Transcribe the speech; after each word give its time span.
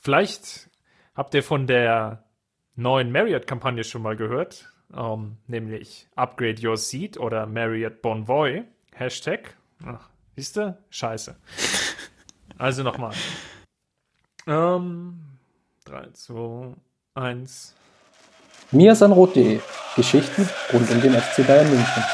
Vielleicht 0.00 0.70
habt 1.14 1.34
ihr 1.34 1.42
von 1.42 1.66
der 1.66 2.24
neuen 2.74 3.12
Marriott-Kampagne 3.12 3.84
schon 3.84 4.00
mal 4.00 4.16
gehört, 4.16 4.72
ähm, 4.96 5.36
nämlich 5.46 6.08
Upgrade 6.16 6.66
Your 6.66 6.78
Seat 6.78 7.18
oder 7.18 7.44
Marriott 7.46 8.00
Bonvoy. 8.00 8.64
Hashtag. 8.94 9.54
Ach, 9.84 10.08
siehst 10.36 10.56
du? 10.56 10.76
Scheiße. 10.90 11.36
Also 12.58 12.82
nochmal. 12.82 13.14
Ähm, 14.46 15.18
3, 15.86 16.10
2, 16.12 16.74
1. 17.14 17.74
Miasanrot.de 18.70 19.60
Geschichten 19.96 20.46
rund 20.70 20.90
um 20.90 21.00
den 21.00 21.14
FC 21.14 21.46
Bayern 21.46 21.70
München. 21.70 22.04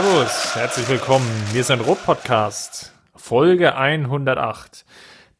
Servus, 0.00 0.54
herzlich 0.54 0.88
willkommen. 0.88 1.26
Wir 1.52 1.64
sind 1.64 1.80
Rot 1.80 2.04
Podcast, 2.04 2.92
Folge 3.16 3.74
108. 3.74 4.84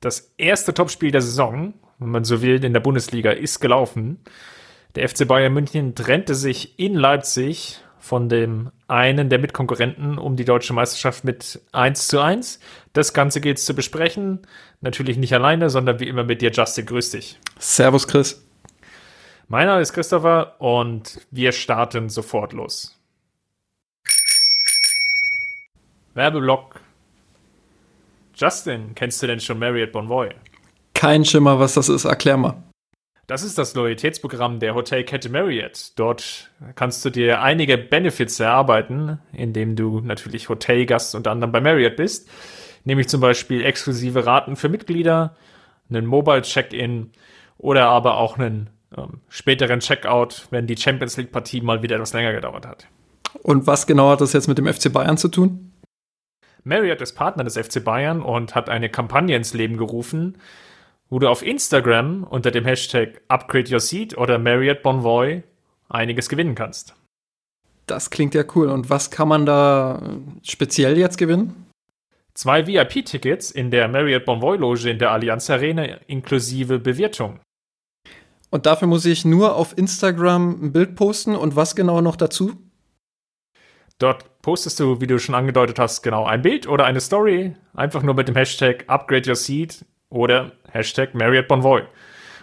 Das 0.00 0.34
erste 0.36 0.74
Topspiel 0.74 1.12
der 1.12 1.22
Saison, 1.22 1.74
wenn 2.00 2.08
man 2.08 2.24
so 2.24 2.42
will, 2.42 2.64
in 2.64 2.72
der 2.72 2.80
Bundesliga 2.80 3.30
ist 3.30 3.60
gelaufen. 3.60 4.18
Der 4.96 5.08
FC 5.08 5.28
Bayern 5.28 5.52
München 5.52 5.94
trennte 5.94 6.34
sich 6.34 6.76
in 6.76 6.94
Leipzig 6.94 7.78
von 8.00 8.28
dem 8.28 8.72
einen 8.88 9.28
der 9.28 9.38
Mitkonkurrenten 9.38 10.18
um 10.18 10.34
die 10.34 10.44
deutsche 10.44 10.72
Meisterschaft 10.72 11.22
mit 11.22 11.60
1 11.70 12.08
zu 12.08 12.20
1. 12.20 12.58
Das 12.94 13.12
Ganze 13.12 13.40
gilt 13.40 13.58
es 13.58 13.64
zu 13.64 13.76
besprechen. 13.76 14.40
Natürlich 14.80 15.18
nicht 15.18 15.34
alleine, 15.34 15.70
sondern 15.70 16.00
wie 16.00 16.08
immer 16.08 16.24
mit 16.24 16.42
dir, 16.42 16.50
Justin. 16.50 16.84
Grüß 16.84 17.10
dich. 17.10 17.38
Servus, 17.60 18.08
Chris. 18.08 18.44
Mein 19.46 19.68
Name 19.68 19.82
ist 19.82 19.92
Christopher 19.92 20.60
und 20.60 21.20
wir 21.30 21.52
starten 21.52 22.08
sofort 22.08 22.52
los. 22.52 22.97
Werbeblock. 26.14 26.80
Justin, 28.34 28.94
kennst 28.94 29.22
du 29.22 29.26
denn 29.26 29.40
schon 29.40 29.58
Marriott 29.58 29.92
Bonvoy? 29.92 30.30
Kein 30.94 31.24
Schimmer, 31.24 31.58
was 31.58 31.74
das 31.74 31.88
ist. 31.88 32.04
Erklär 32.04 32.36
mal. 32.36 32.62
Das 33.28 33.42
ist 33.42 33.58
das 33.58 33.74
Loyalitätsprogramm 33.74 34.58
der 34.58 34.74
Hotelkette 34.74 35.28
Marriott. 35.28 35.92
Dort 35.96 36.50
kannst 36.76 37.04
du 37.04 37.10
dir 37.10 37.42
einige 37.42 37.76
Benefits 37.76 38.40
erarbeiten, 38.40 39.18
indem 39.32 39.76
du 39.76 40.00
natürlich 40.00 40.48
Hotelgast 40.48 41.14
unter 41.14 41.30
anderem 41.30 41.52
bei 41.52 41.60
Marriott 41.60 41.96
bist. 41.96 42.30
Nämlich 42.84 43.08
zum 43.08 43.20
Beispiel 43.20 43.64
exklusive 43.66 44.24
Raten 44.24 44.56
für 44.56 44.70
Mitglieder, 44.70 45.36
einen 45.90 46.06
Mobile 46.06 46.40
Check-in 46.40 47.10
oder 47.58 47.88
aber 47.88 48.16
auch 48.16 48.38
einen 48.38 48.70
ähm, 48.96 49.20
späteren 49.28 49.80
Checkout, 49.80 50.46
wenn 50.50 50.66
die 50.66 50.78
Champions 50.78 51.18
League 51.18 51.30
Partie 51.30 51.60
mal 51.60 51.82
wieder 51.82 51.96
etwas 51.96 52.14
länger 52.14 52.32
gedauert 52.32 52.66
hat. 52.66 52.86
Und 53.42 53.66
was 53.66 53.86
genau 53.86 54.08
hat 54.08 54.22
das 54.22 54.32
jetzt 54.32 54.48
mit 54.48 54.56
dem 54.56 54.72
FC 54.72 54.90
Bayern 54.90 55.18
zu 55.18 55.28
tun? 55.28 55.67
Marriott 56.64 57.00
ist 57.00 57.14
Partner 57.14 57.44
des 57.44 57.56
FC 57.56 57.82
Bayern 57.82 58.22
und 58.22 58.54
hat 58.54 58.68
eine 58.68 58.88
Kampagne 58.88 59.36
ins 59.36 59.54
Leben 59.54 59.76
gerufen, 59.76 60.38
wo 61.10 61.18
du 61.18 61.28
auf 61.28 61.42
Instagram 61.42 62.24
unter 62.24 62.50
dem 62.50 62.64
Hashtag 62.64 63.20
Upgrade 63.28 63.72
Your 63.72 63.80
Seat 63.80 64.16
oder 64.16 64.38
Marriott 64.38 64.82
Bonvoy 64.82 65.42
einiges 65.88 66.28
gewinnen 66.28 66.54
kannst. 66.54 66.94
Das 67.86 68.10
klingt 68.10 68.34
ja 68.34 68.44
cool. 68.54 68.68
Und 68.68 68.90
was 68.90 69.10
kann 69.10 69.28
man 69.28 69.46
da 69.46 70.02
speziell 70.42 70.98
jetzt 70.98 71.16
gewinnen? 71.16 71.66
Zwei 72.34 72.66
VIP-Tickets 72.66 73.50
in 73.50 73.70
der 73.70 73.88
Marriott 73.88 74.24
Bonvoy 74.24 74.58
Loge 74.58 74.90
in 74.90 74.98
der 74.98 75.10
Allianz 75.10 75.50
Arena 75.50 75.84
inklusive 76.06 76.78
Bewirtung. 76.78 77.40
Und 78.50 78.66
dafür 78.66 78.88
muss 78.88 79.04
ich 79.04 79.24
nur 79.24 79.56
auf 79.56 79.76
Instagram 79.76 80.66
ein 80.66 80.72
Bild 80.72 80.94
posten 80.94 81.34
und 81.34 81.56
was 81.56 81.74
genau 81.74 82.00
noch 82.00 82.16
dazu? 82.16 82.56
Dort 83.98 84.37
postest 84.48 84.80
du, 84.80 84.98
wie 84.98 85.06
du 85.06 85.18
schon 85.18 85.34
angedeutet 85.34 85.78
hast, 85.78 86.00
genau 86.00 86.24
ein 86.24 86.40
Bild 86.40 86.66
oder 86.66 86.86
eine 86.86 87.02
Story, 87.02 87.54
einfach 87.74 88.02
nur 88.02 88.14
mit 88.14 88.28
dem 88.28 88.34
Hashtag 88.34 88.82
Upgrade 88.86 89.28
Your 89.28 89.36
Seat 89.36 89.84
oder 90.08 90.52
Hashtag 90.72 91.12
Marriott 91.12 91.48
Bonvoy. 91.48 91.82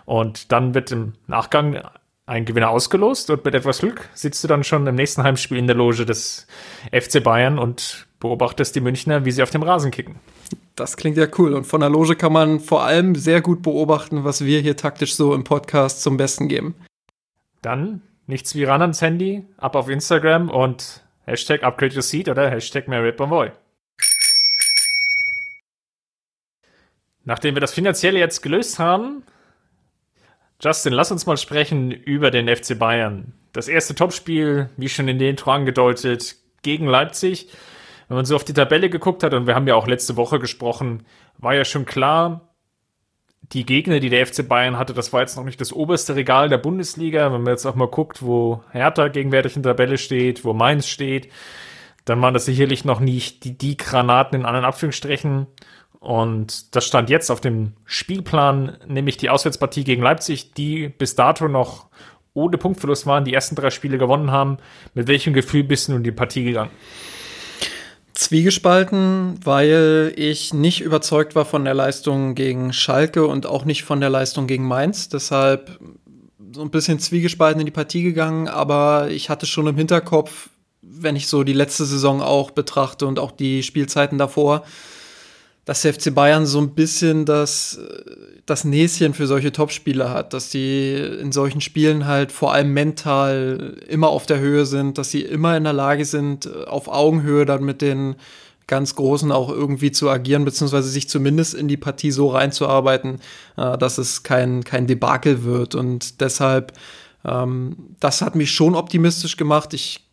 Und 0.05 0.51
dann 0.51 0.75
wird 0.75 0.91
im 0.91 1.13
Nachgang 1.25 1.81
ein 2.27 2.45
Gewinner 2.45 2.69
ausgelost 2.69 3.31
und 3.31 3.43
mit 3.43 3.55
etwas 3.55 3.79
Glück 3.79 4.07
sitzt 4.13 4.43
du 4.43 4.47
dann 4.47 4.63
schon 4.63 4.85
im 4.85 4.93
nächsten 4.93 5.23
Heimspiel 5.23 5.57
in 5.57 5.65
der 5.65 5.75
Loge 5.75 6.05
des 6.05 6.45
FC 6.91 7.23
Bayern 7.23 7.57
und 7.57 8.05
beobachtest 8.19 8.75
die 8.75 8.81
Münchner, 8.81 9.25
wie 9.25 9.31
sie 9.31 9.41
auf 9.41 9.49
dem 9.49 9.63
Rasen 9.63 9.89
kicken. 9.89 10.17
Das 10.75 10.97
klingt 10.97 11.17
ja 11.17 11.25
cool. 11.39 11.55
Und 11.55 11.65
von 11.65 11.81
der 11.81 11.89
Loge 11.89 12.15
kann 12.15 12.33
man 12.33 12.59
vor 12.59 12.83
allem 12.83 13.15
sehr 13.15 13.41
gut 13.41 13.63
beobachten, 13.63 14.23
was 14.23 14.45
wir 14.45 14.61
hier 14.61 14.77
taktisch 14.77 15.15
so 15.15 15.33
im 15.33 15.43
Podcast 15.43 16.03
zum 16.03 16.17
Besten 16.17 16.49
geben. 16.49 16.75
Dann 17.63 18.03
nichts 18.27 18.53
wie 18.53 18.63
ran 18.63 18.83
ans 18.83 19.01
Handy, 19.01 19.43
ab 19.57 19.75
auf 19.75 19.89
Instagram 19.89 20.51
und 20.51 21.01
Hashtag 21.25 21.63
Upgrade 21.63 21.95
Your 21.95 22.01
Seat 22.01 22.29
oder 22.29 22.49
Hashtag 22.49 22.87
Marriott 22.87 23.17
Bonvoy. 23.17 23.51
Nachdem 27.23 27.55
wir 27.55 27.61
das 27.61 27.73
Finanzielle 27.73 28.19
jetzt 28.19 28.41
gelöst 28.41 28.77
haben, 28.77 29.23
Justin, 30.61 30.93
lass 30.93 31.11
uns 31.11 31.25
mal 31.25 31.37
sprechen 31.37 31.91
über 31.91 32.31
den 32.31 32.47
FC 32.47 32.77
Bayern. 32.77 33.33
Das 33.53 33.67
erste 33.67 33.95
Topspiel, 33.95 34.69
wie 34.77 34.89
schon 34.89 35.07
in 35.07 35.19
den 35.19 35.31
Intro 35.31 35.51
angedeutet, 35.51 36.35
gegen 36.61 36.87
Leipzig. 36.87 37.49
Wenn 38.07 38.17
man 38.17 38.25
so 38.25 38.35
auf 38.35 38.43
die 38.43 38.53
Tabelle 38.53 38.89
geguckt 38.89 39.23
hat, 39.23 39.33
und 39.33 39.47
wir 39.47 39.55
haben 39.55 39.67
ja 39.67 39.75
auch 39.75 39.87
letzte 39.87 40.15
Woche 40.15 40.39
gesprochen, 40.39 41.05
war 41.37 41.55
ja 41.55 41.65
schon 41.65 41.85
klar, 41.85 42.44
die 43.51 43.65
Gegner, 43.65 43.99
die 43.99 44.09
der 44.09 44.25
FC 44.25 44.47
Bayern 44.47 44.77
hatte, 44.77 44.93
das 44.93 45.13
war 45.13 45.21
jetzt 45.21 45.37
noch 45.37 45.43
nicht 45.43 45.61
das 45.61 45.71
oberste 45.73 46.15
Regal 46.15 46.49
der 46.49 46.57
Bundesliga. 46.57 47.31
Wenn 47.31 47.43
man 47.43 47.53
jetzt 47.53 47.65
auch 47.65 47.75
mal 47.75 47.87
guckt, 47.87 48.21
wo 48.23 48.63
Hertha 48.71 49.07
gegenwärtig 49.07 49.55
in 49.55 49.63
der 49.63 49.73
Tabelle 49.73 49.97
steht, 49.97 50.43
wo 50.43 50.53
Mainz 50.53 50.87
steht, 50.87 51.29
dann 52.05 52.21
waren 52.21 52.33
das 52.33 52.45
sicherlich 52.45 52.85
noch 52.85 52.99
nicht 52.99 53.43
die, 53.43 53.57
die 53.57 53.77
Granaten 53.77 54.39
in 54.39 54.45
anderen 54.45 54.65
Abführungsstrichen. 54.65 55.47
Und 55.99 56.75
das 56.75 56.85
stand 56.85 57.09
jetzt 57.09 57.31
auf 57.31 57.41
dem 57.41 57.73
Spielplan, 57.85 58.77
nämlich 58.87 59.17
die 59.17 59.29
Auswärtspartie 59.29 59.83
gegen 59.83 60.03
Leipzig, 60.03 60.53
die 60.53 60.89
bis 60.89 61.15
dato 61.15 61.47
noch 61.47 61.87
ohne 62.33 62.57
Punktverlust 62.57 63.07
waren, 63.07 63.25
die 63.25 63.33
ersten 63.33 63.55
drei 63.55 63.69
Spiele 63.69 63.97
gewonnen 63.97 64.29
haben. 64.29 64.57
Mit 64.93 65.07
welchem 65.07 65.33
Gefühl 65.33 65.63
bist 65.63 65.87
du 65.87 65.95
in 65.95 66.03
die 66.03 66.11
Partie 66.11 66.43
gegangen? 66.43 66.71
Zwiegespalten, 68.15 69.39
weil 69.43 70.13
ich 70.15 70.53
nicht 70.53 70.81
überzeugt 70.81 71.35
war 71.35 71.43
von 71.45 71.65
der 71.65 71.73
Leistung 71.73 72.33
gegen 72.33 72.71
Schalke 72.71 73.27
und 73.27 73.45
auch 73.45 73.65
nicht 73.65 73.83
von 73.83 73.99
der 73.99 74.09
Leistung 74.09 74.47
gegen 74.47 74.65
Mainz. 74.65 75.09
Deshalb 75.09 75.79
so 76.53 76.61
ein 76.61 76.71
bisschen 76.71 76.99
zwiegespalten 76.99 77.59
in 77.59 77.65
die 77.65 77.71
Partie 77.71 78.03
gegangen, 78.03 78.47
aber 78.47 79.09
ich 79.09 79.29
hatte 79.29 79.45
schon 79.45 79.67
im 79.67 79.75
Hinterkopf, 79.75 80.49
wenn 80.81 81.17
ich 81.17 81.27
so 81.27 81.43
die 81.43 81.53
letzte 81.53 81.83
Saison 81.83 82.21
auch 82.21 82.51
betrachte 82.51 83.05
und 83.05 83.19
auch 83.19 83.31
die 83.31 83.63
Spielzeiten 83.63 84.17
davor, 84.17 84.63
dass 85.65 85.81
der 85.81 85.93
FC 85.93 86.13
Bayern 86.13 86.45
so 86.45 86.59
ein 86.59 86.75
bisschen 86.75 87.25
das, 87.25 87.79
das 88.45 88.63
Näschen 88.63 89.15
für 89.15 89.25
solche 89.25 89.51
Topspieler 89.51 90.11
hat, 90.11 90.33
dass 90.33 90.49
die 90.49 90.93
in 90.93 91.31
solchen 91.31 91.59
Spielen 91.59 92.05
halt 92.05 92.31
vor 92.31 92.53
allem 92.53 92.71
mental 92.71 93.77
immer 93.87 94.09
auf 94.09 94.27
der 94.27 94.39
Höhe 94.39 94.65
sind, 94.67 94.99
dass 94.99 95.09
sie 95.09 95.21
immer 95.21 95.57
in 95.57 95.63
der 95.63 95.73
Lage 95.73 96.05
sind, 96.05 96.47
auf 96.67 96.87
Augenhöhe 96.87 97.45
dann 97.45 97.63
mit 97.63 97.81
den 97.81 98.15
ganz 98.67 98.95
Großen 98.95 99.31
auch 99.31 99.49
irgendwie 99.49 99.91
zu 99.91 100.09
agieren, 100.09 100.45
beziehungsweise 100.45 100.89
sich 100.89 101.09
zumindest 101.09 101.53
in 101.53 101.67
die 101.67 101.77
Partie 101.77 102.11
so 102.11 102.27
reinzuarbeiten, 102.27 103.19
äh, 103.57 103.77
dass 103.77 103.97
es 103.97 104.23
kein, 104.23 104.63
kein 104.63 104.87
Debakel 104.87 105.43
wird. 105.43 105.75
Und 105.75 106.21
deshalb, 106.21 106.73
ähm, 107.23 107.95
das 107.99 108.21
hat 108.21 108.35
mich 108.35 108.51
schon 108.51 108.75
optimistisch 108.75 109.37
gemacht. 109.37 109.73
Ich 109.73 110.04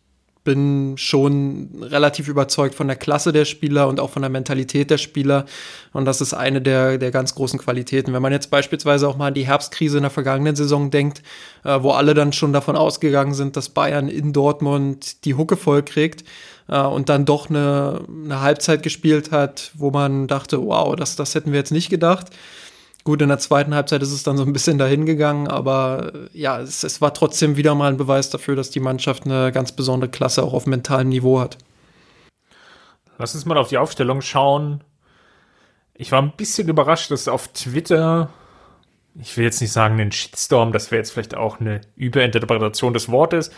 bin 0.43 0.97
schon 0.97 1.69
relativ 1.81 2.27
überzeugt 2.27 2.75
von 2.75 2.87
der 2.87 2.97
Klasse 2.97 3.31
der 3.31 3.45
Spieler 3.45 3.87
und 3.87 3.99
auch 3.99 4.09
von 4.09 4.21
der 4.21 4.29
Mentalität 4.29 4.89
der 4.89 4.97
Spieler. 4.97 5.45
Und 5.93 6.05
das 6.05 6.21
ist 6.21 6.33
eine 6.33 6.61
der, 6.61 6.97
der 6.97 7.11
ganz 7.11 7.33
großen 7.35 7.59
Qualitäten. 7.59 8.13
Wenn 8.13 8.21
man 8.21 8.33
jetzt 8.33 8.49
beispielsweise 8.49 9.07
auch 9.07 9.15
mal 9.15 9.27
an 9.27 9.33
die 9.33 9.47
Herbstkrise 9.47 9.97
in 9.97 10.03
der 10.03 10.11
vergangenen 10.11 10.55
Saison 10.55 10.91
denkt, 10.91 11.21
äh, 11.63 11.81
wo 11.81 11.91
alle 11.91 12.13
dann 12.13 12.33
schon 12.33 12.51
davon 12.51 12.75
ausgegangen 12.75 13.33
sind, 13.33 13.55
dass 13.55 13.69
Bayern 13.69 14.09
in 14.09 14.33
Dortmund 14.33 15.23
die 15.25 15.35
Hucke 15.35 15.55
voll 15.55 15.83
kriegt 15.83 16.25
äh, 16.67 16.79
und 16.79 17.09
dann 17.09 17.25
doch 17.25 17.49
eine, 17.49 18.01
eine 18.25 18.41
Halbzeit 18.41 18.83
gespielt 18.83 19.31
hat, 19.31 19.71
wo 19.75 19.91
man 19.91 20.27
dachte, 20.27 20.61
wow, 20.65 20.95
das, 20.95 21.15
das 21.15 21.35
hätten 21.35 21.51
wir 21.51 21.59
jetzt 21.59 21.71
nicht 21.71 21.89
gedacht. 21.89 22.27
Gut, 23.05 23.21
in 23.21 23.27
der 23.27 23.39
zweiten 23.39 23.75
Halbzeit 23.75 24.01
ist 24.01 24.13
es 24.13 24.23
dann 24.23 24.37
so 24.37 24.43
ein 24.43 24.53
bisschen 24.53 24.77
dahin 24.77 25.05
gegangen, 25.05 25.49
aber 25.49 26.13
äh, 26.13 26.37
ja, 26.37 26.61
es, 26.61 26.83
es, 26.83 27.01
war 27.01 27.13
trotzdem 27.13 27.57
wieder 27.57 27.75
mal 27.75 27.91
ein 27.91 27.97
Beweis 27.97 28.29
dafür, 28.29 28.55
dass 28.55 28.69
die 28.69 28.79
Mannschaft 28.79 29.25
eine 29.25 29.51
ganz 29.51 29.73
besondere 29.73 30.09
Klasse 30.09 30.41
auch 30.41 30.53
auf 30.53 30.65
mentalem 30.67 31.09
Niveau 31.09 31.41
hat. 31.41 31.57
Lass 33.17 33.35
uns 33.35 33.45
mal 33.45 33.57
auf 33.57 33.67
die 33.67 33.77
Aufstellung 33.77 34.21
schauen. 34.21 34.83
Ich 35.93 36.11
war 36.13 36.21
ein 36.21 36.31
bisschen 36.37 36.69
überrascht, 36.69 37.11
dass 37.11 37.27
auf 37.27 37.49
Twitter, 37.49 38.29
ich 39.19 39.35
will 39.35 39.43
jetzt 39.43 39.59
nicht 39.59 39.73
sagen, 39.73 39.99
einen 39.99 40.13
Shitstorm, 40.13 40.71
das 40.71 40.89
wäre 40.89 40.99
jetzt 40.99 41.11
vielleicht 41.11 41.35
auch 41.35 41.59
eine 41.59 41.81
Überinterpretation 41.95 42.93
des 42.93 43.09
Wortes, 43.09 43.51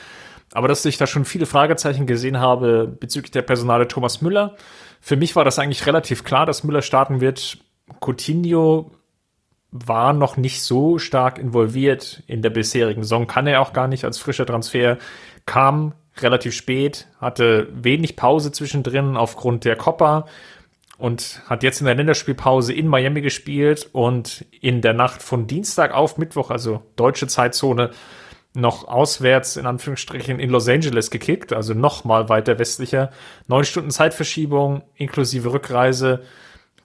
Aber 0.54 0.68
dass 0.68 0.86
ich 0.86 0.98
da 0.98 1.06
schon 1.06 1.24
viele 1.24 1.46
Fragezeichen 1.46 2.08
gesehen 2.08 2.40
habe 2.40 2.88
bezüglich 2.88 3.32
der 3.32 3.44
Personale 3.44 3.88
Thomas 3.88 4.22
Müller. 4.22 4.56
Für 5.02 5.18
mich 5.18 5.36
war 5.36 5.46
das 5.46 5.60
eigentlich 5.60 5.86
relativ 5.86 6.24
klar, 6.24 6.48
dass 6.48 6.64
Müller 6.64 6.82
starten 6.82 7.22
wird. 7.22 7.60
Coutinho 8.00 8.92
war 9.84 10.14
noch 10.14 10.38
nicht 10.38 10.62
so 10.62 10.98
stark 10.98 11.38
involviert 11.38 12.24
in 12.28 12.42
der 12.42 12.50
bisherigen 12.50 13.04
Saison, 13.04 13.28
kann 13.28 13.46
er 13.46 13.62
auch 13.62 13.74
gar 13.74 13.88
nicht 13.88 14.06
als 14.06 14.18
frischer 14.18 14.46
Transfer, 14.46 14.98
kam 15.46 15.94
relativ 16.18 16.54
spät, 16.54 17.08
hatte 17.20 17.68
wenig 17.74 18.16
Pause 18.16 18.52
zwischendrin 18.54 19.18
aufgrund 19.18 19.66
der 19.66 19.76
Copa 19.76 20.28
und 20.98 21.42
hat 21.48 21.64
jetzt 21.64 21.82
in 21.82 21.88
der 21.88 21.96
Länderspielpause 21.96 22.72
in 22.72 22.88
Miami 22.88 23.20
gespielt 23.20 23.90
und 23.92 24.46
in 24.62 24.82
der 24.82 24.94
Nacht 24.94 25.22
von 25.22 25.46
Dienstag 25.46 25.94
auf 25.94 26.18
Mittwoch, 26.18 26.52
also 26.52 26.84
deutsche 26.96 27.28
Zeitzone, 27.28 27.92
noch 28.54 28.88
auswärts 28.88 29.58
in 29.58 29.66
Anführungsstrichen 29.66 30.40
in 30.40 30.50
Los 30.50 30.70
Angeles 30.70 31.12
gekickt, 31.12 31.52
also 31.52 31.74
noch 31.74 32.06
mal 32.06 32.30
weiter 32.30 32.58
westlicher. 32.58 33.12
Neun 33.48 33.66
Stunden 33.66 33.92
Zeitverschiebung 33.92 34.84
inklusive 34.96 35.52
Rückreise 35.52 36.22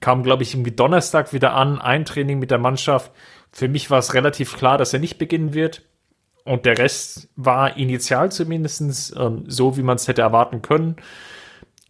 kam, 0.00 0.22
glaube 0.22 0.42
ich, 0.42 0.54
irgendwie 0.54 0.72
Donnerstag 0.72 1.32
wieder 1.32 1.54
an, 1.54 1.80
ein 1.80 2.04
Training 2.04 2.38
mit 2.38 2.50
der 2.50 2.58
Mannschaft. 2.58 3.12
Für 3.52 3.68
mich 3.68 3.90
war 3.90 3.98
es 3.98 4.14
relativ 4.14 4.56
klar, 4.56 4.78
dass 4.78 4.92
er 4.92 5.00
nicht 5.00 5.18
beginnen 5.18 5.54
wird. 5.54 5.82
Und 6.44 6.64
der 6.64 6.78
Rest 6.78 7.28
war 7.36 7.76
initial 7.76 8.32
zumindest 8.32 9.14
ähm, 9.16 9.44
so, 9.46 9.76
wie 9.76 9.82
man 9.82 9.96
es 9.96 10.08
hätte 10.08 10.22
erwarten 10.22 10.62
können. 10.62 10.96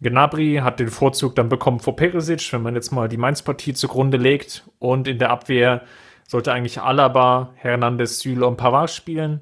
Gnabry 0.01 0.59
hat 0.63 0.79
den 0.79 0.89
Vorzug 0.89 1.35
dann 1.35 1.47
bekommen 1.47 1.79
vor 1.79 1.95
Perisic, 1.95 2.51
wenn 2.53 2.63
man 2.63 2.75
jetzt 2.75 2.91
mal 2.91 3.07
die 3.07 3.17
Mainz-Partie 3.17 3.73
zugrunde 3.73 4.17
legt. 4.17 4.63
Und 4.79 5.07
in 5.07 5.19
der 5.19 5.29
Abwehr 5.29 5.83
sollte 6.27 6.51
eigentlich 6.51 6.81
Alaba, 6.81 7.53
Hernandez, 7.55 8.19
Süle 8.19 8.45
und 8.45 8.57
Pavard 8.57 8.89
spielen. 8.89 9.41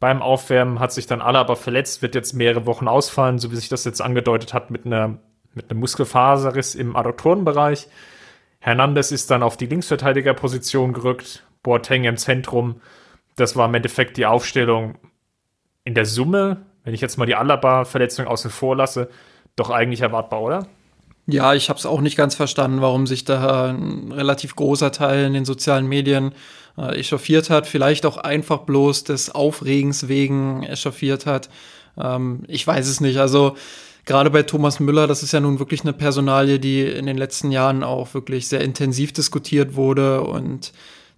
Beim 0.00 0.22
Aufwärmen 0.22 0.80
hat 0.80 0.92
sich 0.92 1.06
dann 1.06 1.20
Alaba 1.20 1.56
verletzt, 1.56 2.00
wird 2.00 2.14
jetzt 2.14 2.32
mehrere 2.32 2.64
Wochen 2.64 2.88
ausfallen, 2.88 3.38
so 3.38 3.52
wie 3.52 3.56
sich 3.56 3.68
das 3.68 3.84
jetzt 3.84 4.00
angedeutet 4.00 4.54
hat 4.54 4.70
mit 4.70 4.86
einer 4.86 5.18
mit 5.54 5.70
einem 5.70 5.80
Muskelfaserriss 5.80 6.74
im 6.74 6.96
Adduktorenbereich. 6.96 7.88
Hernandez 8.60 9.10
ist 9.10 9.30
dann 9.30 9.42
auf 9.42 9.56
die 9.56 9.66
Linksverteidigerposition 9.66 10.92
gerückt, 10.92 11.44
Boateng 11.62 12.04
im 12.04 12.16
Zentrum. 12.16 12.80
Das 13.36 13.56
war 13.56 13.68
im 13.68 13.74
Endeffekt 13.74 14.16
die 14.16 14.26
Aufstellung 14.26 14.96
in 15.84 15.94
der 15.94 16.06
Summe, 16.06 16.66
wenn 16.84 16.94
ich 16.94 17.00
jetzt 17.00 17.16
mal 17.16 17.26
die 17.26 17.34
Alaba-Verletzung 17.34 18.26
außen 18.26 18.50
vor 18.50 18.76
lasse, 18.76 19.08
doch 19.56 19.70
eigentlich 19.70 20.02
erwartbar, 20.02 20.42
oder? 20.42 20.66
Ja, 21.26 21.54
ich 21.54 21.68
habe 21.68 21.78
es 21.78 21.86
auch 21.86 22.00
nicht 22.00 22.16
ganz 22.16 22.34
verstanden, 22.34 22.80
warum 22.80 23.06
sich 23.06 23.24
da 23.24 23.70
ein 23.70 24.10
relativ 24.12 24.56
großer 24.56 24.90
Teil 24.92 25.24
in 25.24 25.32
den 25.32 25.44
sozialen 25.44 25.86
Medien 25.86 26.32
äh, 26.76 26.98
echauffiert 26.98 27.50
hat. 27.50 27.66
Vielleicht 27.66 28.04
auch 28.06 28.16
einfach 28.16 28.60
bloß 28.60 29.04
des 29.04 29.34
Aufregens 29.34 30.08
wegen 30.08 30.62
echauffiert 30.62 31.26
hat. 31.26 31.48
Ähm, 31.96 32.42
ich 32.48 32.66
weiß 32.66 32.88
es 32.88 33.00
nicht. 33.00 33.18
Also 33.18 33.56
gerade 34.06 34.30
bei 34.30 34.42
Thomas 34.42 34.80
Müller, 34.80 35.06
das 35.06 35.22
ist 35.22 35.32
ja 35.32 35.40
nun 35.40 35.58
wirklich 35.58 35.82
eine 35.82 35.92
Personalie, 35.92 36.58
die 36.58 36.82
in 36.82 37.06
den 37.06 37.18
letzten 37.18 37.50
Jahren 37.50 37.82
auch 37.82 38.14
wirklich 38.14 38.48
sehr 38.48 38.60
intensiv 38.60 39.12
diskutiert 39.12 39.74
wurde 39.74 40.22
und 40.22 40.72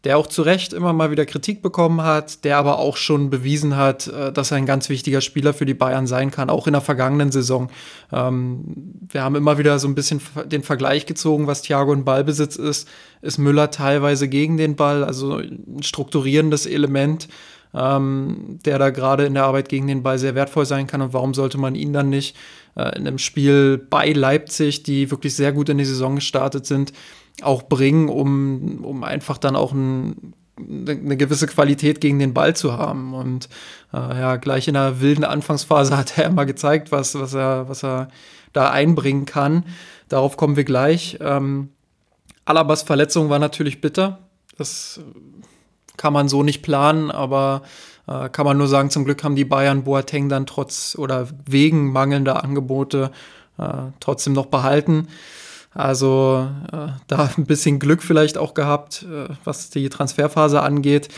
der 0.04 0.18
auch 0.18 0.26
zu 0.26 0.42
Recht 0.42 0.72
immer 0.72 0.92
mal 0.92 1.10
wieder 1.12 1.26
Kritik 1.26 1.62
bekommen 1.62 2.02
hat, 2.02 2.44
der 2.44 2.58
aber 2.58 2.78
auch 2.78 2.96
schon 2.96 3.30
bewiesen 3.30 3.76
hat, 3.76 4.08
äh, 4.08 4.32
dass 4.32 4.50
er 4.50 4.56
ein 4.56 4.66
ganz 4.66 4.88
wichtiger 4.88 5.20
Spieler 5.20 5.54
für 5.54 5.66
die 5.66 5.74
Bayern 5.74 6.06
sein 6.06 6.30
kann, 6.30 6.50
auch 6.50 6.66
in 6.66 6.72
der 6.72 6.82
vergangenen 6.82 7.30
Saison. 7.30 7.70
Ähm, 8.12 8.64
wir 9.08 9.22
haben 9.22 9.36
immer 9.36 9.58
wieder 9.58 9.78
so 9.78 9.86
ein 9.86 9.94
bisschen 9.94 10.20
den 10.46 10.62
Vergleich 10.62 11.06
gezogen, 11.06 11.46
was 11.46 11.62
Thiago 11.62 11.92
in 11.92 12.04
Ballbesitz 12.04 12.56
ist, 12.56 12.88
ist 13.20 13.38
Müller 13.38 13.70
teilweise 13.70 14.28
gegen 14.28 14.56
den 14.56 14.74
Ball, 14.74 15.04
also 15.04 15.36
ein 15.36 15.82
strukturierendes 15.82 16.66
Element 16.66 17.28
ähm, 17.74 18.58
der 18.64 18.78
da 18.78 18.90
gerade 18.90 19.24
in 19.24 19.34
der 19.34 19.44
Arbeit 19.44 19.68
gegen 19.68 19.86
den 19.86 20.02
Ball 20.02 20.18
sehr 20.18 20.34
wertvoll 20.34 20.66
sein 20.66 20.86
kann. 20.86 21.02
Und 21.02 21.12
warum 21.12 21.34
sollte 21.34 21.58
man 21.58 21.74
ihn 21.74 21.92
dann 21.92 22.10
nicht 22.10 22.36
äh, 22.76 22.96
in 22.96 23.06
einem 23.06 23.18
Spiel 23.18 23.78
bei 23.78 24.12
Leipzig, 24.12 24.82
die 24.82 25.10
wirklich 25.10 25.34
sehr 25.34 25.52
gut 25.52 25.68
in 25.68 25.78
die 25.78 25.84
Saison 25.84 26.16
gestartet 26.16 26.66
sind, 26.66 26.92
auch 27.42 27.62
bringen, 27.64 28.08
um, 28.08 28.84
um 28.84 29.04
einfach 29.04 29.38
dann 29.38 29.56
auch 29.56 29.72
ein, 29.72 30.34
eine 30.58 31.16
gewisse 31.16 31.46
Qualität 31.46 32.00
gegen 32.00 32.18
den 32.18 32.34
Ball 32.34 32.54
zu 32.54 32.74
haben. 32.74 33.14
Und 33.14 33.48
äh, 33.92 33.96
ja, 33.96 34.36
gleich 34.36 34.68
in 34.68 34.74
der 34.74 35.00
wilden 35.00 35.24
Anfangsphase 35.24 35.96
hat 35.96 36.18
er 36.18 36.30
mal 36.30 36.44
gezeigt, 36.44 36.92
was, 36.92 37.14
was, 37.14 37.34
er, 37.34 37.68
was 37.68 37.82
er 37.82 38.08
da 38.52 38.70
einbringen 38.70 39.24
kann. 39.24 39.64
Darauf 40.08 40.36
kommen 40.36 40.56
wir 40.56 40.64
gleich. 40.64 41.18
Ähm, 41.20 41.70
Alabas 42.44 42.82
Verletzung 42.82 43.30
war 43.30 43.38
natürlich 43.38 43.80
bitter. 43.80 44.18
Das 44.58 45.00
kann 45.96 46.12
man 46.12 46.28
so 46.28 46.42
nicht 46.42 46.62
planen, 46.62 47.10
aber 47.10 47.62
äh, 48.06 48.28
kann 48.28 48.46
man 48.46 48.58
nur 48.58 48.68
sagen, 48.68 48.90
zum 48.90 49.04
Glück 49.04 49.22
haben 49.24 49.36
die 49.36 49.44
Bayern 49.44 49.84
Boateng 49.84 50.28
dann 50.28 50.46
trotz 50.46 50.96
oder 50.98 51.28
wegen 51.46 51.92
mangelnder 51.92 52.42
Angebote 52.42 53.10
äh, 53.58 53.72
trotzdem 54.00 54.32
noch 54.32 54.46
behalten. 54.46 55.08
Also 55.74 56.48
äh, 56.72 56.88
da 57.06 57.30
ein 57.36 57.46
bisschen 57.46 57.78
Glück 57.78 58.02
vielleicht 58.02 58.38
auch 58.38 58.54
gehabt, 58.54 59.04
äh, 59.04 59.28
was 59.44 59.70
die 59.70 59.88
Transferphase 59.88 60.62
angeht. 60.62 61.08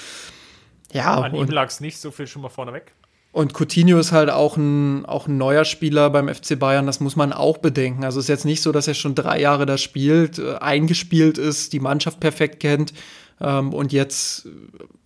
Ja, 0.93 1.21
An 1.21 1.35
ihm 1.35 1.49
lag 1.49 1.69
es 1.69 1.81
nicht 1.81 1.99
so 1.99 2.11
viel 2.11 2.27
schon 2.27 2.43
mal 2.43 2.49
vorneweg. 2.49 2.93
Und 3.33 3.53
Coutinho 3.53 3.99
ist 3.99 4.13
halt 4.13 4.31
auch 4.31 4.57
ein, 4.57 5.05
auch 5.07 5.27
ein 5.27 5.39
neuer 5.39 5.65
Spieler 5.65 6.09
beim 6.09 6.33
FC 6.33 6.57
Bayern, 6.57 6.87
das 6.87 7.01
muss 7.01 7.17
man 7.17 7.33
auch 7.33 7.59
bedenken. 7.59 8.05
Also 8.05 8.21
es 8.21 8.27
ist 8.27 8.29
jetzt 8.29 8.45
nicht 8.45 8.63
so, 8.63 8.71
dass 8.71 8.87
er 8.87 8.95
schon 8.95 9.17
drei 9.17 9.41
Jahre 9.41 9.67
da 9.67 9.77
spielt, 9.77 10.39
äh, 10.39 10.55
eingespielt 10.55 11.37
ist, 11.37 11.73
die 11.73 11.81
Mannschaft 11.81 12.21
perfekt 12.21 12.61
kennt 12.61 12.93
ähm, 13.41 13.75
und 13.75 13.93
jetzt 13.93 14.47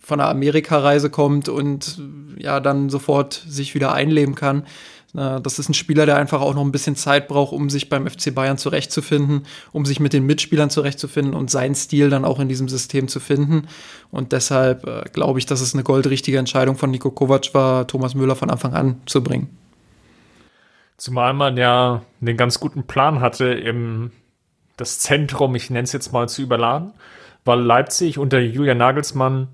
von 0.09 0.19
einer 0.19 0.29
Amerikareise 0.29 1.09
kommt 1.09 1.47
und 1.47 2.01
ja 2.37 2.59
dann 2.59 2.89
sofort 2.89 3.33
sich 3.47 3.75
wieder 3.75 3.93
einleben 3.93 4.35
kann. 4.35 4.65
Das 5.13 5.57
ist 5.57 5.69
ein 5.69 5.73
Spieler, 5.73 6.05
der 6.05 6.17
einfach 6.17 6.39
auch 6.41 6.53
noch 6.53 6.61
ein 6.61 6.71
bisschen 6.71 6.95
Zeit 6.95 7.27
braucht, 7.27 7.51
um 7.51 7.71
sich 7.71 7.89
beim 7.89 8.05
FC 8.07 8.33
Bayern 8.35 8.59
zurechtzufinden, 8.59 9.47
um 9.71 9.85
sich 9.85 9.99
mit 9.99 10.13
den 10.13 10.25
Mitspielern 10.25 10.69
zurechtzufinden 10.69 11.33
und 11.33 11.49
seinen 11.49 11.73
Stil 11.73 12.11
dann 12.11 12.25
auch 12.25 12.39
in 12.39 12.47
diesem 12.47 12.69
System 12.69 13.07
zu 13.07 13.19
finden. 13.19 13.67
Und 14.11 14.33
deshalb 14.33 14.85
äh, 14.85 15.05
glaube 15.11 15.39
ich, 15.39 15.47
dass 15.47 15.61
es 15.61 15.73
eine 15.73 15.81
goldrichtige 15.81 16.37
Entscheidung 16.37 16.75
von 16.75 16.91
Nico 16.91 17.09
Kovac 17.09 17.55
war, 17.55 17.87
Thomas 17.87 18.13
Müller 18.13 18.35
von 18.35 18.51
Anfang 18.51 18.73
an 18.73 19.01
zu 19.07 19.23
bringen. 19.23 19.49
Zumal 20.97 21.33
man 21.33 21.57
ja 21.57 22.03
einen 22.21 22.37
ganz 22.37 22.59
guten 22.59 22.83
Plan 22.83 23.19
hatte, 23.19 23.45
im 23.45 24.11
das 24.77 24.99
Zentrum, 24.99 25.55
ich 25.55 25.71
nenne 25.71 25.85
es 25.85 25.91
jetzt 25.91 26.13
mal, 26.13 26.29
zu 26.29 26.43
überladen 26.43 26.93
weil 27.45 27.61
Leipzig 27.61 28.17
unter 28.17 28.39
Julian 28.39 28.77
Nagelsmann 28.77 29.47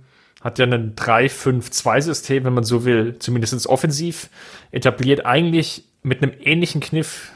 hat 0.45 0.59
ja 0.59 0.65
ein 0.65 0.95
3-5-2-System, 0.95 2.45
wenn 2.45 2.53
man 2.53 2.63
so 2.63 2.85
will, 2.85 3.17
zumindest 3.17 3.65
offensiv 3.65 4.29
etabliert, 4.69 5.25
eigentlich 5.25 5.85
mit 6.03 6.21
einem 6.21 6.33
ähnlichen 6.39 6.81
Kniff 6.81 7.31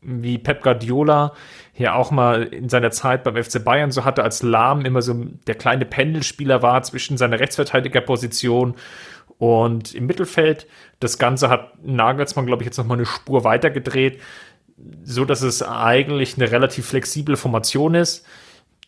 wie 0.00 0.38
Pep 0.38 0.62
Guardiola 0.62 1.34
hier 1.72 1.96
auch 1.96 2.12
mal 2.12 2.44
in 2.44 2.68
seiner 2.68 2.92
Zeit 2.92 3.24
beim 3.24 3.42
FC 3.42 3.64
Bayern 3.64 3.90
so 3.90 4.04
hatte, 4.04 4.22
als 4.22 4.44
Lahm 4.44 4.84
immer 4.84 5.02
so 5.02 5.12
der 5.48 5.56
kleine 5.56 5.84
Pendelspieler 5.84 6.62
war 6.62 6.80
zwischen 6.84 7.16
seiner 7.16 7.40
Rechtsverteidigerposition 7.40 8.76
und 9.38 9.92
im 9.92 10.06
Mittelfeld. 10.06 10.68
Das 11.00 11.18
Ganze 11.18 11.48
hat 11.48 11.84
Nagelsmann, 11.84 12.46
glaube 12.46 12.62
ich, 12.62 12.66
jetzt 12.66 12.78
noch 12.78 12.86
mal 12.86 12.94
eine 12.94 13.06
Spur 13.06 13.42
weitergedreht, 13.42 14.20
so 15.02 15.24
dass 15.24 15.42
es 15.42 15.64
eigentlich 15.64 16.36
eine 16.36 16.52
relativ 16.52 16.86
flexible 16.86 17.36
Formation 17.36 17.96
ist, 17.96 18.24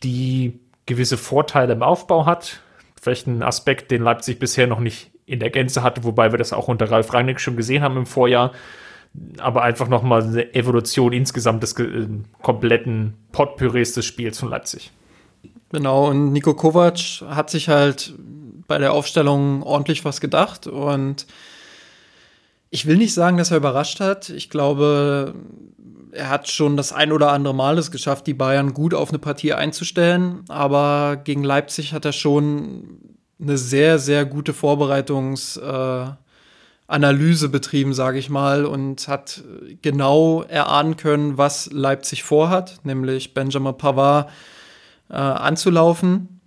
die 0.01 0.61
gewisse 0.85 1.17
Vorteile 1.17 1.73
im 1.73 1.83
Aufbau 1.83 2.25
hat. 2.25 2.61
Vielleicht 3.03 3.27
ein 3.27 3.43
Aspekt, 3.43 3.91
den 3.91 4.01
Leipzig 4.01 4.39
bisher 4.39 4.65
noch 4.65 4.79
nicht 4.79 5.11
in 5.25 5.41
der 5.41 5.49
Gänze 5.49 5.83
hatte, 5.83 6.05
wobei 6.05 6.31
wir 6.31 6.37
das 6.37 6.53
auch 6.53 6.69
unter 6.69 6.89
Ralf 6.89 7.13
Rangnick 7.13 7.41
schon 7.41 7.57
gesehen 7.57 7.83
haben 7.83 7.97
im 7.97 8.05
Vorjahr. 8.05 8.53
Aber 9.39 9.61
einfach 9.61 9.89
nochmal 9.89 10.23
eine 10.23 10.55
Evolution 10.55 11.11
insgesamt 11.11 11.63
des 11.63 11.77
äh, 11.79 12.07
kompletten 12.41 13.15
Potpürés 13.33 13.93
des 13.93 14.05
Spiels 14.05 14.39
von 14.39 14.49
Leipzig. 14.49 14.91
Genau, 15.73 16.07
und 16.09 16.31
Nico 16.31 16.53
Kovac 16.53 17.23
hat 17.27 17.49
sich 17.49 17.67
halt 17.67 18.13
bei 18.69 18.77
der 18.77 18.93
Aufstellung 18.93 19.63
ordentlich 19.63 20.05
was 20.05 20.21
gedacht 20.21 20.67
und 20.67 21.27
ich 22.69 22.85
will 22.85 22.95
nicht 22.95 23.13
sagen, 23.13 23.35
dass 23.35 23.51
er 23.51 23.57
überrascht 23.57 23.99
hat. 23.99 24.29
Ich 24.29 24.49
glaube, 24.49 25.35
er 26.13 26.29
hat 26.29 26.49
schon 26.49 26.77
das 26.77 26.93
ein 26.93 27.11
oder 27.11 27.31
andere 27.31 27.55
Mal 27.55 27.77
es 27.77 27.91
geschafft, 27.91 28.27
die 28.27 28.33
Bayern 28.33 28.73
gut 28.73 28.93
auf 28.93 29.09
eine 29.09 29.19
Partie 29.19 29.53
einzustellen. 29.53 30.45
Aber 30.47 31.17
gegen 31.23 31.43
Leipzig 31.43 31.93
hat 31.93 32.05
er 32.05 32.13
schon 32.13 32.99
eine 33.41 33.57
sehr, 33.57 33.99
sehr 33.99 34.25
gute 34.25 34.53
Vorbereitungsanalyse 34.53 37.45
äh, 37.45 37.49
betrieben, 37.49 37.93
sage 37.93 38.19
ich 38.19 38.29
mal, 38.29 38.65
und 38.65 39.07
hat 39.07 39.43
genau 39.81 40.43
erahnen 40.43 40.97
können, 40.97 41.37
was 41.37 41.69
Leipzig 41.71 42.23
vorhat, 42.23 42.79
nämlich 42.83 43.33
Benjamin 43.33 43.77
Pavard 43.77 44.29
äh, 45.09 45.15
anzulaufen, 45.15 46.41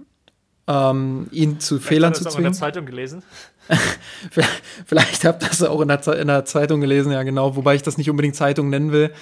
ähm, 0.66 1.28
ihn 1.30 1.60
zu 1.60 1.76
Vielleicht 1.76 1.88
Fehlern 1.88 2.14
zu 2.14 2.24
zwingen. 2.24 2.28
Hast 2.28 2.36
du 2.36 2.38
in 2.38 2.44
der 2.44 2.52
Zeitung 2.52 2.86
gelesen? 2.86 3.22
Vielleicht 4.86 5.24
habt 5.24 5.42
ihr 5.42 5.48
das 5.48 5.62
auch 5.62 5.80
in 5.80 5.88
der, 5.88 6.06
in 6.18 6.28
der, 6.28 6.44
Zeitung 6.44 6.80
gelesen, 6.80 7.10
ja 7.12 7.24
genau, 7.24 7.56
wobei 7.56 7.74
ich 7.74 7.82
das 7.82 7.98
nicht 7.98 8.10
unbedingt 8.10 8.36
Zeitung 8.36 8.70
nennen 8.70 8.92
will. 8.92 9.12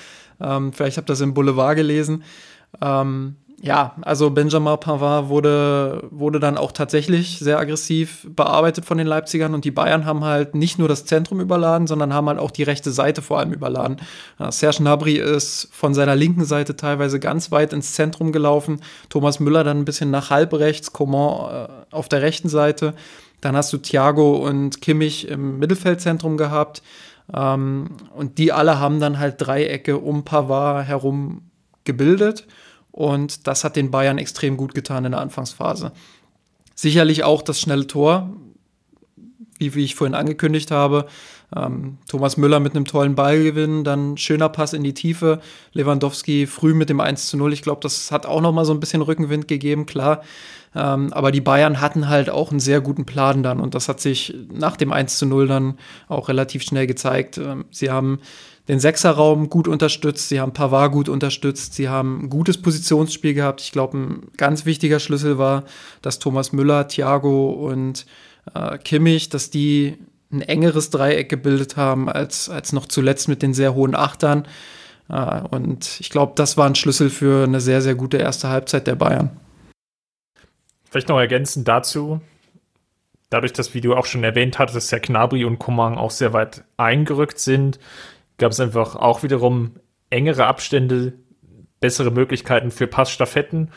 Ähm, 0.41 0.73
vielleicht 0.73 0.97
habt 0.97 1.09
ihr 1.09 1.13
das 1.13 1.21
im 1.21 1.35
Boulevard 1.35 1.77
gelesen. 1.77 2.23
Ähm, 2.81 3.37
Ja, 3.63 3.95
also 4.03 4.29
Benjamin 4.31 4.79
Pavard 4.79 5.31
wurde, 5.31 6.07
wurde 6.11 6.39
dann 6.39 6.59
auch 6.59 6.73
tatsächlich 6.73 7.39
sehr 7.39 7.59
aggressiv 7.59 8.27
bearbeitet 8.29 8.85
von 8.85 8.99
den 8.99 9.07
Leipzigern 9.07 9.55
und 9.55 9.65
die 9.65 9.71
Bayern 9.71 10.05
haben 10.05 10.23
halt 10.23 10.55
nicht 10.55 10.79
nur 10.79 10.89
das 10.89 11.07
Zentrum 11.07 11.41
überladen, 11.41 11.87
sondern 11.87 12.13
haben 12.13 12.29
halt 12.29 12.39
auch 12.39 12.51
die 12.51 12.65
rechte 12.65 12.91
Seite 12.91 13.23
vor 13.23 13.39
allem 13.39 13.55
überladen. 13.55 14.03
Serge 14.51 14.79
Gnabry 14.81 15.17
ist 15.17 15.69
von 15.73 15.95
seiner 15.95 16.15
linken 16.15 16.45
Seite 16.45 16.77
teilweise 16.77 17.19
ganz 17.21 17.53
weit 17.53 17.73
ins 17.73 17.95
Zentrum 17.95 18.33
gelaufen, 18.33 18.83
Thomas 19.09 19.41
Müller 19.41 19.65
dann 19.65 19.79
ein 19.79 19.85
bisschen 19.87 20.11
nach 20.11 20.29
halb 20.29 20.53
rechts, 20.53 20.93
Coman 20.93 21.69
äh, 21.69 21.95
auf 21.95 22.09
der 22.11 22.21
rechten 22.21 22.51
Seite. 22.51 22.93
Dann 23.41 23.57
hast 23.57 23.73
du 23.73 23.79
Thiago 23.79 24.47
und 24.47 24.83
Kimmich 24.83 25.29
im 25.29 25.59
Mittelfeldzentrum 25.59 26.37
gehabt. 26.37 26.83
Ähm, 27.33 27.97
und 28.15 28.39
die 28.39 28.53
alle 28.53 28.79
haben 28.79 29.01
dann 29.01 29.19
halt 29.19 29.37
Dreiecke 29.39 29.99
um 29.99 30.25
Pavard 30.25 30.87
herum 30.87 31.51
gebildet. 31.85 32.47
Und 32.91 33.47
das 33.47 33.65
hat 33.65 33.77
den 33.77 33.91
Bayern 33.91 34.19
extrem 34.19 34.57
gut 34.57 34.75
getan 34.75 35.05
in 35.05 35.13
der 35.13 35.21
Anfangsphase. 35.21 35.93
Sicherlich 36.75 37.25
auch 37.25 37.43
das 37.43 37.61
schnelle 37.61 37.87
Tor, 37.87 38.31
wie, 39.59 39.75
wie 39.75 39.85
ich 39.85 39.95
vorhin 39.95 40.15
angekündigt 40.15 40.71
habe. 40.71 41.07
Ähm, 41.55 41.99
Thomas 42.09 42.37
Müller 42.37 42.61
mit 42.61 42.75
einem 42.75 42.85
tollen 42.85 43.15
Ballgewinn, 43.15 43.85
dann 43.85 44.17
schöner 44.17 44.49
Pass 44.49 44.73
in 44.73 44.83
die 44.83 44.95
Tiefe. 44.95 45.41
Lewandowski 45.73 46.47
früh 46.47 46.75
mit 46.75 46.89
dem 46.89 47.01
1 47.01 47.29
zu 47.29 47.37
0. 47.37 47.53
Ich 47.53 47.63
glaube, 47.63 47.81
das 47.81 48.11
hat 48.11 48.27
auch 48.27 48.41
noch 48.41 48.53
mal 48.53 48.65
so 48.65 48.73
ein 48.73 48.81
bisschen 48.81 49.03
Rückenwind 49.03 49.49
gegeben, 49.49 49.87
klar. 49.87 50.23
Ähm, 50.75 51.13
aber 51.13 51.31
die 51.31 51.41
Bayern 51.41 51.81
hatten 51.81 52.09
halt 52.09 52.31
auch 52.31 52.51
einen 52.51 52.61
sehr 52.61 52.81
guten 52.81 53.05
Plan 53.05 53.43
dann 53.43 53.61
und 53.61 53.75
das 53.75 53.89
hat 53.89 54.01
sich 54.01 54.35
nach 54.53 54.77
dem 54.77 54.93
1 54.93 55.19
zu 55.19 55.27
0 55.27 55.47
dann 55.47 55.79
auch 56.09 56.29
relativ 56.29 56.63
schnell 56.63 56.87
gezeigt. 56.87 57.39
Ähm, 57.39 57.67
sie 57.71 57.91
haben 57.91 58.19
den 58.67 58.81
Sechserraum 58.81 59.51
gut 59.51 59.69
unterstützt, 59.69 60.31
sie 60.31 60.41
haben 60.41 60.53
Pavard 60.53 60.91
gut 60.91 61.09
unterstützt, 61.09 61.75
sie 61.75 61.89
haben 61.89 62.25
ein 62.25 62.31
gutes 62.31 62.61
Positionsspiel 62.61 63.35
gehabt. 63.35 63.61
Ich 63.61 63.73
glaube, 63.73 63.99
ein 63.99 64.29
ganz 64.37 64.65
wichtiger 64.65 65.01
Schlüssel 65.01 65.39
war, 65.39 65.65
dass 66.03 66.19
Thomas 66.19 66.53
Müller, 66.53 66.89
Thiago 66.89 67.51
und 67.51 68.07
äh, 68.55 68.79
Kimmich, 68.79 69.29
dass 69.29 69.51
die 69.51 69.99
ein 70.33 70.43
engeres 70.43 70.91
Dreieck 70.91 71.29
gebildet 71.29 71.77
haben 71.77 72.09
als, 72.09 72.49
als 72.49 72.73
noch 72.73 72.87
zuletzt 72.87 73.29
mit 73.29 73.43
den 73.43 73.55
sehr 73.55 73.75
hohen 73.75 73.95
Achtern. 73.95 74.47
Äh, 75.09 75.41
und 75.51 76.01
ich 76.01 76.11
glaube, 76.11 76.33
das 76.37 76.57
war 76.57 76.67
ein 76.67 76.75
Schlüssel 76.75 77.11
für 77.11 77.45
eine 77.45 77.61
sehr, 77.61 77.83
sehr 77.83 77.95
gute 77.95 78.19
erste 78.19 78.49
Halbzeit 78.49 78.87
der 78.87 78.97
Bayern. 78.97 79.31
Vielleicht 80.91 81.09
noch 81.09 81.19
ergänzend 81.19 81.67
dazu, 81.67 82.21
dadurch, 83.31 83.53
dass, 83.53 83.75
wie 83.75 83.81
du 83.81 83.95
auch 83.95 84.07
schon 84.07 84.25
erwähnt 84.25 84.59
hattest, 84.59 84.77
dass 84.77 84.91
ja 84.91 84.99
Knabri 84.99 85.45
und 85.45 85.59
Coman 85.59 85.99
auch 85.99 86.13
sehr 86.13 86.33
weit 86.33 86.65
eingerückt 86.77 87.39
sind, 87.39 87.79
gab 88.39 88.53
es 88.53 88.61
einfach 88.61 88.97
auch 88.97 89.23
wiederum 89.23 89.73
engere 90.11 90.47
Abstände, 90.47 91.15
bessere 91.81 92.11
Möglichkeiten 92.11 92.71
für 92.71 92.87
Passstaffetten. 92.87 93.71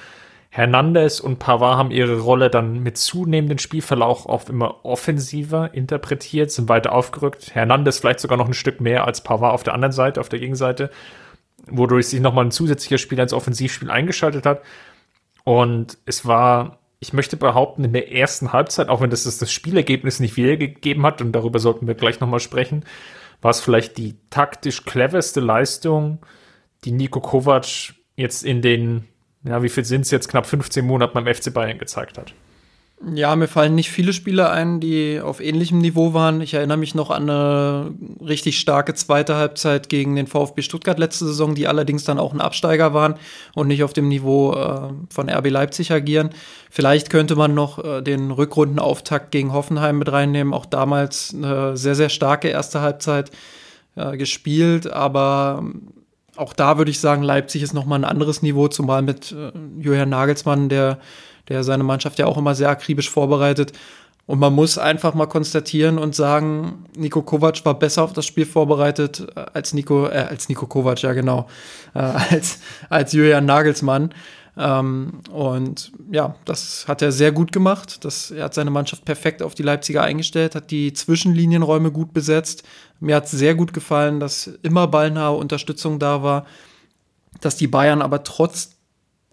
Hernandez 0.57 1.19
und 1.19 1.37
Pavard 1.37 1.77
haben 1.77 1.91
ihre 1.91 2.19
Rolle 2.19 2.49
dann 2.49 2.81
mit 2.81 2.97
zunehmendem 2.97 3.59
Spielverlauf 3.59 4.25
auch 4.25 4.49
immer 4.49 4.83
offensiver 4.83 5.71
interpretiert, 5.75 6.49
sind 6.49 6.67
weiter 6.67 6.93
aufgerückt. 6.93 7.53
Hernandez 7.53 7.99
vielleicht 7.99 8.19
sogar 8.19 8.39
noch 8.39 8.47
ein 8.47 8.55
Stück 8.55 8.81
mehr 8.81 9.05
als 9.05 9.21
Pavard 9.21 9.53
auf 9.53 9.61
der 9.61 9.75
anderen 9.75 9.91
Seite, 9.91 10.19
auf 10.19 10.29
der 10.29 10.39
Gegenseite, 10.39 10.89
wodurch 11.69 12.07
sich 12.07 12.21
nochmal 12.21 12.45
ein 12.45 12.51
zusätzlicher 12.51 12.97
Spieler 12.97 13.21
ins 13.21 13.33
Offensivspiel 13.33 13.91
eingeschaltet 13.91 14.47
hat. 14.47 14.63
Und 15.43 15.99
es 16.07 16.25
war, 16.25 16.79
ich 16.99 17.13
möchte 17.13 17.37
behaupten, 17.37 17.83
in 17.83 17.93
der 17.93 18.11
ersten 18.11 18.51
Halbzeit, 18.51 18.89
auch 18.89 18.99
wenn 18.99 19.11
das 19.11 19.25
das 19.25 19.51
Spielergebnis 19.51 20.19
nicht 20.19 20.37
wiedergegeben 20.37 21.05
hat, 21.05 21.21
und 21.21 21.33
darüber 21.33 21.59
sollten 21.59 21.85
wir 21.85 21.93
gleich 21.93 22.19
nochmal 22.19 22.39
sprechen, 22.39 22.83
war 23.43 23.51
es 23.51 23.59
vielleicht 23.59 23.99
die 23.99 24.15
taktisch 24.31 24.85
cleverste 24.85 25.39
Leistung, 25.39 26.17
die 26.83 26.93
Nico 26.93 27.19
Kovac 27.21 27.93
jetzt 28.15 28.43
in 28.43 28.63
den, 28.63 29.05
ja, 29.43 29.63
wie 29.63 29.69
viel 29.69 29.85
sind 29.85 30.01
es 30.01 30.11
jetzt, 30.11 30.27
knapp 30.29 30.45
15 30.45 30.85
Monaten 30.85 31.13
beim 31.13 31.33
FC 31.33 31.53
Bayern 31.53 31.77
gezeigt 31.77 32.17
hat. 32.17 32.33
Ja, 33.13 33.35
mir 33.35 33.47
fallen 33.47 33.75
nicht 33.75 33.91
viele 33.91 34.11
Spieler 34.11 34.51
ein, 34.51 34.79
die 34.79 35.21
auf 35.21 35.39
ähnlichem 35.39 35.77
Niveau 35.77 36.15
waren. 36.15 36.41
Ich 36.41 36.55
erinnere 36.55 36.77
mich 36.77 36.95
noch 36.95 37.11
an 37.11 37.29
eine 37.29 37.93
richtig 38.25 38.57
starke 38.57 38.95
zweite 38.95 39.35
Halbzeit 39.35 39.87
gegen 39.87 40.15
den 40.15 40.25
VfB 40.25 40.63
Stuttgart 40.63 40.97
letzte 40.97 41.25
Saison, 41.25 41.53
die 41.53 41.67
allerdings 41.67 42.05
dann 42.05 42.17
auch 42.17 42.33
ein 42.33 42.41
Absteiger 42.41 42.95
waren 42.95 43.13
und 43.53 43.67
nicht 43.67 43.83
auf 43.83 43.93
dem 43.93 44.07
Niveau 44.07 44.53
äh, 44.53 44.89
von 45.11 45.29
RB 45.29 45.51
Leipzig 45.51 45.91
agieren. 45.91 46.31
Vielleicht 46.71 47.11
könnte 47.11 47.35
man 47.35 47.53
noch 47.53 47.83
äh, 47.85 48.01
den 48.01 48.31
Rückrundenauftakt 48.31 49.29
gegen 49.29 49.53
Hoffenheim 49.53 49.99
mit 49.99 50.11
reinnehmen. 50.11 50.55
Auch 50.55 50.65
damals 50.65 51.35
eine 51.35 51.77
sehr, 51.77 51.93
sehr 51.93 52.09
starke 52.09 52.47
erste 52.47 52.81
Halbzeit 52.81 53.29
äh, 53.95 54.17
gespielt, 54.17 54.91
aber 54.91 55.63
auch 56.37 56.53
da 56.53 56.77
würde 56.77 56.91
ich 56.91 56.99
sagen, 56.99 57.23
Leipzig 57.23 57.61
ist 57.63 57.73
nochmal 57.73 57.99
ein 57.99 58.05
anderes 58.05 58.41
Niveau, 58.41 58.67
zumal 58.67 59.01
mit 59.01 59.31
äh, 59.31 59.51
Julian 59.79 60.09
Nagelsmann, 60.09 60.69
der 60.69 60.99
der 61.49 61.63
seine 61.63 61.83
Mannschaft 61.83 62.19
ja 62.19 62.25
auch 62.25 62.37
immer 62.37 62.55
sehr 62.55 62.69
akribisch 62.69 63.09
vorbereitet. 63.09 63.73
Und 64.25 64.39
man 64.39 64.53
muss 64.53 64.77
einfach 64.77 65.13
mal 65.13 65.27
konstatieren 65.27 65.97
und 65.97 66.13
sagen, 66.13 66.85
Nico 66.97 67.21
Kovac 67.21 67.63
war 67.63 67.79
besser 67.79 68.03
auf 68.03 68.11
das 68.11 68.25
Spiel 68.25 68.45
vorbereitet 68.45 69.25
als 69.53 69.73
Nico, 69.73 70.07
äh, 70.07 70.27
als 70.29 70.49
Nico 70.49 70.67
Kovac, 70.67 71.01
ja 71.01 71.13
genau, 71.13 71.47
äh, 71.93 71.99
als, 72.31 72.59
als 72.89 73.13
Julian 73.13 73.45
Nagelsmann. 73.45 74.13
Ähm, 74.57 75.19
und 75.31 75.91
ja, 76.11 76.35
das 76.45 76.87
hat 76.87 77.01
er 77.01 77.11
sehr 77.11 77.31
gut 77.31 77.51
gemacht. 77.51 78.03
Das, 78.03 78.31
er 78.31 78.45
hat 78.45 78.53
seine 78.53 78.71
Mannschaft 78.71 79.05
perfekt 79.05 79.43
auf 79.43 79.53
die 79.53 79.63
Leipziger 79.63 80.03
eingestellt, 80.03 80.55
hat 80.55 80.71
die 80.71 80.93
Zwischenlinienräume 80.93 81.91
gut 81.91 82.13
besetzt. 82.13 82.63
Mir 82.99 83.15
hat 83.17 83.29
sehr 83.29 83.53
gut 83.53 83.73
gefallen, 83.73 84.19
dass 84.19 84.47
immer 84.63 84.87
ballnahe 84.87 85.35
Unterstützung 85.35 85.99
da 85.99 86.23
war, 86.23 86.45
dass 87.41 87.55
die 87.55 87.67
Bayern 87.67 88.01
aber 88.01 88.23
trotz 88.23 88.71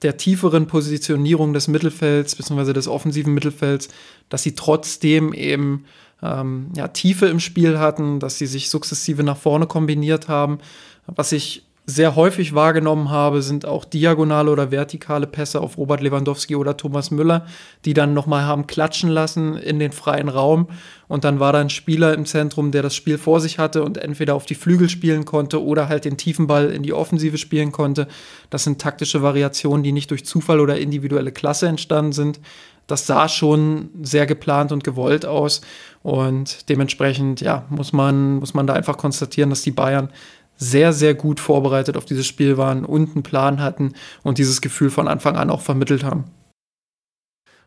der 0.02 0.18
tieferen 0.18 0.66
Positionierung 0.66 1.54
des 1.54 1.68
Mittelfelds 1.68 2.36
bzw. 2.36 2.74
des 2.74 2.88
offensiven 2.88 3.32
Mittelfelds, 3.32 3.88
dass 4.28 4.42
sie 4.42 4.54
trotzdem 4.54 5.32
eben 5.32 5.86
ähm, 6.22 6.68
ja, 6.76 6.88
Tiefe 6.88 7.26
im 7.26 7.40
Spiel 7.40 7.78
hatten, 7.78 8.20
dass 8.20 8.36
sie 8.36 8.46
sich 8.46 8.68
sukzessive 8.68 9.22
nach 9.22 9.38
vorne 9.38 9.66
kombiniert 9.66 10.28
haben. 10.28 10.58
Was 11.06 11.32
ich 11.32 11.64
sehr 11.86 12.16
häufig 12.16 12.54
wahrgenommen 12.54 13.10
habe, 13.10 13.42
sind 13.42 13.66
auch 13.66 13.84
diagonale 13.84 14.50
oder 14.50 14.70
vertikale 14.70 15.26
Pässe 15.26 15.60
auf 15.60 15.76
Robert 15.76 16.00
Lewandowski 16.00 16.56
oder 16.56 16.78
Thomas 16.78 17.10
Müller, 17.10 17.46
die 17.84 17.92
dann 17.92 18.14
nochmal 18.14 18.44
haben 18.44 18.66
klatschen 18.66 19.10
lassen 19.10 19.56
in 19.56 19.78
den 19.78 19.92
freien 19.92 20.30
Raum. 20.30 20.68
Und 21.08 21.24
dann 21.24 21.40
war 21.40 21.52
da 21.52 21.60
ein 21.60 21.68
Spieler 21.68 22.14
im 22.14 22.24
Zentrum, 22.24 22.70
der 22.70 22.82
das 22.82 22.94
Spiel 22.94 23.18
vor 23.18 23.38
sich 23.40 23.58
hatte 23.58 23.82
und 23.84 23.98
entweder 23.98 24.34
auf 24.34 24.46
die 24.46 24.54
Flügel 24.54 24.88
spielen 24.88 25.26
konnte 25.26 25.62
oder 25.62 25.88
halt 25.88 26.06
den 26.06 26.16
tiefen 26.16 26.46
Ball 26.46 26.70
in 26.70 26.82
die 26.82 26.94
Offensive 26.94 27.36
spielen 27.36 27.70
konnte. 27.70 28.08
Das 28.48 28.64
sind 28.64 28.80
taktische 28.80 29.22
Variationen, 29.22 29.82
die 29.82 29.92
nicht 29.92 30.10
durch 30.10 30.24
Zufall 30.24 30.60
oder 30.60 30.78
individuelle 30.78 31.32
Klasse 31.32 31.68
entstanden 31.68 32.12
sind. 32.12 32.40
Das 32.86 33.06
sah 33.06 33.28
schon 33.28 33.90
sehr 34.02 34.26
geplant 34.26 34.72
und 34.72 34.84
gewollt 34.84 35.26
aus. 35.26 35.60
Und 36.02 36.68
dementsprechend, 36.70 37.42
ja, 37.42 37.64
muss 37.68 37.92
man, 37.92 38.36
muss 38.36 38.54
man 38.54 38.66
da 38.66 38.72
einfach 38.72 38.96
konstatieren, 38.96 39.50
dass 39.50 39.62
die 39.62 39.70
Bayern 39.70 40.10
sehr, 40.56 40.92
sehr 40.92 41.14
gut 41.14 41.40
vorbereitet 41.40 41.96
auf 41.96 42.04
dieses 42.04 42.26
Spiel 42.26 42.56
waren 42.56 42.84
und 42.84 43.14
einen 43.14 43.22
Plan 43.22 43.60
hatten 43.60 43.94
und 44.22 44.38
dieses 44.38 44.60
Gefühl 44.60 44.90
von 44.90 45.08
Anfang 45.08 45.36
an 45.36 45.50
auch 45.50 45.60
vermittelt 45.60 46.04
haben. 46.04 46.24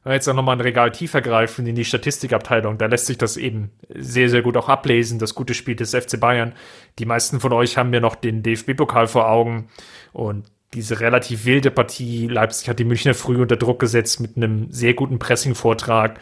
Jetzt 0.05 0.29
auch 0.29 0.33
nochmal 0.33 0.55
ein 0.55 0.61
Regal 0.61 0.91
tiefer 0.91 1.21
greifen 1.21 1.67
in 1.67 1.75
die 1.75 1.83
Statistikabteilung, 1.83 2.77
da 2.77 2.85
lässt 2.85 3.07
sich 3.07 3.17
das 3.17 3.35
eben 3.35 3.71
sehr, 3.93 4.29
sehr 4.29 4.41
gut 4.41 4.55
auch 4.55 4.69
ablesen, 4.69 5.19
das 5.19 5.35
gute 5.35 5.53
Spiel 5.53 5.75
des 5.75 5.93
FC 5.93 6.17
Bayern. 6.17 6.53
Die 6.97 7.05
meisten 7.05 7.41
von 7.41 7.51
euch 7.51 7.77
haben 7.77 7.93
ja 7.93 7.99
noch 7.99 8.15
den 8.15 8.41
DFB-Pokal 8.41 9.07
vor 9.07 9.29
Augen 9.29 9.67
und 10.13 10.45
diese 10.73 10.99
relativ 10.99 11.45
wilde 11.45 11.71
Partie. 11.71 12.27
Leipzig 12.27 12.69
hat 12.69 12.79
die 12.79 12.85
Münchner 12.85 13.13
früh 13.13 13.41
unter 13.41 13.57
Druck 13.57 13.79
gesetzt 13.79 14.19
mit 14.19 14.37
einem 14.37 14.71
sehr 14.71 14.93
guten 14.93 15.19
Pressing-Vortrag. 15.19 16.19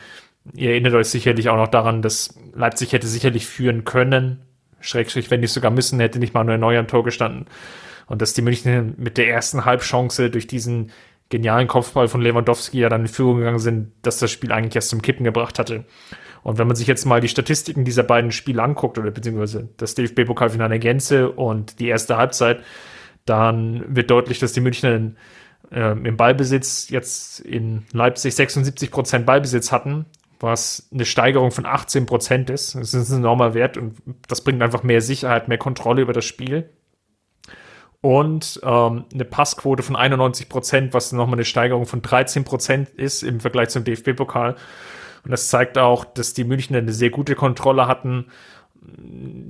Ihr 0.53 0.71
erinnert 0.71 0.93
euch 0.93 1.07
sicherlich 1.07 1.49
auch 1.49 1.57
noch 1.57 1.67
daran, 1.67 2.01
dass 2.01 2.35
Leipzig 2.53 2.93
hätte 2.93 3.07
sicherlich 3.07 3.45
führen 3.47 3.83
können, 3.83 4.44
Schrägstrich, 4.85 5.31
wenn 5.31 5.39
nicht 5.39 5.53
sogar 5.53 5.71
müssen, 5.71 5.99
hätte 5.99 6.19
nicht 6.19 6.33
mal 6.33 6.43
nur 6.43 6.57
neuer 6.57 6.79
im 6.79 6.87
Tor 6.87 7.03
gestanden. 7.03 7.45
Und 8.07 8.21
dass 8.21 8.33
die 8.33 8.41
Münchner 8.41 8.83
mit 8.97 9.17
der 9.17 9.29
ersten 9.29 9.65
Halbchance 9.65 10.29
durch 10.29 10.47
diesen 10.47 10.91
genialen 11.29 11.67
Kopfball 11.67 12.07
von 12.07 12.21
Lewandowski 12.21 12.79
ja 12.79 12.89
dann 12.89 13.01
in 13.01 13.07
Führung 13.07 13.37
gegangen 13.37 13.59
sind, 13.59 13.91
dass 14.03 14.19
das 14.19 14.31
Spiel 14.31 14.51
eigentlich 14.51 14.75
erst 14.75 14.89
zum 14.89 15.01
Kippen 15.01 15.23
gebracht 15.23 15.57
hatte. 15.57 15.85
Und 16.43 16.59
wenn 16.59 16.67
man 16.67 16.75
sich 16.75 16.85
jetzt 16.85 17.05
mal 17.05 17.21
die 17.21 17.27
Statistiken 17.27 17.83
dieser 17.83 18.03
beiden 18.03 18.31
Spiele 18.31 18.61
anguckt, 18.61 18.99
oder 18.99 19.09
beziehungsweise 19.09 19.69
das 19.77 19.95
DFB-Pokalfinale 19.95 20.75
in 20.75 20.81
Gänze 20.81 21.31
und 21.31 21.79
die 21.79 21.87
erste 21.87 22.17
Halbzeit, 22.17 22.59
dann 23.25 23.83
wird 23.87 24.11
deutlich, 24.11 24.37
dass 24.37 24.53
die 24.53 24.61
Münchner 24.61 25.13
äh, 25.71 25.91
im 25.91 26.15
Ballbesitz 26.15 26.89
jetzt 26.89 27.39
in 27.39 27.87
Leipzig 27.91 28.35
76 28.35 28.91
Prozent 28.91 29.25
Ballbesitz 29.25 29.71
hatten 29.71 30.05
was 30.45 30.87
eine 30.93 31.05
Steigerung 31.05 31.51
von 31.51 31.65
18 31.65 32.05
Prozent 32.05 32.49
ist. 32.49 32.75
Das 32.75 32.93
ist 32.93 33.09
ein 33.09 33.19
enormer 33.19 33.53
Wert 33.53 33.77
und 33.77 33.97
das 34.27 34.43
bringt 34.43 34.61
einfach 34.61 34.83
mehr 34.83 35.01
Sicherheit, 35.01 35.47
mehr 35.47 35.57
Kontrolle 35.57 36.01
über 36.01 36.13
das 36.13 36.23
Spiel. 36.23 36.69
Und 37.99 38.59
ähm, 38.63 39.05
eine 39.11 39.25
Passquote 39.25 39.81
von 39.81 39.95
91 39.95 40.47
Prozent, 40.47 40.93
was 40.93 41.11
nochmal 41.11 41.37
eine 41.37 41.45
Steigerung 41.45 41.87
von 41.87 42.03
13 42.03 42.43
Prozent 42.43 42.89
ist 42.89 43.23
im 43.23 43.39
Vergleich 43.39 43.69
zum 43.69 43.83
DFB-Pokal. 43.83 44.55
Und 45.23 45.31
das 45.31 45.49
zeigt 45.49 45.79
auch, 45.79 46.05
dass 46.05 46.35
die 46.35 46.43
Münchner 46.43 46.77
eine 46.77 46.93
sehr 46.93 47.09
gute 47.09 47.33
Kontrolle 47.33 47.87
hatten. 47.87 48.27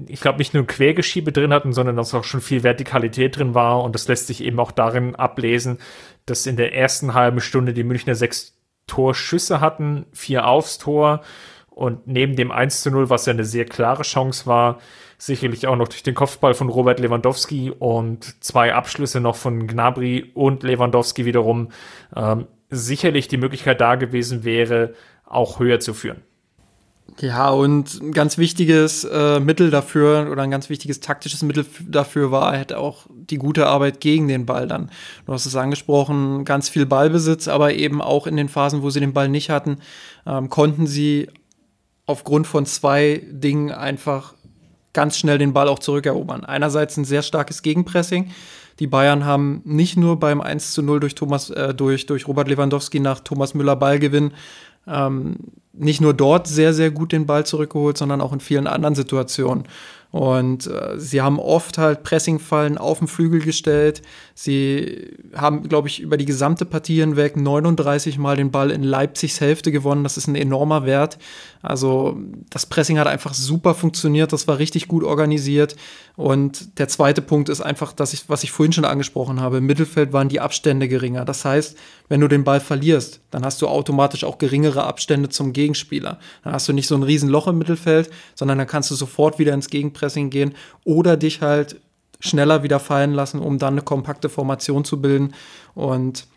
ich 0.07 0.21
glaube, 0.21 0.37
nicht 0.37 0.53
nur 0.53 0.65
Quergeschiebe 0.65 1.33
drin 1.33 1.51
hatten, 1.51 1.73
sondern 1.73 1.97
dass 1.97 2.13
auch 2.13 2.23
schon 2.23 2.39
viel 2.39 2.63
Vertikalität 2.63 3.37
drin 3.37 3.53
war. 3.53 3.83
Und 3.83 3.93
das 3.93 4.07
lässt 4.07 4.27
sich 4.27 4.41
eben 4.41 4.61
auch 4.61 4.71
darin 4.71 5.15
ablesen, 5.15 5.79
dass 6.25 6.47
in 6.47 6.55
der 6.55 6.73
ersten 6.73 7.13
halben 7.13 7.41
Stunde 7.41 7.73
die 7.73 7.83
Münchner 7.83 8.15
sechs 8.15 8.54
Torschüsse 8.87 9.61
hatten, 9.61 10.05
vier 10.11 10.47
aufs 10.47 10.77
Tor. 10.77 11.21
Und 11.69 12.07
neben 12.07 12.35
dem 12.35 12.51
1 12.51 12.83
zu 12.83 12.91
0, 12.91 13.09
was 13.09 13.25
ja 13.25 13.33
eine 13.33 13.43
sehr 13.43 13.65
klare 13.65 14.03
Chance 14.03 14.45
war, 14.45 14.79
sicherlich 15.17 15.67
auch 15.67 15.75
noch 15.75 15.87
durch 15.87 16.03
den 16.03 16.15
Kopfball 16.15 16.53
von 16.53 16.69
Robert 16.69 16.99
Lewandowski 16.99 17.71
und 17.71 18.43
zwei 18.43 18.73
Abschlüsse 18.73 19.19
noch 19.19 19.35
von 19.35 19.67
Gnabry 19.67 20.31
und 20.33 20.63
Lewandowski 20.63 21.25
wiederum, 21.25 21.69
ähm, 22.15 22.47
sicherlich 22.69 23.27
die 23.27 23.37
Möglichkeit 23.37 23.81
da 23.81 23.95
gewesen 23.95 24.43
wäre, 24.43 24.93
auch 25.25 25.59
höher 25.59 25.79
zu 25.79 25.93
führen. 25.93 26.21
Ja, 27.21 27.49
und 27.49 28.01
ein 28.01 28.11
ganz 28.11 28.37
wichtiges 28.37 29.05
äh, 29.05 29.39
Mittel 29.39 29.69
dafür 29.69 30.27
oder 30.29 30.41
ein 30.41 30.51
ganz 30.51 30.69
wichtiges 30.69 30.99
taktisches 30.99 31.43
Mittel 31.43 31.65
dafür 31.87 32.31
war 32.31 32.51
halt 32.51 32.73
auch 32.73 33.05
die 33.09 33.37
gute 33.37 33.67
Arbeit 33.67 34.01
gegen 34.01 34.27
den 34.27 34.45
Ball 34.45 34.67
dann. 34.67 34.91
Du 35.25 35.31
hast 35.31 35.45
es 35.45 35.55
angesprochen, 35.55 36.43
ganz 36.43 36.67
viel 36.67 36.85
Ballbesitz, 36.85 37.47
aber 37.47 37.73
eben 37.73 38.01
auch 38.01 38.27
in 38.27 38.35
den 38.35 38.49
Phasen, 38.49 38.81
wo 38.81 38.89
sie 38.89 38.99
den 38.99 39.13
Ball 39.13 39.29
nicht 39.29 39.49
hatten, 39.49 39.77
ähm, 40.25 40.49
konnten 40.49 40.87
sie 40.87 41.29
aufgrund 42.05 42.47
von 42.47 42.65
zwei 42.65 43.21
Dingen 43.31 43.71
einfach 43.71 44.33
ganz 44.91 45.17
schnell 45.17 45.37
den 45.37 45.53
Ball 45.53 45.69
auch 45.69 45.79
zurückerobern. 45.79 46.43
Einerseits 46.43 46.97
ein 46.97 47.05
sehr 47.05 47.21
starkes 47.21 47.61
Gegenpressing. 47.61 48.31
Die 48.79 48.87
Bayern 48.87 49.23
haben 49.23 49.61
nicht 49.63 49.95
nur 49.95 50.19
beim 50.19 50.41
1 50.41 50.73
zu 50.73 50.81
0 50.81 50.99
durch 50.99 51.15
Thomas, 51.15 51.49
äh, 51.49 51.73
durch, 51.73 52.07
durch 52.07 52.27
Robert 52.27 52.49
Lewandowski 52.49 52.99
nach 52.99 53.21
Thomas 53.21 53.53
Müller 53.53 53.77
Ballgewinn 53.77 54.33
ähm, 54.87 55.37
nicht 55.73 56.01
nur 56.01 56.13
dort 56.13 56.47
sehr, 56.47 56.73
sehr 56.73 56.91
gut 56.91 57.11
den 57.11 57.25
Ball 57.25 57.45
zurückgeholt, 57.45 57.97
sondern 57.97 58.21
auch 58.21 58.33
in 58.33 58.39
vielen 58.39 58.67
anderen 58.67 58.95
Situationen. 58.95 59.63
Und 60.11 60.67
äh, 60.67 60.97
sie 60.97 61.21
haben 61.21 61.39
oft 61.39 61.77
halt 61.77 62.03
Pressingfallen 62.03 62.77
auf 62.77 62.99
den 62.99 63.09
Flügel 63.09 63.41
gestellt. 63.41 64.01
Sie 64.37 65.13
haben, 65.33 65.63
glaube 65.63 65.87
ich, 65.87 66.01
über 66.01 66.17
die 66.17 66.25
gesamte 66.25 66.65
Partie 66.65 66.99
hinweg 66.99 67.37
39 67.37 68.17
Mal 68.17 68.35
den 68.35 68.51
Ball 68.51 68.69
in 68.69 68.83
Leipzigs 68.83 69.39
Hälfte 69.39 69.71
gewonnen. 69.71 70.03
Das 70.03 70.17
ist 70.17 70.27
ein 70.27 70.35
enormer 70.35 70.85
Wert. 70.85 71.17
Also 71.61 72.17
das 72.49 72.65
Pressing 72.65 72.99
hat 72.99 73.07
einfach 73.07 73.33
super 73.33 73.73
funktioniert. 73.73 74.33
Das 74.33 74.45
war 74.49 74.59
richtig 74.59 74.89
gut 74.89 75.05
organisiert. 75.05 75.77
Und 76.17 76.79
der 76.79 76.89
zweite 76.89 77.21
Punkt 77.21 77.47
ist 77.47 77.61
einfach, 77.61 77.93
dass 77.93 78.11
ich, 78.11 78.27
was 78.27 78.43
ich 78.43 78.51
vorhin 78.51 78.73
schon 78.73 78.83
angesprochen 78.83 79.39
habe, 79.39 79.57
im 79.57 79.65
Mittelfeld 79.65 80.11
waren 80.11 80.27
die 80.27 80.41
Abstände 80.41 80.89
geringer. 80.89 81.23
Das 81.23 81.45
heißt, 81.45 81.77
wenn 82.09 82.19
du 82.19 82.27
den 82.27 82.43
Ball 82.43 82.59
verlierst, 82.59 83.21
dann 83.31 83.45
hast 83.45 83.61
du 83.61 83.69
automatisch 83.69 84.25
auch 84.25 84.37
geringere 84.37 84.83
Abstände 84.83 85.29
zum 85.29 85.53
Gegenspieler. 85.53 86.19
Dann 86.43 86.51
hast 86.51 86.67
du 86.67 86.73
nicht 86.73 86.87
so 86.87 86.95
ein 86.95 87.03
Riesenloch 87.03 87.47
im 87.47 87.57
Mittelfeld, 87.57 88.09
sondern 88.35 88.57
dann 88.57 88.67
kannst 88.67 88.91
du 88.91 88.95
sofort 88.95 89.39
wieder 89.39 89.53
ins 89.53 89.69
Gegenpressing 89.69 90.29
gehen 90.29 90.55
oder 90.83 91.15
dich 91.15 91.41
halt 91.41 91.79
schneller 92.25 92.63
wieder 92.63 92.79
fallen 92.79 93.13
lassen, 93.13 93.39
um 93.39 93.59
dann 93.59 93.75
eine 93.75 93.81
kompakte 93.81 94.29
Formation 94.29 94.83
zu 94.83 95.01
bilden. 95.01 95.33
Und 95.73 96.27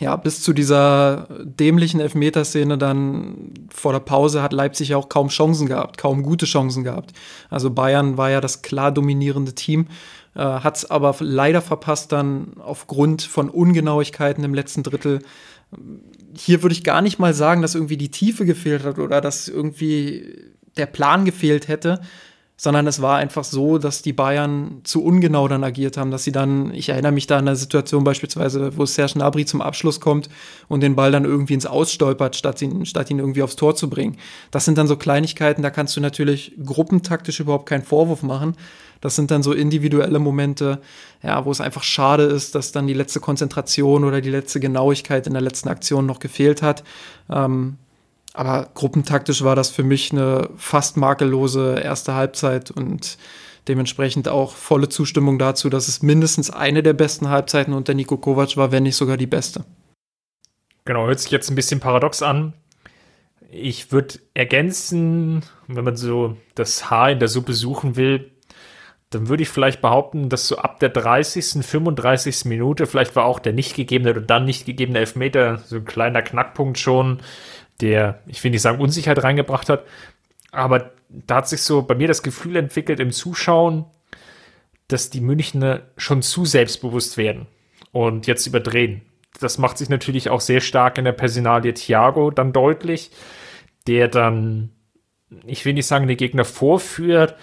ja, 0.00 0.16
bis 0.16 0.42
zu 0.42 0.54
dieser 0.54 1.28
dämlichen 1.44 2.00
Elfmeterszene 2.00 2.78
dann 2.78 3.52
vor 3.72 3.92
der 3.92 4.00
Pause 4.00 4.42
hat 4.42 4.54
Leipzig 4.54 4.94
auch 4.94 5.10
kaum 5.10 5.28
Chancen 5.28 5.66
gehabt, 5.66 5.98
kaum 5.98 6.22
gute 6.22 6.46
Chancen 6.46 6.84
gehabt. 6.84 7.12
Also 7.50 7.70
Bayern 7.70 8.16
war 8.16 8.30
ja 8.30 8.40
das 8.40 8.62
klar 8.62 8.92
dominierende 8.92 9.54
Team, 9.54 9.88
äh, 10.34 10.40
hat 10.40 10.78
es 10.78 10.90
aber 10.90 11.14
leider 11.20 11.60
verpasst 11.60 12.12
dann 12.12 12.54
aufgrund 12.58 13.20
von 13.20 13.50
Ungenauigkeiten 13.50 14.42
im 14.42 14.54
letzten 14.54 14.82
Drittel. 14.82 15.20
Hier 16.34 16.62
würde 16.62 16.72
ich 16.72 16.82
gar 16.82 17.02
nicht 17.02 17.18
mal 17.18 17.34
sagen, 17.34 17.60
dass 17.60 17.74
irgendwie 17.74 17.98
die 17.98 18.10
Tiefe 18.10 18.46
gefehlt 18.46 18.84
hat 18.84 18.98
oder 18.98 19.20
dass 19.20 19.48
irgendwie 19.48 20.34
der 20.78 20.86
Plan 20.86 21.26
gefehlt 21.26 21.68
hätte, 21.68 22.00
sondern 22.62 22.86
es 22.86 23.00
war 23.00 23.16
einfach 23.16 23.42
so, 23.42 23.78
dass 23.78 24.02
die 24.02 24.12
Bayern 24.12 24.82
zu 24.84 25.02
ungenau 25.02 25.48
dann 25.48 25.64
agiert 25.64 25.96
haben, 25.96 26.10
dass 26.10 26.24
sie 26.24 26.30
dann, 26.30 26.74
ich 26.74 26.90
erinnere 26.90 27.10
mich 27.10 27.26
da 27.26 27.38
an 27.38 27.48
eine 27.48 27.56
Situation 27.56 28.04
beispielsweise, 28.04 28.76
wo 28.76 28.84
Serge 28.84 29.14
Gnabry 29.14 29.46
zum 29.46 29.62
Abschluss 29.62 29.98
kommt 29.98 30.28
und 30.68 30.82
den 30.82 30.94
Ball 30.94 31.10
dann 31.10 31.24
irgendwie 31.24 31.54
ins 31.54 31.64
Ausstolpert, 31.64 32.36
statt 32.36 32.60
ihn, 32.60 32.84
statt 32.84 33.10
ihn 33.10 33.18
irgendwie 33.18 33.42
aufs 33.42 33.56
Tor 33.56 33.76
zu 33.76 33.88
bringen. 33.88 34.18
Das 34.50 34.66
sind 34.66 34.76
dann 34.76 34.86
so 34.86 34.96
Kleinigkeiten, 34.96 35.62
da 35.62 35.70
kannst 35.70 35.96
du 35.96 36.02
natürlich 36.02 36.52
gruppentaktisch 36.62 37.40
überhaupt 37.40 37.64
keinen 37.64 37.82
Vorwurf 37.82 38.22
machen. 38.22 38.54
Das 39.00 39.16
sind 39.16 39.30
dann 39.30 39.42
so 39.42 39.54
individuelle 39.54 40.18
Momente, 40.18 40.82
ja, 41.22 41.46
wo 41.46 41.50
es 41.50 41.62
einfach 41.62 41.82
schade 41.82 42.24
ist, 42.24 42.54
dass 42.54 42.72
dann 42.72 42.86
die 42.86 42.92
letzte 42.92 43.20
Konzentration 43.20 44.04
oder 44.04 44.20
die 44.20 44.28
letzte 44.28 44.60
Genauigkeit 44.60 45.26
in 45.26 45.32
der 45.32 45.40
letzten 45.40 45.70
Aktion 45.70 46.04
noch 46.04 46.18
gefehlt 46.18 46.60
hat. 46.60 46.84
Ähm, 47.30 47.78
aber 48.32 48.70
gruppentaktisch 48.74 49.42
war 49.42 49.56
das 49.56 49.70
für 49.70 49.82
mich 49.82 50.12
eine 50.12 50.50
fast 50.56 50.96
makellose 50.96 51.80
erste 51.80 52.14
Halbzeit 52.14 52.70
und 52.70 53.18
dementsprechend 53.68 54.28
auch 54.28 54.52
volle 54.52 54.88
Zustimmung 54.88 55.38
dazu, 55.38 55.68
dass 55.68 55.88
es 55.88 56.02
mindestens 56.02 56.50
eine 56.50 56.82
der 56.82 56.92
besten 56.92 57.28
Halbzeiten 57.28 57.74
unter 57.74 57.94
Nico 57.94 58.16
Kovac 58.16 58.56
war, 58.56 58.72
wenn 58.72 58.84
nicht 58.84 58.96
sogar 58.96 59.16
die 59.16 59.26
beste. 59.26 59.64
Genau, 60.84 61.06
hört 61.06 61.20
sich 61.20 61.30
jetzt 61.30 61.50
ein 61.50 61.56
bisschen 61.56 61.80
paradox 61.80 62.22
an. 62.22 62.54
Ich 63.50 63.92
würde 63.92 64.20
ergänzen, 64.34 65.44
wenn 65.66 65.84
man 65.84 65.96
so 65.96 66.36
das 66.54 66.90
Haar 66.90 67.10
in 67.10 67.18
der 67.18 67.28
Suppe 67.28 67.52
suchen 67.52 67.96
will, 67.96 68.30
dann 69.10 69.28
würde 69.28 69.42
ich 69.42 69.48
vielleicht 69.48 69.80
behaupten, 69.80 70.28
dass 70.28 70.46
so 70.46 70.56
ab 70.58 70.78
der 70.78 70.88
30., 70.88 71.66
35. 71.66 72.44
Minute, 72.44 72.86
vielleicht 72.86 73.16
war 73.16 73.24
auch 73.24 73.40
der 73.40 73.52
nicht 73.52 73.74
gegebene 73.74 74.12
oder 74.12 74.20
dann 74.20 74.44
nicht 74.44 74.66
gegebene 74.66 75.00
Elfmeter 75.00 75.58
so 75.66 75.76
ein 75.76 75.84
kleiner 75.84 76.22
Knackpunkt 76.22 76.78
schon, 76.78 77.20
der, 77.80 78.20
ich 78.26 78.42
will 78.42 78.50
nicht 78.50 78.62
sagen, 78.62 78.80
Unsicherheit 78.80 79.22
reingebracht 79.22 79.68
hat. 79.68 79.84
Aber 80.52 80.92
da 81.08 81.36
hat 81.36 81.48
sich 81.48 81.62
so 81.62 81.82
bei 81.82 81.94
mir 81.94 82.08
das 82.08 82.22
Gefühl 82.22 82.56
entwickelt 82.56 83.00
im 83.00 83.12
Zuschauen, 83.12 83.84
dass 84.88 85.10
die 85.10 85.20
Münchner 85.20 85.82
schon 85.96 86.22
zu 86.22 86.44
selbstbewusst 86.44 87.16
werden 87.16 87.46
und 87.92 88.26
jetzt 88.26 88.46
überdrehen. 88.46 89.02
Das 89.40 89.58
macht 89.58 89.78
sich 89.78 89.88
natürlich 89.88 90.28
auch 90.28 90.40
sehr 90.40 90.60
stark 90.60 90.98
in 90.98 91.04
der 91.04 91.12
Personalie 91.12 91.72
Thiago 91.74 92.30
dann 92.30 92.52
deutlich, 92.52 93.10
der 93.86 94.08
dann, 94.08 94.70
ich 95.46 95.64
will 95.64 95.74
nicht 95.74 95.86
sagen, 95.86 96.08
den 96.08 96.16
Gegner 96.16 96.44
vorführt, 96.44 97.36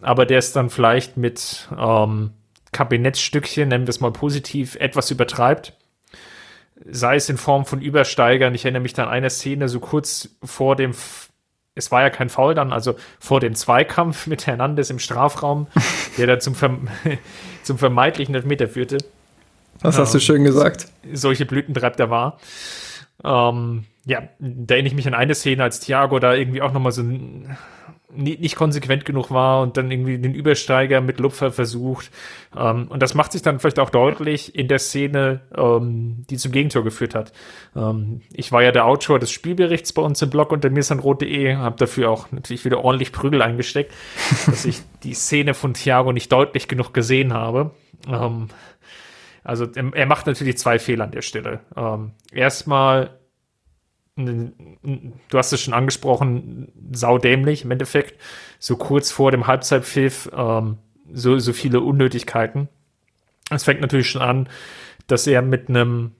aber 0.00 0.26
der 0.26 0.38
es 0.38 0.52
dann 0.52 0.70
vielleicht 0.70 1.16
mit 1.16 1.68
ähm, 1.78 2.32
Kabinettstückchen, 2.72 3.68
nennen 3.68 3.86
wir 3.86 3.90
es 3.90 4.00
mal 4.00 4.12
positiv, 4.12 4.76
etwas 4.76 5.10
übertreibt 5.10 5.74
sei 6.84 7.16
es 7.16 7.28
in 7.28 7.36
Form 7.36 7.64
von 7.64 7.80
Übersteigern. 7.80 8.54
Ich 8.54 8.64
erinnere 8.64 8.82
mich 8.82 8.98
an 8.98 9.08
eine 9.08 9.30
Szene 9.30 9.68
so 9.68 9.80
kurz 9.80 10.28
vor 10.42 10.76
dem, 10.76 10.92
es 11.74 11.90
war 11.90 12.02
ja 12.02 12.10
kein 12.10 12.28
Foul 12.28 12.54
dann, 12.54 12.72
also 12.72 12.94
vor 13.18 13.40
dem 13.40 13.54
Zweikampf 13.54 14.26
mit 14.26 14.46
Hernandez 14.46 14.90
im 14.90 14.98
Strafraum, 14.98 15.66
der 16.18 16.26
dann 16.26 16.40
zum, 16.40 16.54
Verm 16.54 16.88
zum 17.62 17.78
vermeintlichen 17.78 18.34
Elfmeter 18.34 18.68
führte. 18.68 18.98
Das 19.80 19.98
hast 19.98 20.10
ähm, 20.10 20.20
du 20.20 20.24
schön 20.24 20.44
gesagt. 20.44 20.88
Solche 21.12 21.46
Blütentreib 21.46 21.96
der 21.96 22.10
war. 22.10 22.38
Ähm, 23.22 23.84
ja, 24.04 24.28
da 24.38 24.74
erinnere 24.74 24.88
ich 24.88 24.94
mich 24.94 25.06
an 25.06 25.14
eine 25.14 25.34
Szene, 25.34 25.62
als 25.62 25.80
Thiago 25.80 26.18
da 26.18 26.34
irgendwie 26.34 26.62
auch 26.62 26.72
nochmal 26.72 26.92
so 26.92 27.02
ein 27.02 27.56
nicht 28.16 28.56
konsequent 28.56 29.04
genug 29.04 29.30
war 29.30 29.62
und 29.62 29.76
dann 29.76 29.90
irgendwie 29.90 30.18
den 30.18 30.34
Übersteiger 30.34 31.00
mit 31.00 31.20
Lupfer 31.20 31.52
versucht. 31.52 32.10
Ähm, 32.56 32.88
und 32.88 33.02
das 33.02 33.14
macht 33.14 33.32
sich 33.32 33.42
dann 33.42 33.60
vielleicht 33.60 33.78
auch 33.78 33.90
deutlich 33.90 34.54
in 34.54 34.68
der 34.68 34.78
Szene, 34.78 35.40
ähm, 35.56 36.24
die 36.30 36.36
zum 36.36 36.52
Gegentor 36.52 36.84
geführt 36.84 37.14
hat. 37.14 37.32
Ähm, 37.76 38.22
ich 38.32 38.52
war 38.52 38.62
ja 38.62 38.72
der 38.72 38.86
Autor 38.86 39.18
des 39.18 39.30
Spielberichts 39.30 39.92
bei 39.92 40.02
uns 40.02 40.20
im 40.22 40.30
Blog 40.30 40.52
unter 40.52 40.70
mirsanrot.de, 40.70 41.56
habe 41.56 41.76
dafür 41.76 42.10
auch 42.10 42.30
natürlich 42.32 42.64
wieder 42.64 42.84
ordentlich 42.84 43.12
Prügel 43.12 43.42
eingesteckt, 43.42 43.92
dass 44.46 44.64
ich 44.64 44.80
die 45.02 45.14
Szene 45.14 45.54
von 45.54 45.74
Thiago 45.74 46.12
nicht 46.12 46.30
deutlich 46.32 46.68
genug 46.68 46.94
gesehen 46.94 47.32
habe. 47.32 47.72
Ähm, 48.08 48.48
also 49.44 49.66
er 49.66 50.06
macht 50.06 50.26
natürlich 50.26 50.56
zwei 50.56 50.78
Fehler 50.78 51.04
an 51.04 51.10
der 51.10 51.20
Stelle. 51.20 51.60
Ähm, 51.76 52.12
erstmal 52.32 53.18
du 54.16 54.52
hast 55.32 55.52
es 55.52 55.60
schon 55.60 55.74
angesprochen, 55.74 56.72
saudämlich 56.92 57.64
im 57.64 57.70
Endeffekt, 57.70 58.20
so 58.58 58.76
kurz 58.76 59.10
vor 59.10 59.30
dem 59.30 59.46
Halbzeitpfiff, 59.46 60.30
ähm, 60.34 60.78
so, 61.12 61.38
so 61.38 61.52
viele 61.52 61.80
Unnötigkeiten. 61.80 62.68
Es 63.50 63.64
fängt 63.64 63.80
natürlich 63.80 64.08
schon 64.08 64.22
an, 64.22 64.48
dass 65.06 65.26
er 65.26 65.42
mit 65.42 65.68
einem 65.68 66.12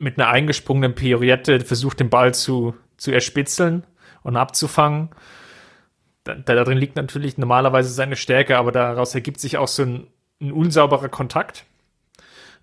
mit 0.00 0.18
einer 0.18 0.28
eingesprungenen 0.28 0.94
Pirouette 0.94 1.60
versucht, 1.60 2.00
den 2.00 2.10
Ball 2.10 2.34
zu, 2.34 2.74
zu 2.96 3.10
erspitzeln 3.10 3.84
und 4.22 4.36
abzufangen. 4.36 5.10
Da, 6.24 6.34
da 6.34 6.64
drin 6.64 6.78
liegt 6.78 6.96
natürlich 6.96 7.38
normalerweise 7.38 7.90
seine 7.90 8.16
Stärke, 8.16 8.58
aber 8.58 8.72
daraus 8.72 9.14
ergibt 9.14 9.40
sich 9.40 9.58
auch 9.58 9.68
so 9.68 9.82
ein, 9.82 10.06
ein 10.40 10.52
unsauberer 10.52 11.08
Kontakt. 11.08 11.64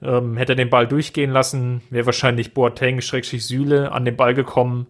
Ähm, 0.01 0.37
hätte 0.37 0.53
er 0.53 0.57
den 0.57 0.69
Ball 0.69 0.87
durchgehen 0.87 1.31
lassen, 1.31 1.81
wäre 1.89 2.05
wahrscheinlich 2.05 2.53
Boateng, 2.53 3.01
Schrägstrich 3.01 3.45
Süle 3.45 3.91
an 3.91 4.05
den 4.05 4.15
Ball 4.15 4.33
gekommen. 4.33 4.87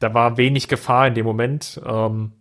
Da 0.00 0.12
war 0.12 0.36
wenig 0.36 0.68
Gefahr 0.68 1.06
in 1.06 1.14
dem 1.14 1.24
Moment. 1.24 1.80
Ähm, 1.86 2.32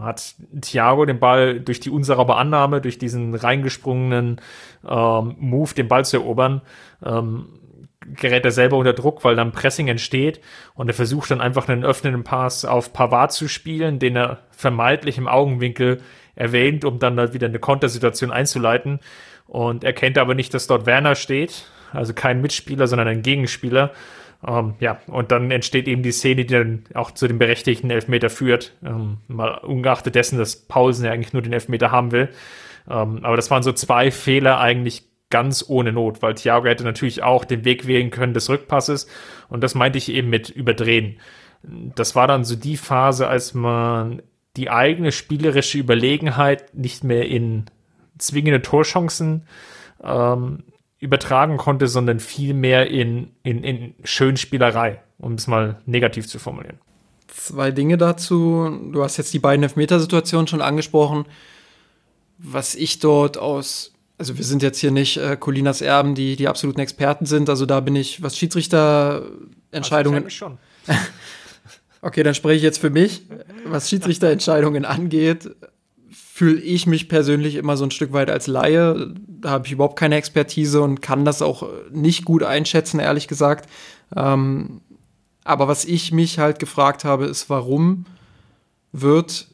hat 0.00 0.34
Thiago 0.60 1.04
den 1.04 1.20
Ball 1.20 1.60
durch 1.60 1.80
die 1.80 1.90
unsaubere 1.90 2.36
Annahme, 2.36 2.80
durch 2.80 2.98
diesen 2.98 3.34
reingesprungenen 3.34 4.40
ähm, 4.86 5.36
Move, 5.38 5.74
den 5.74 5.88
Ball 5.88 6.04
zu 6.04 6.18
erobern, 6.18 6.60
ähm, 7.04 7.46
gerät 8.14 8.44
er 8.44 8.50
selber 8.50 8.76
unter 8.76 8.92
Druck, 8.92 9.24
weil 9.24 9.36
dann 9.36 9.52
Pressing 9.52 9.88
entsteht 9.88 10.40
und 10.74 10.88
er 10.88 10.94
versucht 10.94 11.30
dann 11.30 11.40
einfach 11.40 11.68
einen 11.68 11.84
öffnenden 11.84 12.24
Pass 12.24 12.64
auf 12.64 12.92
Pavard 12.92 13.32
zu 13.32 13.48
spielen, 13.48 13.98
den 13.98 14.16
er 14.16 14.38
vermeintlich 14.50 15.18
im 15.18 15.28
Augenwinkel 15.28 16.00
erwähnt, 16.34 16.84
um 16.84 16.98
dann 16.98 17.18
halt 17.18 17.34
wieder 17.34 17.46
eine 17.46 17.58
Kontersituation 17.58 18.30
einzuleiten 18.30 19.00
und 19.50 19.82
erkennt 19.82 20.16
aber 20.16 20.34
nicht, 20.34 20.54
dass 20.54 20.68
dort 20.68 20.86
Werner 20.86 21.16
steht, 21.16 21.66
also 21.92 22.14
kein 22.14 22.40
Mitspieler, 22.40 22.86
sondern 22.86 23.08
ein 23.08 23.22
Gegenspieler. 23.22 23.90
Ähm, 24.46 24.74
ja, 24.78 25.00
und 25.08 25.32
dann 25.32 25.50
entsteht 25.50 25.88
eben 25.88 26.04
die 26.04 26.12
Szene, 26.12 26.44
die 26.44 26.54
dann 26.54 26.84
auch 26.94 27.10
zu 27.10 27.26
dem 27.26 27.38
berechtigten 27.38 27.90
Elfmeter 27.90 28.30
führt, 28.30 28.72
ähm, 28.84 29.18
mal 29.26 29.58
ungeachtet 29.58 30.14
dessen, 30.14 30.38
dass 30.38 30.54
Pausen 30.54 31.04
ja 31.04 31.10
eigentlich 31.10 31.32
nur 31.32 31.42
den 31.42 31.52
Elfmeter 31.52 31.90
haben 31.90 32.12
will. 32.12 32.28
Ähm, 32.88 33.24
aber 33.24 33.34
das 33.34 33.50
waren 33.50 33.64
so 33.64 33.72
zwei 33.72 34.12
Fehler 34.12 34.60
eigentlich 34.60 35.08
ganz 35.30 35.64
ohne 35.68 35.92
Not, 35.92 36.22
weil 36.22 36.34
Thiago 36.34 36.68
hätte 36.68 36.84
natürlich 36.84 37.24
auch 37.24 37.44
den 37.44 37.64
Weg 37.64 37.88
wählen 37.88 38.10
können 38.10 38.34
des 38.34 38.48
Rückpasses 38.48 39.08
und 39.48 39.62
das 39.62 39.74
meinte 39.74 39.98
ich 39.98 40.12
eben 40.12 40.30
mit 40.30 40.48
überdrehen. 40.48 41.18
Das 41.62 42.14
war 42.14 42.28
dann 42.28 42.44
so 42.44 42.54
die 42.54 42.76
Phase, 42.76 43.26
als 43.26 43.52
man 43.52 44.22
die 44.56 44.70
eigene 44.70 45.12
spielerische 45.12 45.78
Überlegenheit 45.78 46.72
nicht 46.74 47.04
mehr 47.04 47.26
in 47.26 47.66
zwingende 48.20 48.62
Torchancen 48.62 49.46
ähm, 50.02 50.64
übertragen 50.98 51.56
konnte, 51.56 51.88
sondern 51.88 52.20
vielmehr 52.20 52.88
in, 52.88 53.30
in, 53.42 53.64
in 53.64 53.94
Schönspielerei, 54.04 55.00
um 55.18 55.34
es 55.34 55.46
mal 55.46 55.80
negativ 55.86 56.28
zu 56.28 56.38
formulieren. 56.38 56.78
Zwei 57.28 57.70
Dinge 57.70 57.96
dazu. 57.96 58.70
Du 58.92 59.02
hast 59.02 59.16
jetzt 59.16 59.32
die 59.32 59.38
beiden 59.38 59.62
Elfmetersituationen 59.62 60.46
schon 60.46 60.60
angesprochen. 60.60 61.24
Was 62.38 62.74
ich 62.74 62.98
dort 62.98 63.38
aus 63.38 63.92
also 64.20 64.36
wir 64.36 64.44
sind 64.44 64.62
jetzt 64.62 64.78
hier 64.78 64.90
nicht 64.90 65.16
äh, 65.16 65.34
Colinas 65.34 65.80
Erben, 65.80 66.14
die 66.14 66.36
die 66.36 66.46
absoluten 66.46 66.80
Experten 66.80 67.24
sind. 67.24 67.48
Also 67.48 67.64
da 67.64 67.80
bin 67.80 67.96
ich, 67.96 68.22
was 68.22 68.36
Schiedsrichterentscheidungen. 68.36 70.24
Also 70.24 70.36
schon. 70.36 70.58
okay, 72.02 72.22
dann 72.22 72.34
spreche 72.34 72.56
ich 72.56 72.62
jetzt 72.62 72.78
für 72.78 72.90
mich. 72.90 73.22
Was 73.64 73.88
Schiedsrichterentscheidungen 73.88 74.84
angeht, 74.84 75.48
fühle 76.40 76.62
ich 76.62 76.86
mich 76.86 77.10
persönlich 77.10 77.56
immer 77.56 77.76
so 77.76 77.84
ein 77.84 77.90
Stück 77.90 78.14
weit 78.14 78.30
als 78.30 78.46
Laie. 78.46 79.12
Da 79.26 79.50
habe 79.50 79.66
ich 79.66 79.72
überhaupt 79.72 79.98
keine 79.98 80.16
Expertise 80.16 80.80
und 80.80 81.02
kann 81.02 81.26
das 81.26 81.42
auch 81.42 81.68
nicht 81.92 82.24
gut 82.24 82.42
einschätzen, 82.42 82.98
ehrlich 82.98 83.28
gesagt. 83.28 83.68
Ähm, 84.16 84.80
aber 85.44 85.68
was 85.68 85.84
ich 85.84 86.12
mich 86.12 86.38
halt 86.38 86.58
gefragt 86.58 87.04
habe, 87.04 87.26
ist, 87.26 87.50
warum 87.50 88.06
wird 88.90 89.48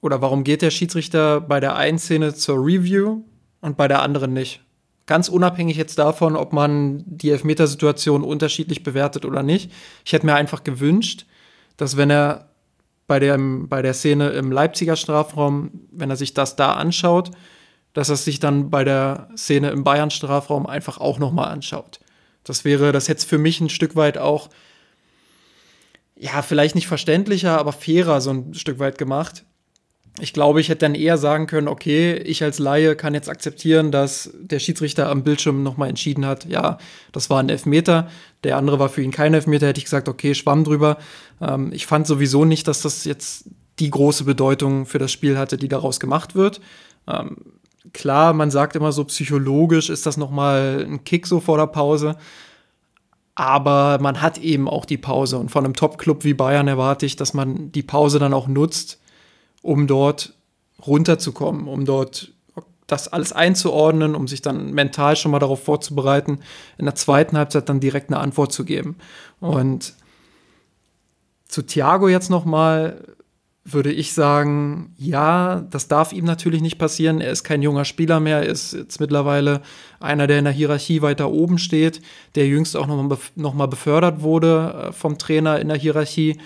oder 0.00 0.22
warum 0.22 0.42
geht 0.42 0.62
der 0.62 0.70
Schiedsrichter 0.70 1.42
bei 1.42 1.60
der 1.60 1.76
einen 1.76 1.98
Szene 1.98 2.32
zur 2.32 2.56
Review 2.56 3.24
und 3.60 3.76
bei 3.76 3.86
der 3.86 4.00
anderen 4.00 4.32
nicht. 4.32 4.62
Ganz 5.04 5.28
unabhängig 5.28 5.76
jetzt 5.76 5.98
davon, 5.98 6.34
ob 6.34 6.54
man 6.54 7.04
die 7.04 7.28
Elfmetersituation 7.28 8.24
unterschiedlich 8.24 8.82
bewertet 8.82 9.26
oder 9.26 9.42
nicht. 9.42 9.70
Ich 10.06 10.14
hätte 10.14 10.24
mir 10.24 10.34
einfach 10.36 10.64
gewünscht, 10.64 11.26
dass 11.76 11.98
wenn 11.98 12.08
er 12.08 12.51
bei 13.06 13.18
der, 13.18 13.38
bei 13.38 13.82
der 13.82 13.94
Szene 13.94 14.30
im 14.30 14.52
Leipziger 14.52 14.96
Strafraum, 14.96 15.70
wenn 15.90 16.10
er 16.10 16.16
sich 16.16 16.34
das 16.34 16.56
da 16.56 16.74
anschaut, 16.74 17.30
dass 17.92 18.08
er 18.08 18.16
sich 18.16 18.40
dann 18.40 18.70
bei 18.70 18.84
der 18.84 19.28
Szene 19.36 19.70
im 19.70 19.84
Bayern 19.84 20.10
Strafraum 20.10 20.66
einfach 20.66 20.98
auch 20.98 21.18
nochmal 21.18 21.48
anschaut. 21.48 22.00
Das 22.44 22.64
wäre, 22.64 22.92
das 22.92 23.08
hätte 23.08 23.18
es 23.18 23.24
für 23.24 23.38
mich 23.38 23.60
ein 23.60 23.68
Stück 23.68 23.96
weit 23.96 24.18
auch, 24.18 24.48
ja, 26.16 26.42
vielleicht 26.42 26.74
nicht 26.74 26.86
verständlicher, 26.86 27.58
aber 27.58 27.72
fairer 27.72 28.20
so 28.20 28.30
ein 28.30 28.54
Stück 28.54 28.78
weit 28.78 28.96
gemacht, 28.96 29.44
ich 30.20 30.34
glaube, 30.34 30.60
ich 30.60 30.68
hätte 30.68 30.80
dann 30.80 30.94
eher 30.94 31.16
sagen 31.16 31.46
können, 31.46 31.68
okay, 31.68 32.14
ich 32.14 32.42
als 32.42 32.58
Laie 32.58 32.96
kann 32.96 33.14
jetzt 33.14 33.30
akzeptieren, 33.30 33.90
dass 33.90 34.30
der 34.34 34.58
Schiedsrichter 34.58 35.08
am 35.08 35.24
Bildschirm 35.24 35.62
nochmal 35.62 35.88
entschieden 35.88 36.26
hat, 36.26 36.44
ja, 36.44 36.76
das 37.12 37.30
war 37.30 37.40
ein 37.40 37.48
Elfmeter, 37.48 38.08
der 38.44 38.58
andere 38.58 38.78
war 38.78 38.90
für 38.90 39.00
ihn 39.00 39.10
kein 39.10 39.32
Elfmeter, 39.32 39.68
hätte 39.68 39.78
ich 39.78 39.84
gesagt, 39.84 40.08
okay, 40.08 40.34
schwamm 40.34 40.64
drüber. 40.64 40.98
Ähm, 41.42 41.72
ich 41.72 41.86
fand 41.86 42.06
sowieso 42.06 42.44
nicht, 42.44 42.68
dass 42.68 42.80
das 42.80 43.04
jetzt 43.04 43.46
die 43.78 43.90
große 43.90 44.24
Bedeutung 44.24 44.86
für 44.86 44.98
das 44.98 45.12
Spiel 45.12 45.36
hatte, 45.36 45.56
die 45.56 45.68
daraus 45.68 46.00
gemacht 46.00 46.34
wird. 46.34 46.60
Ähm, 47.08 47.36
klar, 47.92 48.32
man 48.32 48.50
sagt 48.50 48.76
immer 48.76 48.92
so 48.92 49.04
psychologisch 49.04 49.90
ist 49.90 50.06
das 50.06 50.16
nochmal 50.16 50.86
ein 50.88 51.04
Kick 51.04 51.26
so 51.26 51.40
vor 51.40 51.58
der 51.58 51.66
Pause. 51.66 52.16
Aber 53.34 53.98
man 54.00 54.20
hat 54.20 54.38
eben 54.38 54.68
auch 54.68 54.84
die 54.84 54.98
Pause. 54.98 55.38
Und 55.38 55.50
von 55.50 55.64
einem 55.64 55.74
Top-Club 55.74 56.22
wie 56.24 56.34
Bayern 56.34 56.68
erwarte 56.68 57.06
ich, 57.06 57.16
dass 57.16 57.34
man 57.34 57.72
die 57.72 57.82
Pause 57.82 58.18
dann 58.18 58.34
auch 58.34 58.46
nutzt, 58.46 59.00
um 59.62 59.86
dort 59.86 60.34
runterzukommen, 60.86 61.66
um 61.66 61.84
dort 61.84 62.32
das 62.86 63.08
alles 63.08 63.32
einzuordnen, 63.32 64.14
um 64.14 64.28
sich 64.28 64.42
dann 64.42 64.72
mental 64.72 65.16
schon 65.16 65.30
mal 65.30 65.38
darauf 65.38 65.64
vorzubereiten, 65.64 66.40
in 66.76 66.84
der 66.84 66.94
zweiten 66.94 67.38
Halbzeit 67.38 67.70
dann 67.70 67.80
direkt 67.80 68.10
eine 68.10 68.20
Antwort 68.20 68.52
zu 68.52 68.66
geben. 68.66 68.96
Und 69.40 69.94
zu 71.52 71.62
Thiago 71.62 72.08
jetzt 72.08 72.30
noch 72.30 72.44
mal 72.44 73.04
würde 73.64 73.92
ich 73.92 74.12
sagen, 74.12 74.92
ja, 74.98 75.60
das 75.70 75.86
darf 75.86 76.12
ihm 76.12 76.24
natürlich 76.24 76.62
nicht 76.62 76.78
passieren. 76.78 77.20
Er 77.20 77.30
ist 77.30 77.44
kein 77.44 77.62
junger 77.62 77.84
Spieler 77.84 78.18
mehr, 78.18 78.38
er 78.38 78.48
ist 78.48 78.72
jetzt 78.72 78.98
mittlerweile 78.98 79.62
einer, 80.00 80.26
der 80.26 80.38
in 80.40 80.44
der 80.44 80.52
Hierarchie 80.52 81.00
weiter 81.00 81.30
oben 81.30 81.58
steht, 81.58 82.02
der 82.34 82.48
jüngst 82.48 82.76
auch 82.76 82.88
noch 82.88 83.00
mal, 83.00 83.18
noch 83.36 83.54
mal 83.54 83.66
befördert 83.66 84.22
wurde 84.22 84.88
äh, 84.88 84.92
vom 84.92 85.16
Trainer 85.16 85.60
in 85.60 85.68
der 85.68 85.76
Hierarchie. 85.76 86.40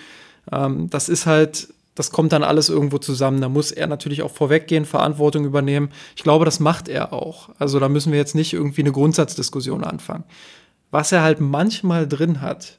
Ähm, 0.53 0.91
das 0.91 1.09
ist 1.09 1.25
halt 1.25 1.69
das 1.95 2.11
kommt 2.11 2.33
dann 2.33 2.45
alles 2.45 2.69
irgendwo 2.69 2.99
zusammen. 2.99 3.41
Da 3.41 3.49
muss 3.49 3.73
er 3.73 3.87
natürlich 3.87 4.21
auch 4.21 4.31
vorweggehen, 4.31 4.85
Verantwortung 4.85 5.47
übernehmen. 5.47 5.89
Ich 6.15 6.23
glaube, 6.23 6.45
das 6.45 6.61
macht 6.61 6.89
er 6.89 7.15
auch. 7.15 7.49
Also 7.59 7.81
da 7.81 7.89
müssen 7.89 8.13
wir 8.13 8.19
jetzt 8.19 8.35
nicht 8.35 8.53
irgendwie 8.53 8.83
eine 8.83 8.93
Grundsatzdiskussion 8.93 9.83
anfangen. 9.83 10.25
Was 10.91 11.11
er 11.11 11.23
halt 11.23 11.41
manchmal 11.41 12.07
drin 12.07 12.43
hat, 12.43 12.79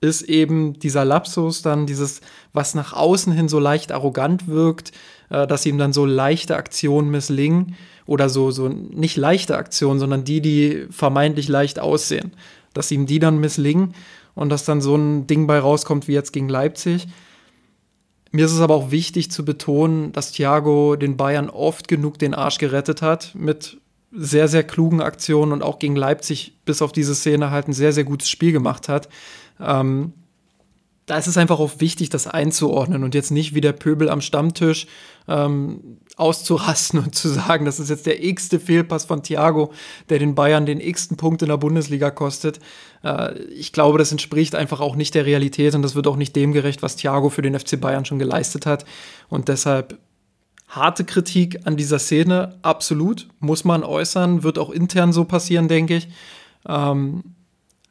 ist 0.00 0.22
eben 0.22 0.78
dieser 0.78 1.04
Lapsus, 1.04 1.62
dann 1.62 1.86
dieses, 1.86 2.20
was 2.52 2.74
nach 2.74 2.92
außen 2.92 3.32
hin 3.32 3.48
so 3.48 3.58
leicht 3.58 3.92
arrogant 3.92 4.46
wirkt, 4.46 4.92
äh, 5.30 5.46
dass 5.46 5.66
ihm 5.66 5.78
dann 5.78 5.92
so 5.92 6.04
leichte 6.04 6.56
Aktionen 6.56 7.10
misslingen 7.10 7.74
oder 8.06 8.28
so, 8.28 8.50
so 8.50 8.68
nicht 8.68 9.16
leichte 9.16 9.56
Aktionen, 9.56 9.98
sondern 9.98 10.24
die, 10.24 10.40
die 10.40 10.86
vermeintlich 10.90 11.48
leicht 11.48 11.78
aussehen, 11.78 12.32
dass 12.74 12.90
ihm 12.90 13.06
die 13.06 13.18
dann 13.18 13.38
misslingen 13.38 13.94
und 14.34 14.50
dass 14.50 14.64
dann 14.64 14.80
so 14.80 14.96
ein 14.96 15.26
Ding 15.26 15.46
bei 15.46 15.58
rauskommt 15.58 16.08
wie 16.08 16.12
jetzt 16.12 16.32
gegen 16.32 16.48
Leipzig 16.48 17.08
mir 18.36 18.44
ist 18.44 18.52
es 18.52 18.60
aber 18.60 18.74
auch 18.74 18.90
wichtig 18.90 19.30
zu 19.30 19.44
betonen, 19.44 20.12
dass 20.12 20.32
Thiago 20.32 20.96
den 20.96 21.16
Bayern 21.16 21.48
oft 21.48 21.88
genug 21.88 22.18
den 22.18 22.34
Arsch 22.34 22.58
gerettet 22.58 23.02
hat 23.02 23.34
mit 23.34 23.78
sehr, 24.12 24.48
sehr 24.48 24.62
klugen 24.62 25.00
Aktionen 25.00 25.52
und 25.52 25.62
auch 25.62 25.78
gegen 25.78 25.96
Leipzig 25.96 26.54
bis 26.64 26.82
auf 26.82 26.92
diese 26.92 27.14
Szene 27.14 27.50
halt 27.50 27.68
ein 27.68 27.72
sehr, 27.72 27.92
sehr 27.92 28.04
gutes 28.04 28.28
Spiel 28.28 28.52
gemacht 28.52 28.88
hat. 28.88 29.08
Ähm, 29.60 30.12
da 31.06 31.16
ist 31.16 31.28
es 31.28 31.38
einfach 31.38 31.60
auch 31.60 31.78
wichtig, 31.78 32.10
das 32.10 32.26
einzuordnen 32.26 33.04
und 33.04 33.14
jetzt 33.14 33.30
nicht 33.30 33.54
wie 33.54 33.60
der 33.60 33.72
Pöbel 33.72 34.10
am 34.10 34.20
Stammtisch 34.20 34.88
ähm, 35.28 35.98
auszurasten 36.16 36.98
und 37.04 37.14
zu 37.14 37.28
sagen, 37.28 37.64
das 37.64 37.78
ist 37.78 37.90
jetzt 37.90 38.06
der 38.06 38.22
x-te 38.24 38.58
Fehlpass 38.58 39.04
von 39.04 39.22
Thiago, 39.22 39.72
der 40.08 40.18
den 40.18 40.34
Bayern 40.34 40.66
den 40.66 40.80
x-ten 40.80 41.16
Punkt 41.16 41.42
in 41.42 41.48
der 41.48 41.58
Bundesliga 41.58 42.10
kostet. 42.10 42.58
Äh, 43.04 43.38
ich 43.44 43.72
glaube, 43.72 43.98
das 43.98 44.10
entspricht 44.10 44.56
einfach 44.56 44.80
auch 44.80 44.96
nicht 44.96 45.14
der 45.14 45.26
Realität 45.26 45.76
und 45.76 45.82
das 45.82 45.94
wird 45.94 46.08
auch 46.08 46.16
nicht 46.16 46.34
dem 46.34 46.52
gerecht, 46.52 46.82
was 46.82 46.96
Thiago 46.96 47.30
für 47.30 47.42
den 47.42 47.58
FC 47.58 47.80
Bayern 47.80 48.04
schon 48.04 48.18
geleistet 48.18 48.66
hat. 48.66 48.84
Und 49.28 49.46
deshalb 49.46 49.98
harte 50.68 51.04
Kritik 51.04 51.60
an 51.66 51.76
dieser 51.76 52.00
Szene, 52.00 52.58
absolut, 52.62 53.28
muss 53.38 53.64
man 53.64 53.84
äußern, 53.84 54.42
wird 54.42 54.58
auch 54.58 54.70
intern 54.70 55.12
so 55.12 55.24
passieren, 55.24 55.68
denke 55.68 55.96
ich. 55.96 56.08
Ähm, 56.68 57.35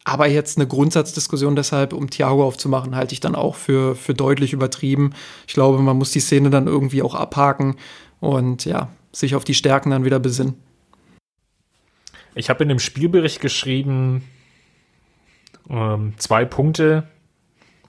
aber 0.06 0.28
jetzt 0.28 0.58
eine 0.58 0.68
Grundsatzdiskussion 0.68 1.56
deshalb, 1.56 1.92
um 1.92 2.12
Thiago 2.12 2.46
aufzumachen, 2.46 2.96
halte 2.96 3.14
ich 3.14 3.20
dann 3.20 3.34
auch 3.34 3.56
für, 3.56 3.96
für 3.96 4.14
deutlich 4.14 4.54
übertrieben. 4.54 5.14
Ich 5.48 5.56
glaube, 5.56 5.80
man 5.80 5.98
muss 5.98 6.12
die 6.12 6.20
Szene 6.20 6.52
dann 6.52 6.68
irgendwie 6.68 7.02
auch 7.02 7.16
abhaken 7.16 7.76
und 8.20 8.66
ja, 8.66 8.90
sich 9.12 9.34
auf 9.34 9.44
die 9.44 9.56
Stärken 9.56 9.90
dann 9.90 10.06
wieder 10.06 10.20
besinnen. 10.20 10.62
Ich 12.36 12.52
habe 12.52 12.64
in 12.64 12.70
dem 12.70 12.80
Spielbericht 12.80 13.42
geschrieben, 13.42 14.24
ähm, 15.70 16.14
zwei 16.18 16.46
Punkte. 16.46 17.08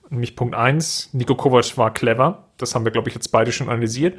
Nämlich 0.09 0.37
Punkt 0.37 0.55
eins: 0.55 1.11
Nico 1.12 1.35
Kovac 1.35 1.76
war 1.76 1.92
clever. 1.92 2.44
Das 2.57 2.74
haben 2.74 2.87
wir, 2.87 2.92
glaube 2.92 3.11
ich, 3.11 3.14
jetzt 3.14 3.29
beide 3.29 3.52
schon 3.52 3.68
analysiert. 3.68 4.18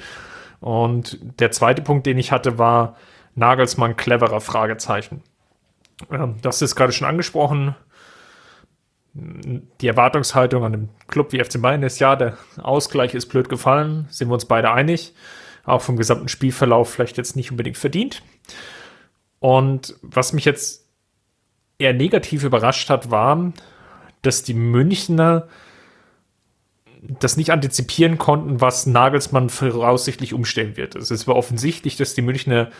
Und 0.59 1.17
der 1.39 1.49
zweite 1.49 1.81
Punkt, 1.81 2.05
den 2.05 2.19
ich 2.19 2.31
hatte, 2.31 2.59
war 2.59 2.95
Nagelsmann 3.33 3.95
cleverer 3.95 4.41
Fragezeichen. 4.41 5.23
Ähm, 6.11 6.35
das 6.43 6.61
ist 6.61 6.75
gerade 6.75 6.91
schon 6.91 7.07
angesprochen 7.07 7.75
die 9.81 9.87
Erwartungshaltung 9.87 10.63
an 10.63 10.73
einem 10.73 10.89
Club 11.07 11.31
wie 11.31 11.43
FC 11.43 11.61
Bayern 11.61 11.83
ist, 11.83 11.99
ja, 11.99 12.15
der 12.15 12.37
Ausgleich 12.57 13.15
ist 13.15 13.27
blöd 13.27 13.49
gefallen, 13.49 14.07
sind 14.09 14.29
wir 14.29 14.33
uns 14.33 14.45
beide 14.45 14.71
einig. 14.71 15.13
Auch 15.65 15.81
vom 15.81 15.97
gesamten 15.97 16.27
Spielverlauf 16.27 16.89
vielleicht 16.89 17.17
jetzt 17.17 17.35
nicht 17.35 17.51
unbedingt 17.51 17.77
verdient. 17.77 18.21
Und 19.39 19.95
was 20.01 20.33
mich 20.33 20.45
jetzt 20.45 20.85
eher 21.79 21.93
negativ 21.93 22.43
überrascht 22.43 22.89
hat, 22.89 23.11
war, 23.11 23.53
dass 24.21 24.43
die 24.43 24.53
Münchner 24.53 25.47
das 27.01 27.37
nicht 27.37 27.51
antizipieren 27.51 28.17
konnten, 28.17 28.61
was 28.61 28.85
Nagelsmann 28.85 29.49
voraussichtlich 29.49 30.33
umstellen 30.33 30.77
wird. 30.77 30.95
Also 30.95 31.13
es 31.13 31.27
war 31.27 31.35
offensichtlich, 31.35 31.95
dass 31.95 32.15
die 32.15 32.21
Münchner 32.21 32.71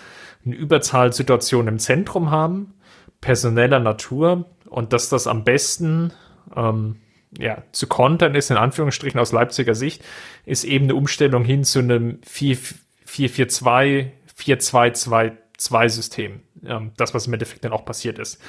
eine 0.46 0.56
Überzahlsituation 0.56 1.68
im 1.68 1.80
Zentrum 1.80 2.32
haben, 2.32 2.74
personeller 3.22 3.80
Natur, 3.80 4.46
und 4.70 4.94
dass 4.94 5.10
das 5.10 5.28
am 5.28 5.44
besten 5.44 6.12
ähm, 6.58 6.98
ja, 7.38 7.64
zu 7.72 7.88
kontern 7.88 8.36
ist, 8.36 8.52
in 8.52 8.58
Anführungsstrichen 8.58 9.20
aus 9.20 9.32
Leipziger 9.32 9.76
Sicht, 9.76 10.04
ist 10.46 10.64
eben 10.64 10.86
eine 10.86 10.96
Umstellung 10.96 11.44
hin 11.44 11.64
zu 11.64 11.80
einem 11.80 12.20
4-4-2, 12.28 14.08
4-2-2-2-System. 14.38 16.42
Ähm, 16.66 16.92
das, 16.98 17.14
was 17.14 17.28
im 17.28 17.34
Endeffekt 17.34 17.66
dann 17.66 17.74
auch 17.74 17.86
passiert 17.86 18.20
ist. 18.20 18.42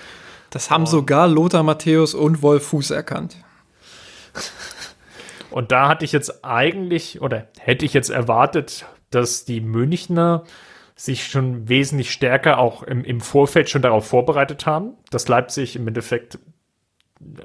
Das 0.51 0.71
haben 0.71 0.83
und, 0.83 0.89
sogar 0.89 1.29
Lothar 1.29 1.63
Matthäus 1.63 2.15
und 2.15 2.43
Wolf 2.43 2.69
Fuß 2.69 2.91
erkannt. 2.91 3.37
Und 5.51 5.73
da 5.73 5.89
hatte 5.89 6.05
ich 6.05 6.13
jetzt 6.13 6.45
eigentlich, 6.45 7.23
oder 7.23 7.49
hätte 7.59 7.87
ich 7.87 7.95
jetzt 7.95 8.11
erwartet, 8.11 8.85
dass 9.11 9.47
die 9.47 9.63
Münchner 9.63 10.45
sich 10.95 11.29
schon 11.29 11.69
wesentlich 11.69 12.11
stärker 12.11 12.59
auch 12.59 12.83
im, 12.83 13.05
im 13.05 13.21
Vorfeld 13.21 13.71
schon 13.71 13.83
darauf 13.83 14.07
vorbereitet 14.07 14.67
haben, 14.67 14.95
dass 15.11 15.29
Leipzig 15.29 15.77
im 15.77 15.87
Endeffekt, 15.87 16.39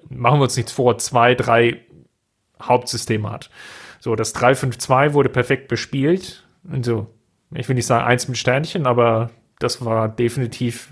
machen 0.10 0.40
wir 0.40 0.44
uns 0.44 0.58
nichts 0.58 0.72
vor, 0.72 0.98
zwei, 0.98 1.36
drei 1.36 1.82
Hauptsysteme 2.62 3.30
hat. 3.30 3.50
So, 4.00 4.16
das 4.16 4.36
3-5-2 4.36 5.14
wurde 5.14 5.30
perfekt 5.30 5.68
bespielt. 5.68 6.46
Also, 6.70 7.08
ich 7.54 7.68
will 7.68 7.76
nicht 7.76 7.88
sagen 7.88 8.06
eins 8.06 8.28
mit 8.28 8.38
Sternchen, 8.38 8.86
aber 8.88 9.30
das 9.60 9.84
war 9.86 10.10
definitiv 10.10 10.90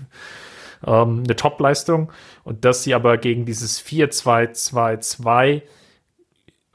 ähm, 0.86 1.22
eine 1.24 1.36
Top-Leistung. 1.36 2.10
Und 2.44 2.64
dass 2.64 2.82
sie 2.84 2.94
aber 2.94 3.18
gegen 3.18 3.44
dieses 3.44 3.84
4-2-2-2 3.84 5.62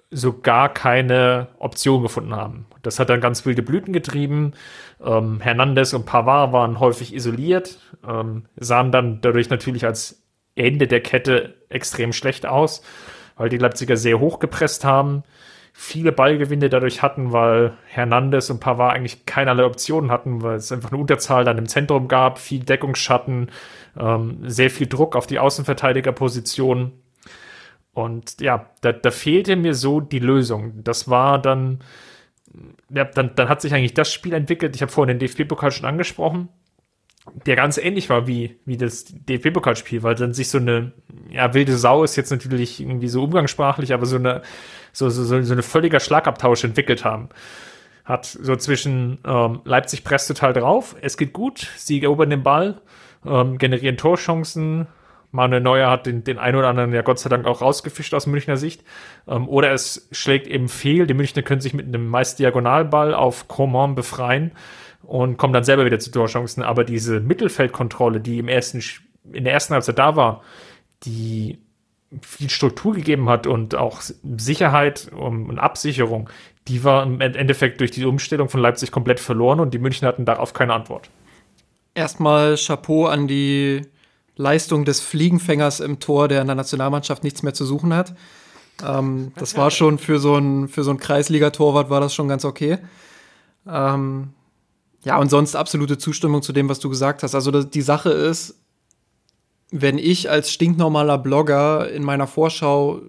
so 0.09 0.39
gar 0.39 0.73
keine 0.73 1.49
Option 1.59 2.01
gefunden 2.01 2.33
haben. 2.35 2.65
Das 2.81 2.99
hat 2.99 3.09
dann 3.09 3.19
ganz 3.19 3.45
wilde 3.45 3.61
Blüten 3.61 3.91
getrieben. 3.91 4.53
Ähm, 5.03 5.41
Hernandez 5.41 5.93
und 5.93 6.05
Pavard 6.05 6.53
waren 6.53 6.79
häufig 6.79 7.13
isoliert, 7.13 7.79
ähm, 8.07 8.45
sahen 8.55 8.91
dann 8.91 9.19
dadurch 9.21 9.49
natürlich 9.49 9.85
als 9.85 10.23
Ende 10.55 10.87
der 10.87 11.01
Kette 11.01 11.56
extrem 11.69 12.13
schlecht 12.13 12.45
aus, 12.45 12.81
weil 13.35 13.49
die 13.49 13.57
Leipziger 13.57 13.97
sehr 13.97 14.19
hoch 14.19 14.39
gepresst 14.39 14.83
haben, 14.83 15.23
viele 15.79 16.11
Ballgewinne 16.11 16.69
dadurch 16.69 17.03
hatten, 17.03 17.31
weil 17.31 17.77
Hernandez 17.85 18.49
und 18.49 18.59
Pavard 18.59 18.95
eigentlich 18.95 19.27
keinerlei 19.27 19.63
Optionen 19.63 20.09
hatten, 20.09 20.41
weil 20.41 20.55
es 20.55 20.71
einfach 20.71 20.91
eine 20.91 20.99
Unterzahl 20.99 21.45
dann 21.45 21.59
im 21.59 21.67
Zentrum 21.67 22.07
gab, 22.07 22.39
viel 22.39 22.63
Deckungsschatten, 22.63 23.51
ähm, 23.95 24.39
sehr 24.41 24.71
viel 24.71 24.87
Druck 24.87 25.15
auf 25.15 25.27
die 25.27 25.37
Außenverteidigerposition. 25.37 26.93
Und 27.93 28.41
ja, 28.41 28.71
da, 28.81 28.91
da 28.91 29.11
fehlte 29.11 29.55
mir 29.55 29.75
so 29.75 30.01
die 30.01 30.19
Lösung. 30.19 30.83
Das 30.83 31.11
war 31.11 31.39
dann, 31.39 31.83
ja, 32.89 33.05
dann, 33.05 33.35
dann 33.35 33.47
hat 33.47 33.61
sich 33.61 33.73
eigentlich 33.73 33.93
das 33.93 34.11
Spiel 34.11 34.33
entwickelt. 34.33 34.75
Ich 34.75 34.81
habe 34.81 34.91
vorhin 34.91 35.17
den 35.17 35.27
DFB-Pokal 35.27 35.71
schon 35.71 35.85
angesprochen, 35.85 36.49
der 37.45 37.55
ganz 37.55 37.77
ähnlich 37.77 38.09
war 38.09 38.27
wie, 38.27 38.57
wie 38.65 38.77
das 38.77 39.05
DFB-Pokalspiel, 39.05 40.03
weil 40.03 40.15
dann 40.15 40.33
sich 40.33 40.49
so 40.49 40.57
eine, 40.57 40.91
ja, 41.29 41.53
wilde 41.53 41.77
Sau 41.77 42.03
ist 42.03 42.15
jetzt 42.15 42.31
natürlich 42.31 42.79
irgendwie 42.79 43.07
so 43.07 43.23
umgangssprachlich, 43.23 43.93
aber 43.93 44.05
so 44.05 44.17
eine, 44.17 44.41
so, 44.91 45.09
so, 45.09 45.23
so, 45.23 45.41
so 45.41 45.53
eine 45.53 45.63
völliger 45.63 45.99
Schlagabtausch 45.99 46.63
entwickelt 46.63 47.05
haben. 47.05 47.29
Hat 48.05 48.25
so 48.25 48.55
zwischen 48.55 49.19
ähm, 49.25 49.61
Leipzig 49.65 50.03
presst 50.03 50.27
total 50.27 50.53
drauf, 50.53 50.95
es 51.01 51.17
geht 51.17 51.33
gut, 51.33 51.67
sie 51.77 52.01
erobern 52.01 52.29
den 52.29 52.43
Ball, 52.43 52.81
ähm, 53.25 53.57
generieren 53.57 53.97
Torchancen, 53.97 54.87
Manuel 55.31 55.61
Neuer 55.61 55.91
hat 55.91 56.05
den, 56.05 56.23
den 56.23 56.39
einen 56.39 56.57
oder 56.57 56.69
anderen 56.69 56.93
ja 56.93 57.01
Gott 57.01 57.19
sei 57.19 57.29
Dank 57.29 57.45
auch 57.45 57.61
rausgefischt 57.61 58.13
aus 58.13 58.27
Münchner 58.27 58.57
Sicht. 58.57 58.83
Ähm, 59.27 59.47
oder 59.49 59.71
es 59.71 60.07
schlägt 60.11 60.47
eben 60.47 60.69
fehl. 60.69 61.05
Die 61.05 61.13
Münchner 61.13 61.41
können 61.41 61.61
sich 61.61 61.73
mit 61.73 61.85
einem 61.85 62.07
meist 62.07 62.39
Diagonalball 62.39 63.13
auf 63.13 63.47
Coman 63.47 63.93
befreien 63.93 64.51
und 65.07 65.37
kommen 65.37 65.53
dann 65.53 65.63
selber 65.63 65.85
wieder 65.85 65.99
zu 65.99 66.11
Torchancen. 66.11 66.63
Aber 66.63 66.83
diese 66.83 67.19
Mittelfeldkontrolle, 67.19 68.19
die 68.19 68.39
im 68.39 68.49
ersten, 68.49 68.83
in 69.31 69.45
der 69.45 69.53
ersten 69.53 69.73
Halbzeit 69.73 69.97
da 69.97 70.15
war, 70.15 70.43
die 71.03 71.59
viel 72.21 72.49
Struktur 72.49 72.93
gegeben 72.93 73.29
hat 73.29 73.47
und 73.47 73.75
auch 73.75 74.01
Sicherheit 74.01 75.09
und 75.13 75.59
Absicherung, 75.59 76.29
die 76.67 76.83
war 76.83 77.03
im 77.03 77.21
Endeffekt 77.21 77.79
durch 77.79 77.91
die 77.91 78.05
Umstellung 78.05 78.49
von 78.49 78.61
Leipzig 78.61 78.91
komplett 78.91 79.19
verloren 79.19 79.59
und 79.59 79.73
die 79.73 79.79
Münchner 79.79 80.09
hatten 80.09 80.25
darauf 80.25 80.53
keine 80.53 80.73
Antwort. 80.73 81.09
Erstmal 81.95 82.55
Chapeau 82.55 83.07
an 83.07 83.27
die 83.27 83.81
Leistung 84.35 84.85
des 84.85 84.99
Fliegenfängers 84.99 85.79
im 85.79 85.99
Tor, 85.99 86.27
der 86.27 86.41
in 86.41 86.47
der 86.47 86.55
Nationalmannschaft 86.55 87.23
nichts 87.23 87.43
mehr 87.43 87.53
zu 87.53 87.65
suchen 87.65 87.93
hat. 87.93 88.13
Ähm, 88.85 89.31
das 89.35 89.57
war 89.57 89.71
schon 89.71 89.97
für 89.97 90.19
so 90.19 90.35
ein, 90.35 90.67
für 90.67 90.83
so 90.83 90.91
ein 90.91 90.97
Kreisliga-Torwart 90.97 91.89
war 91.89 92.01
das 92.01 92.13
schon 92.13 92.27
ganz 92.27 92.45
okay. 92.45 92.77
Ähm, 93.67 94.33
ja, 95.07 95.17
und 95.17 95.29
sonst 95.29 95.55
absolute 95.55 95.97
Zustimmung 95.97 96.41
zu 96.41 96.51
dem, 96.51 96.67
was 96.67 96.79
du 96.79 96.89
gesagt 96.89 97.23
hast. 97.23 97.33
Also 97.33 97.63
die 97.63 97.81
Sache 97.81 98.09
ist, 98.09 98.55
wenn 99.71 99.97
ich 99.97 100.29
als 100.29 100.51
stinknormaler 100.51 101.17
Blogger 101.17 101.89
in 101.89 102.03
meiner 102.03 102.27
Vorschau 102.27 103.01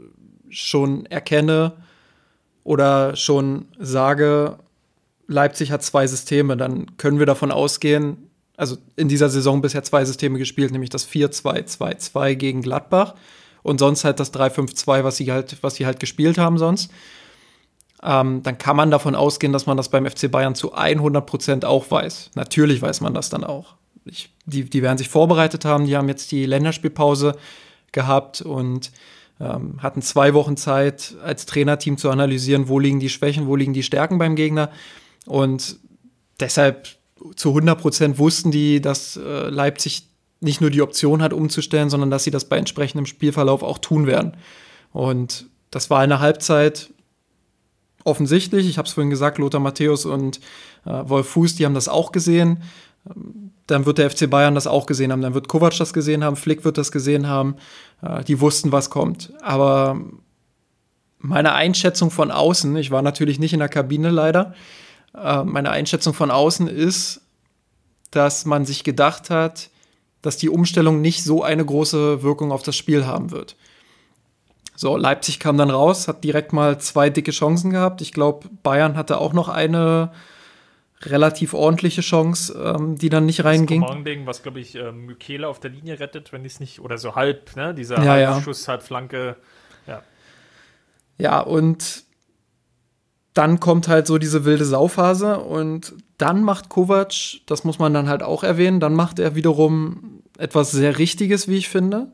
schon 0.48 1.06
erkenne 1.06 1.72
oder 2.62 3.16
schon 3.16 3.64
sage, 3.80 4.58
Leipzig 5.26 5.72
hat 5.72 5.82
zwei 5.82 6.06
Systeme, 6.06 6.56
dann 6.56 6.96
können 6.98 7.18
wir 7.18 7.26
davon 7.26 7.50
ausgehen, 7.50 8.30
also 8.56 8.76
in 8.94 9.08
dieser 9.08 9.28
Saison 9.28 9.60
bisher 9.60 9.82
zwei 9.82 10.04
Systeme 10.04 10.38
gespielt, 10.38 10.70
nämlich 10.70 10.90
das 10.90 11.08
4-2-2-2 11.08 12.36
gegen 12.36 12.62
Gladbach 12.62 13.16
und 13.64 13.80
sonst 13.80 14.04
halt 14.04 14.20
das 14.20 14.32
3-5-2, 14.32 15.02
was 15.02 15.16
sie 15.16 15.32
halt, 15.32 15.56
was 15.62 15.74
sie 15.74 15.84
halt 15.84 15.98
gespielt 15.98 16.38
haben 16.38 16.58
sonst. 16.58 16.92
Ähm, 18.02 18.42
dann 18.42 18.58
kann 18.58 18.76
man 18.76 18.90
davon 18.90 19.14
ausgehen, 19.14 19.52
dass 19.52 19.66
man 19.66 19.76
das 19.76 19.88
beim 19.88 20.06
FC 20.06 20.30
Bayern 20.30 20.54
zu 20.54 20.72
100 20.74 21.26
Prozent 21.26 21.64
auch 21.64 21.90
weiß. 21.90 22.30
Natürlich 22.34 22.80
weiß 22.80 23.00
man 23.00 23.14
das 23.14 23.28
dann 23.28 23.44
auch. 23.44 23.74
Ich, 24.04 24.30
die, 24.46 24.64
die 24.64 24.82
werden 24.82 24.98
sich 24.98 25.08
vorbereitet 25.08 25.64
haben, 25.64 25.86
die 25.86 25.96
haben 25.96 26.08
jetzt 26.08 26.30
die 26.30 26.46
Länderspielpause 26.46 27.34
gehabt 27.92 28.40
und 28.40 28.92
ähm, 29.40 29.82
hatten 29.82 30.02
zwei 30.02 30.34
Wochen 30.34 30.56
Zeit, 30.56 31.14
als 31.22 31.46
Trainerteam 31.46 31.98
zu 31.98 32.10
analysieren, 32.10 32.68
wo 32.68 32.78
liegen 32.78 33.00
die 33.00 33.08
Schwächen, 33.08 33.46
wo 33.46 33.56
liegen 33.56 33.72
die 33.72 33.82
Stärken 33.82 34.18
beim 34.18 34.36
Gegner. 34.36 34.70
Und 35.26 35.76
deshalb 36.40 36.88
zu 37.36 37.50
100 37.50 37.80
Prozent 37.80 38.18
wussten 38.18 38.50
die, 38.50 38.80
dass 38.80 39.16
äh, 39.16 39.48
Leipzig 39.48 40.08
nicht 40.40 40.60
nur 40.60 40.70
die 40.70 40.82
Option 40.82 41.20
hat, 41.20 41.32
umzustellen, 41.32 41.90
sondern 41.90 42.10
dass 42.10 42.24
sie 42.24 42.30
das 42.30 42.44
bei 42.44 42.56
entsprechendem 42.56 43.06
Spielverlauf 43.06 43.62
auch 43.62 43.78
tun 43.78 44.06
werden. 44.06 44.36
Und 44.92 45.46
das 45.70 45.90
war 45.90 46.02
in 46.04 46.10
der 46.10 46.20
Halbzeit 46.20 46.90
offensichtlich. 48.08 48.68
Ich 48.68 48.78
habe 48.78 48.88
es 48.88 48.94
vorhin 48.94 49.10
gesagt, 49.10 49.38
Lothar 49.38 49.60
Matthäus 49.60 50.04
und 50.04 50.40
äh, 50.84 50.90
Wolf 51.04 51.28
Fuß, 51.28 51.54
die 51.56 51.64
haben 51.64 51.74
das 51.74 51.88
auch 51.88 52.12
gesehen. 52.12 52.62
Dann 53.66 53.86
wird 53.86 53.98
der 53.98 54.10
FC 54.10 54.28
Bayern 54.28 54.54
das 54.54 54.66
auch 54.66 54.86
gesehen 54.86 55.12
haben. 55.12 55.22
Dann 55.22 55.34
wird 55.34 55.48
Kovac 55.48 55.76
das 55.78 55.92
gesehen 55.92 56.24
haben, 56.24 56.36
Flick 56.36 56.64
wird 56.64 56.78
das 56.78 56.90
gesehen 56.90 57.28
haben. 57.28 57.56
Äh, 58.02 58.24
die 58.24 58.40
wussten, 58.40 58.72
was 58.72 58.90
kommt. 58.90 59.32
Aber 59.42 60.00
meine 61.18 61.52
Einschätzung 61.52 62.10
von 62.10 62.30
außen, 62.30 62.76
ich 62.76 62.90
war 62.90 63.02
natürlich 63.02 63.38
nicht 63.38 63.52
in 63.52 63.60
der 63.60 63.68
Kabine 63.68 64.10
leider, 64.10 64.54
äh, 65.14 65.44
meine 65.44 65.70
Einschätzung 65.70 66.14
von 66.14 66.30
außen 66.30 66.68
ist, 66.68 67.20
dass 68.10 68.44
man 68.44 68.64
sich 68.64 68.84
gedacht 68.84 69.30
hat, 69.30 69.70
dass 70.22 70.36
die 70.36 70.48
Umstellung 70.48 71.00
nicht 71.00 71.22
so 71.22 71.42
eine 71.42 71.64
große 71.64 72.22
Wirkung 72.22 72.52
auf 72.52 72.62
das 72.62 72.76
Spiel 72.76 73.06
haben 73.06 73.30
wird. 73.30 73.56
So, 74.80 74.96
Leipzig 74.96 75.40
kam 75.40 75.58
dann 75.58 75.70
raus, 75.70 76.06
hat 76.06 76.22
direkt 76.22 76.52
mal 76.52 76.78
zwei 76.78 77.10
dicke 77.10 77.32
Chancen 77.32 77.72
gehabt. 77.72 78.00
Ich 78.00 78.12
glaube, 78.12 78.48
Bayern 78.62 78.96
hatte 78.96 79.18
auch 79.18 79.32
noch 79.32 79.48
eine 79.48 80.12
relativ 81.02 81.52
ordentliche 81.52 82.00
Chance, 82.00 82.54
ähm, 82.56 82.96
die 82.96 83.08
dann 83.08 83.26
nicht 83.26 83.42
reinging. 83.42 83.80
Das 83.80 84.04
Ding, 84.04 84.26
was 84.26 84.44
glaube 84.44 84.60
ich 84.60 84.76
äh, 84.76 84.92
Mykele 84.92 85.48
auf 85.48 85.58
der 85.58 85.72
Linie 85.72 85.98
rettet, 85.98 86.32
wenn 86.32 86.44
ich 86.44 86.52
es 86.52 86.60
nicht 86.60 86.78
oder 86.78 86.96
so 86.96 87.16
halb, 87.16 87.56
ne, 87.56 87.74
dieser 87.74 88.00
ja, 88.04 88.34
Halbschuss, 88.34 88.66
ja. 88.66 88.74
Halbflanke. 88.74 89.34
Ja. 89.88 90.02
Ja, 91.18 91.40
und 91.40 92.04
dann 93.34 93.58
kommt 93.58 93.88
halt 93.88 94.06
so 94.06 94.16
diese 94.16 94.44
wilde 94.44 94.64
Sauphase 94.64 95.40
und 95.40 95.92
dann 96.18 96.44
macht 96.44 96.68
Kovac, 96.68 97.40
das 97.46 97.64
muss 97.64 97.80
man 97.80 97.92
dann 97.94 98.08
halt 98.08 98.22
auch 98.22 98.44
erwähnen, 98.44 98.78
dann 98.78 98.94
macht 98.94 99.18
er 99.18 99.34
wiederum 99.34 100.22
etwas 100.38 100.70
sehr 100.70 100.98
Richtiges, 100.98 101.48
wie 101.48 101.56
ich 101.56 101.68
finde. 101.68 102.12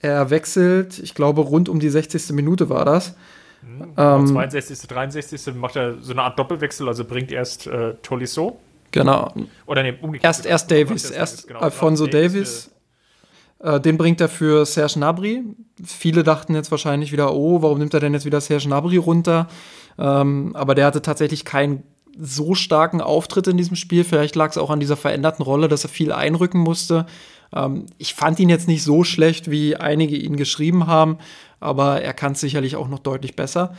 Er 0.00 0.30
wechselt, 0.30 0.98
ich 0.98 1.14
glaube, 1.14 1.40
rund 1.42 1.68
um 1.68 1.80
die 1.80 1.88
60. 1.88 2.30
Minute 2.30 2.68
war 2.68 2.84
das. 2.84 3.16
Mhm, 3.62 3.92
ähm, 3.96 4.26
62., 4.26 4.88
63. 4.88 5.54
macht 5.54 5.76
er 5.76 5.98
so 6.00 6.12
eine 6.12 6.22
Art 6.22 6.38
Doppelwechsel, 6.38 6.86
also 6.86 7.04
bringt 7.04 7.32
erst 7.32 7.66
äh, 7.66 7.94
Tolisso. 8.02 8.60
Genau. 8.92 9.32
Oder 9.66 9.82
nee, 9.82 9.94
umgekehrt. 10.00 10.24
Erst, 10.24 10.46
erst 10.46 10.70
Davis, 10.70 11.10
erst 11.10 11.48
genau, 11.48 11.60
Alfonso 11.60 12.06
Davis. 12.06 12.70
Davis 12.70 12.70
äh, 13.60 13.80
den 13.80 13.98
bringt 13.98 14.20
er 14.20 14.28
für 14.28 14.64
Serge 14.64 14.98
Nabri. 14.98 15.42
Viele 15.84 16.22
dachten 16.22 16.54
jetzt 16.54 16.70
wahrscheinlich 16.70 17.12
wieder, 17.12 17.34
oh, 17.34 17.62
warum 17.62 17.78
nimmt 17.78 17.94
er 17.94 18.00
denn 18.00 18.14
jetzt 18.14 18.24
wieder 18.24 18.40
Serge 18.40 18.68
Nabri 18.68 18.96
runter? 18.96 19.48
Ähm, 19.98 20.54
aber 20.54 20.74
der 20.74 20.86
hatte 20.86 21.02
tatsächlich 21.02 21.44
keinen 21.44 21.82
so 22.20 22.54
starken 22.54 23.00
Auftritt 23.00 23.46
in 23.46 23.56
diesem 23.56 23.76
Spiel. 23.76 24.04
Vielleicht 24.04 24.34
lag 24.36 24.50
es 24.50 24.58
auch 24.58 24.70
an 24.70 24.80
dieser 24.80 24.96
veränderten 24.96 25.42
Rolle, 25.42 25.68
dass 25.68 25.84
er 25.84 25.90
viel 25.90 26.12
einrücken 26.12 26.60
musste. 26.60 27.06
Ähm, 27.54 27.86
ich 27.98 28.14
fand 28.14 28.38
ihn 28.38 28.48
jetzt 28.48 28.68
nicht 28.68 28.82
so 28.82 29.04
schlecht, 29.04 29.50
wie 29.50 29.76
einige 29.76 30.16
ihn 30.16 30.36
geschrieben 30.36 30.86
haben, 30.86 31.18
aber 31.60 32.02
er 32.02 32.14
kann 32.14 32.32
es 32.32 32.40
sicherlich 32.40 32.76
auch 32.76 32.88
noch 32.88 33.00
deutlich 33.00 33.36
besser. 33.36 33.74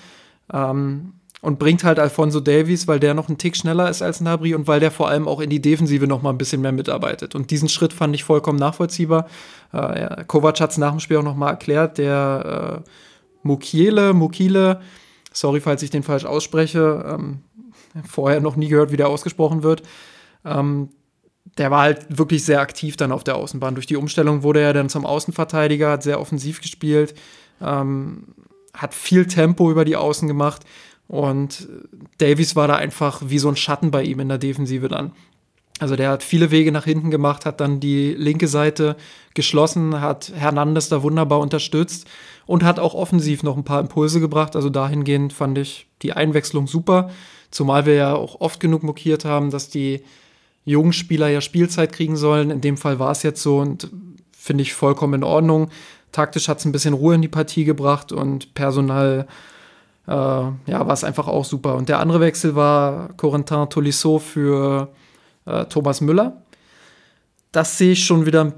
Ähm, 0.51 1.13
und 1.41 1.57
bringt 1.57 1.85
halt 1.85 1.99
Alfonso 1.99 2.41
Davies, 2.41 2.87
weil 2.87 2.99
der 2.99 3.13
noch 3.13 3.29
einen 3.29 3.37
Tick 3.37 3.55
schneller 3.55 3.89
ist 3.89 4.01
als 4.01 4.19
Nabri 4.19 4.55
und 4.55 4.67
weil 4.67 4.81
der 4.81 4.91
vor 4.91 5.07
allem 5.07 5.27
auch 5.27 5.39
in 5.39 5.49
die 5.49 5.61
Defensive 5.61 6.05
noch 6.05 6.21
mal 6.21 6.31
ein 6.31 6.37
bisschen 6.37 6.61
mehr 6.61 6.73
mitarbeitet. 6.73 7.33
Und 7.33 7.49
diesen 7.49 7.69
Schritt 7.69 7.93
fand 7.93 8.13
ich 8.13 8.25
vollkommen 8.25 8.59
nachvollziehbar. 8.59 9.27
Äh, 9.73 10.01
ja, 10.01 10.23
Kovac 10.25 10.59
hat 10.59 10.71
es 10.71 10.77
nach 10.77 10.91
dem 10.91 10.99
Spiel 10.99 11.17
auch 11.17 11.23
noch 11.23 11.37
mal 11.37 11.51
erklärt, 11.51 11.97
der 11.97 12.83
äh, 12.85 12.89
Mukiele, 13.43 14.13
Mukile, 14.13 14.81
sorry, 15.31 15.61
falls 15.61 15.81
ich 15.81 15.89
den 15.89 16.03
falsch 16.03 16.25
ausspreche, 16.25 17.05
ähm, 17.07 17.39
vorher 18.05 18.41
noch 18.41 18.57
nie 18.57 18.67
gehört, 18.67 18.91
wie 18.91 18.97
der 18.97 19.07
ausgesprochen 19.07 19.63
wird, 19.63 19.83
ähm, 20.43 20.89
der 21.57 21.71
war 21.71 21.81
halt 21.81 22.05
wirklich 22.17 22.45
sehr 22.45 22.61
aktiv 22.61 22.95
dann 22.95 23.11
auf 23.11 23.23
der 23.23 23.35
Außenbahn. 23.35 23.75
Durch 23.75 23.87
die 23.87 23.95
Umstellung 23.95 24.43
wurde 24.43 24.61
er 24.61 24.73
dann 24.73 24.89
zum 24.89 25.05
Außenverteidiger, 25.05 25.91
hat 25.91 26.03
sehr 26.03 26.19
offensiv 26.19 26.61
gespielt, 26.61 27.15
ähm, 27.61 28.27
hat 28.73 28.93
viel 28.93 29.25
Tempo 29.25 29.69
über 29.71 29.85
die 29.85 29.95
Außen 29.95 30.27
gemacht 30.27 30.63
und 31.07 31.67
Davies 32.19 32.55
war 32.55 32.67
da 32.67 32.75
einfach 32.75 33.23
wie 33.25 33.39
so 33.39 33.49
ein 33.49 33.55
Schatten 33.55 33.91
bei 33.91 34.03
ihm 34.03 34.19
in 34.19 34.29
der 34.29 34.37
Defensive 34.37 34.87
dann. 34.87 35.11
Also 35.79 35.95
der 35.95 36.09
hat 36.09 36.23
viele 36.23 36.51
Wege 36.51 36.71
nach 36.71 36.83
hinten 36.83 37.09
gemacht, 37.09 37.45
hat 37.45 37.61
dann 37.61 37.79
die 37.79 38.13
linke 38.13 38.47
Seite 38.47 38.97
geschlossen, 39.33 40.01
hat 40.01 40.31
Hernandez 40.35 40.89
da 40.89 41.01
wunderbar 41.01 41.39
unterstützt 41.39 42.05
und 42.45 42.63
hat 42.63 42.79
auch 42.79 42.93
offensiv 42.93 43.43
noch 43.43 43.55
ein 43.55 43.63
paar 43.63 43.79
Impulse 43.79 44.19
gebracht. 44.19 44.55
Also 44.55 44.69
dahingehend 44.69 45.31
fand 45.33 45.57
ich 45.57 45.87
die 46.01 46.13
Einwechslung 46.13 46.67
super. 46.67 47.09
Zumal 47.49 47.85
wir 47.85 47.95
ja 47.95 48.13
auch 48.13 48.41
oft 48.41 48.59
genug 48.59 48.83
mokiert 48.83 49.23
haben, 49.23 49.51
dass 49.51 49.69
die 49.69 50.03
jungen 50.69 50.93
Spieler 50.93 51.27
ja 51.27 51.41
Spielzeit 51.41 51.91
kriegen 51.91 52.15
sollen. 52.15 52.51
In 52.51 52.61
dem 52.61 52.77
Fall 52.77 52.99
war 52.99 53.11
es 53.11 53.23
jetzt 53.23 53.41
so 53.41 53.57
und 53.57 53.89
finde 54.31 54.61
ich 54.61 54.73
vollkommen 54.73 55.15
in 55.15 55.23
Ordnung. 55.23 55.69
Taktisch 56.11 56.47
hat 56.47 56.59
es 56.59 56.65
ein 56.65 56.71
bisschen 56.71 56.93
Ruhe 56.93 57.15
in 57.15 57.21
die 57.21 57.27
Partie 57.27 57.65
gebracht 57.65 58.11
und 58.11 58.53
personal 58.53 59.27
äh, 60.07 60.11
ja, 60.11 60.55
war 60.65 60.93
es 60.93 61.03
einfach 61.03 61.27
auch 61.27 61.45
super. 61.45 61.75
Und 61.75 61.89
der 61.89 61.99
andere 61.99 62.19
Wechsel 62.19 62.55
war 62.55 63.09
Corentin 63.17 63.69
Tolisso 63.69 64.19
für 64.19 64.89
äh, 65.45 65.65
Thomas 65.65 66.01
Müller. 66.01 66.41
Das 67.51 67.77
sehe 67.77 67.91
ich 67.91 68.05
schon 68.05 68.25
wieder 68.25 68.45
ein 68.45 68.53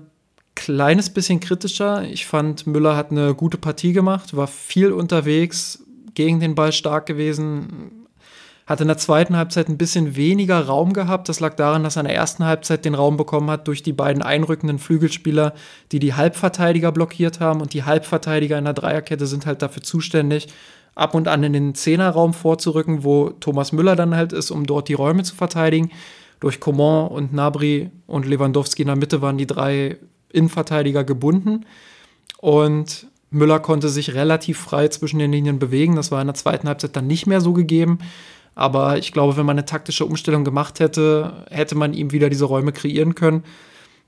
kleines 0.55 1.09
bisschen 1.09 1.39
kritischer. 1.39 2.03
Ich 2.03 2.25
fand, 2.25 2.67
Müller 2.67 2.95
hat 2.95 3.11
eine 3.11 3.35
gute 3.35 3.57
Partie 3.57 3.93
gemacht, 3.93 4.35
war 4.35 4.47
viel 4.47 4.91
unterwegs, 4.91 5.83
gegen 6.13 6.39
den 6.39 6.55
Ball 6.55 6.73
stark 6.73 7.05
gewesen, 7.05 8.00
hat 8.71 8.79
in 8.79 8.87
der 8.87 8.97
zweiten 8.97 9.35
Halbzeit 9.35 9.67
ein 9.67 9.77
bisschen 9.77 10.15
weniger 10.15 10.65
Raum 10.65 10.93
gehabt. 10.93 11.27
Das 11.27 11.41
lag 11.41 11.55
daran, 11.55 11.83
dass 11.83 11.97
er 11.97 12.03
in 12.03 12.07
der 12.07 12.15
ersten 12.15 12.45
Halbzeit 12.45 12.85
den 12.85 12.95
Raum 12.95 13.17
bekommen 13.17 13.51
hat 13.51 13.67
durch 13.67 13.83
die 13.83 13.91
beiden 13.91 14.23
einrückenden 14.23 14.79
Flügelspieler, 14.79 15.53
die 15.91 15.99
die 15.99 16.13
Halbverteidiger 16.13 16.93
blockiert 16.93 17.41
haben. 17.41 17.59
Und 17.59 17.73
die 17.73 17.83
Halbverteidiger 17.83 18.57
in 18.57 18.63
der 18.63 18.73
Dreierkette 18.73 19.27
sind 19.27 19.45
halt 19.45 19.61
dafür 19.61 19.83
zuständig, 19.83 20.47
ab 20.95 21.15
und 21.15 21.27
an 21.27 21.43
in 21.43 21.51
den 21.51 21.75
Zehnerraum 21.75 22.33
vorzurücken, 22.33 23.03
wo 23.03 23.31
Thomas 23.31 23.73
Müller 23.73 23.97
dann 23.97 24.15
halt 24.15 24.31
ist, 24.31 24.51
um 24.51 24.65
dort 24.65 24.87
die 24.87 24.93
Räume 24.93 25.23
zu 25.23 25.35
verteidigen. 25.35 25.91
Durch 26.39 26.61
Coman 26.61 27.09
und 27.09 27.33
Nabri 27.33 27.91
und 28.07 28.25
Lewandowski 28.25 28.83
in 28.83 28.87
der 28.87 28.95
Mitte 28.95 29.21
waren 29.21 29.37
die 29.37 29.47
drei 29.47 29.97
Innenverteidiger 30.31 31.03
gebunden. 31.03 31.65
Und 32.37 33.07
Müller 33.31 33.59
konnte 33.59 33.89
sich 33.89 34.13
relativ 34.13 34.59
frei 34.59 34.87
zwischen 34.87 35.19
den 35.19 35.33
Linien 35.33 35.59
bewegen. 35.59 35.97
Das 35.97 36.09
war 36.09 36.21
in 36.21 36.27
der 36.27 36.35
zweiten 36.35 36.69
Halbzeit 36.69 36.95
dann 36.95 37.07
nicht 37.07 37.27
mehr 37.27 37.41
so 37.41 37.51
gegeben. 37.51 37.99
Aber 38.55 38.97
ich 38.97 39.11
glaube, 39.13 39.37
wenn 39.37 39.45
man 39.45 39.57
eine 39.57 39.65
taktische 39.65 40.05
Umstellung 40.05 40.43
gemacht 40.43 40.79
hätte, 40.79 41.45
hätte 41.49 41.75
man 41.75 41.93
ihm 41.93 42.11
wieder 42.11 42.29
diese 42.29 42.45
Räume 42.45 42.73
kreieren 42.73 43.15
können. 43.15 43.43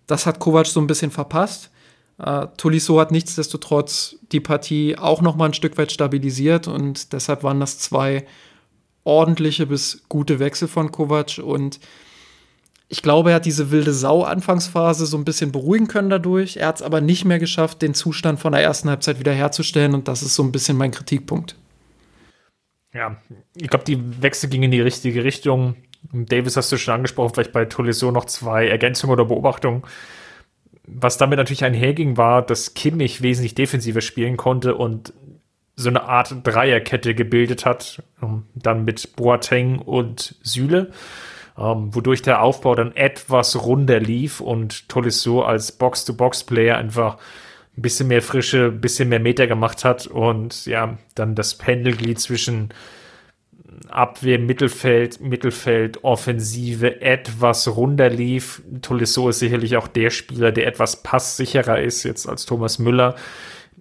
Das 0.08 0.26
hat 0.26 0.40
Kovac 0.40 0.68
so 0.68 0.80
ein 0.80 0.88
bisschen 0.88 1.12
verpasst. 1.12 1.72
Äh, 2.18 2.48
Tolisso 2.58 3.00
hat 3.00 3.12
nichtsdestotrotz 3.12 4.18
die 4.32 4.40
Partie 4.40 4.98
auch 4.98 5.22
noch 5.22 5.36
mal 5.36 5.46
ein 5.46 5.54
Stück 5.54 5.78
weit 5.78 5.92
stabilisiert 5.92 6.68
und 6.68 7.14
deshalb 7.14 7.44
waren 7.44 7.60
das 7.60 7.80
zwei 7.80 8.26
ordentliche 9.04 9.66
bis 9.66 10.04
gute 10.10 10.40
Wechsel 10.40 10.68
von 10.68 10.92
Kovac 10.92 11.40
und 11.44 11.80
ich 12.90 13.02
glaube, 13.02 13.32
er 13.32 13.38
hat 13.38 13.46
diese 13.46 13.72
wilde 13.72 13.92
Sau-Anfangsphase 13.92 15.08
so 15.08 15.18
ein 15.18 15.26
bisschen 15.26 15.52
beruhigen 15.52 15.88
können 15.88 16.12
dadurch. 16.12 16.58
Er 16.58 16.68
hat 16.68 16.76
es 16.76 16.82
aber 16.84 17.02
nicht 17.02 17.26
mehr 17.26 17.40
geschafft, 17.40 17.82
den 17.82 17.96
Zustand 17.96 18.40
von 18.40 18.52
der 18.52 18.62
ersten 18.62 18.90
Halbzeit 18.90 19.20
wiederherzustellen 19.20 19.96
und 19.96 20.08
das 20.08 20.22
ist 20.22 20.36
so 20.36 20.44
ein 20.44 20.52
bisschen 20.52 20.78
mein 20.78 20.92
Kritikpunkt. 20.92 21.56
Ja, 22.94 23.18
ich 23.56 23.70
glaube, 23.70 23.86
die 23.86 24.22
Wechsel 24.22 24.50
gingen 24.50 24.66
in 24.66 24.72
die 24.72 24.82
richtige 24.82 25.24
Richtung. 25.24 25.76
Davis 26.12 26.58
hast 26.58 26.72
du 26.72 26.78
schon 26.78 26.96
angesprochen, 26.96 27.34
vielleicht 27.34 27.54
bei 27.54 27.66
Tolisso 27.66 28.12
noch 28.12 28.26
zwei 28.26 28.68
Ergänzungen 28.68 29.14
oder 29.14 29.26
Beobachtungen 29.26 29.84
was 30.86 31.18
damit 31.18 31.38
natürlich 31.38 31.64
einherging, 31.64 32.18
war, 32.18 32.42
dass 32.42 32.74
Kimmich 32.74 33.22
wesentlich 33.22 33.56
defensiver 33.56 34.02
spielen 34.02 34.38
konnte 34.38 34.76
und 34.76 35.14
so 35.76 35.90
eine 35.90 36.04
Art 36.04 36.36
Dreierkette 36.44 37.16
gebildet 37.16 37.66
hat, 37.66 38.04
um, 38.22 38.46
dann 38.54 38.86
mit 38.86 39.16
Boateng 39.16 39.80
und 39.80 40.36
Süle, 40.44 40.92
um, 41.56 41.96
wodurch 41.96 42.22
der 42.22 42.42
Aufbau 42.42 42.76
dann 42.76 42.96
etwas 42.96 43.66
runder 43.66 44.00
lief 44.00 44.40
und 44.40 44.88
Tolisso 44.90 45.42
als 45.42 45.72
Box-to-Box-Player 45.72 46.78
einfach 46.78 47.18
ein 47.78 47.82
bisschen 47.82 48.08
mehr 48.08 48.22
Frische, 48.22 48.66
ein 48.66 48.82
bisschen 48.82 49.10
mehr 49.10 49.20
Meter 49.20 49.48
gemacht 49.48 49.84
hat 49.84 50.08
und 50.08 50.66
ja, 50.66 50.98
dann 51.16 51.36
das 51.36 51.58
Pendelglied 51.58 52.20
zwischen 52.20 52.70
Abwehr, 53.90 54.40
Mittelfeld, 54.40 55.22
Mittelfeld, 55.22 56.04
Offensive 56.04 57.02
etwas 57.02 57.68
runder 57.68 58.10
lief. 58.10 58.62
Tolisso 58.82 59.30
ist 59.30 59.40
sicherlich 59.40 59.78
auch 59.78 59.88
der 59.88 60.10
Spieler, 60.10 60.52
der 60.52 60.68
etwas 60.68 61.04
passsicherer 61.04 61.80
ist 61.80 62.04
jetzt 62.04 62.28
als 62.28 62.46
Thomas 62.46 62.80
Müller. 62.80 63.16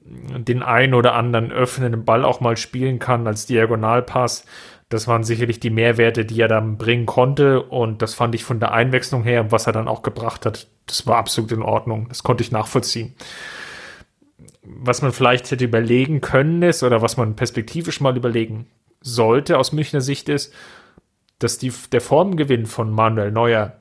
Den 0.04 0.62
einen 0.62 0.94
oder 0.94 1.14
anderen 1.14 1.52
öffnenden 1.52 2.04
Ball 2.04 2.24
auch 2.24 2.40
mal 2.40 2.56
spielen 2.56 2.98
kann 2.98 3.26
als 3.26 3.46
Diagonalpass. 3.46 4.44
Das 4.88 5.08
waren 5.08 5.24
sicherlich 5.24 5.60
die 5.60 5.70
Mehrwerte, 5.70 6.26
die 6.26 6.40
er 6.40 6.48
dann 6.48 6.76
bringen 6.76 7.06
konnte. 7.06 7.62
Und 7.62 8.02
das 8.02 8.12
fand 8.12 8.34
ich 8.34 8.44
von 8.44 8.60
der 8.60 8.72
Einwechslung 8.72 9.22
her, 9.22 9.50
was 9.50 9.66
er 9.66 9.72
dann 9.72 9.88
auch 9.88 10.02
gebracht 10.02 10.44
hat, 10.44 10.66
das 10.86 11.06
war 11.06 11.16
absolut 11.16 11.52
in 11.52 11.62
Ordnung. 11.62 12.08
Das 12.08 12.22
konnte 12.22 12.42
ich 12.42 12.52
nachvollziehen. 12.52 13.14
Was 14.62 15.02
man 15.02 15.12
vielleicht 15.12 15.50
hätte 15.50 15.64
überlegen 15.64 16.20
können 16.20 16.62
ist, 16.62 16.82
oder 16.82 17.02
was 17.02 17.16
man 17.16 17.36
perspektivisch 17.36 18.00
mal 18.00 18.16
überlegen 18.16 18.66
sollte 19.00 19.58
aus 19.58 19.72
Münchner 19.72 20.00
Sicht 20.00 20.28
ist, 20.28 20.52
dass 21.38 21.58
die, 21.58 21.72
der 21.90 22.00
Formgewinn 22.00 22.66
von 22.66 22.90
Manuel 22.90 23.32
Neuer 23.32 23.76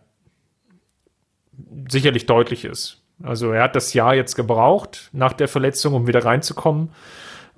sicherlich 1.90 2.26
deutlich 2.26 2.66
ist. 2.66 3.02
Also 3.24 3.52
er 3.52 3.64
hat 3.64 3.76
das 3.76 3.94
Jahr 3.94 4.16
jetzt 4.16 4.36
gebraucht 4.36 5.10
nach 5.14 5.34
der 5.34 5.48
Verletzung, 5.48 5.94
um 5.94 6.08
wieder 6.08 6.26
reinzukommen. 6.26 6.90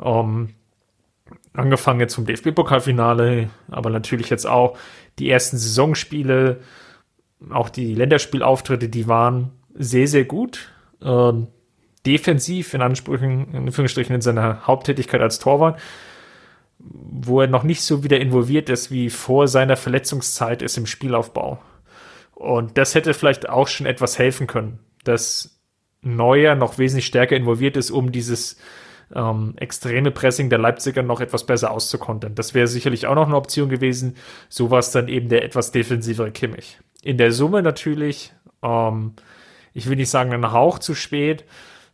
Ähm, 0.01 0.49
angefangen 1.53 1.99
jetzt 1.99 2.15
vom 2.15 2.25
DFB-Pokalfinale, 2.25 3.49
aber 3.69 3.89
natürlich 3.89 4.29
jetzt 4.29 4.45
auch 4.45 4.77
die 5.19 5.29
ersten 5.29 5.57
Saisonspiele, 5.57 6.59
auch 7.51 7.69
die 7.69 7.95
Länderspielauftritte, 7.95 8.89
die 8.89 9.07
waren 9.07 9.51
sehr, 9.73 10.07
sehr 10.07 10.25
gut. 10.25 10.71
Ähm, 11.01 11.47
defensiv 12.05 12.73
in 12.73 12.81
Ansprüchen, 12.81 13.47
in 13.51 13.67
Anführungsstrichen 13.67 14.15
in 14.15 14.21
seiner 14.21 14.67
Haupttätigkeit 14.67 15.21
als 15.21 15.39
Torwart 15.39 15.79
wo 16.83 17.41
er 17.41 17.47
noch 17.47 17.63
nicht 17.63 17.81
so 17.81 18.03
wieder 18.03 18.19
involviert 18.19 18.69
ist, 18.69 18.91
wie 18.91 19.09
vor 19.09 19.47
seiner 19.47 19.77
Verletzungszeit 19.77 20.61
ist 20.61 20.77
im 20.77 20.85
Spielaufbau. 20.85 21.59
Und 22.33 22.77
das 22.77 22.95
hätte 22.95 23.13
vielleicht 23.13 23.47
auch 23.47 23.67
schon 23.67 23.87
etwas 23.87 24.19
helfen 24.19 24.47
können, 24.47 24.79
dass 25.03 25.59
Neuer 26.01 26.55
noch 26.55 26.77
wesentlich 26.77 27.05
stärker 27.05 27.37
involviert 27.37 27.77
ist, 27.77 27.91
um 27.91 28.11
dieses 28.11 28.57
ähm, 29.15 29.53
extreme 29.57 30.11
Pressing 30.11 30.49
der 30.49 30.59
Leipziger 30.59 31.03
noch 31.03 31.21
etwas 31.21 31.45
besser 31.45 31.71
auszukontern. 31.71 32.35
Das 32.35 32.53
wäre 32.53 32.67
sicherlich 32.67 33.07
auch 33.07 33.15
noch 33.15 33.27
eine 33.27 33.37
Option 33.37 33.69
gewesen. 33.69 34.17
So 34.49 34.69
war 34.69 34.79
es 34.79 34.91
dann 34.91 35.07
eben 35.07 35.29
der 35.29 35.45
etwas 35.45 35.71
defensivere 35.71 36.31
Kimmich. 36.31 36.79
In 37.01 37.17
der 37.17 37.31
Summe 37.31 37.61
natürlich, 37.61 38.33
ähm, 38.61 39.13
ich 39.73 39.87
will 39.87 39.95
nicht 39.95 40.09
sagen, 40.09 40.33
ein 40.33 40.51
Hauch 40.51 40.79
zu 40.79 40.95
spät, 40.95 41.45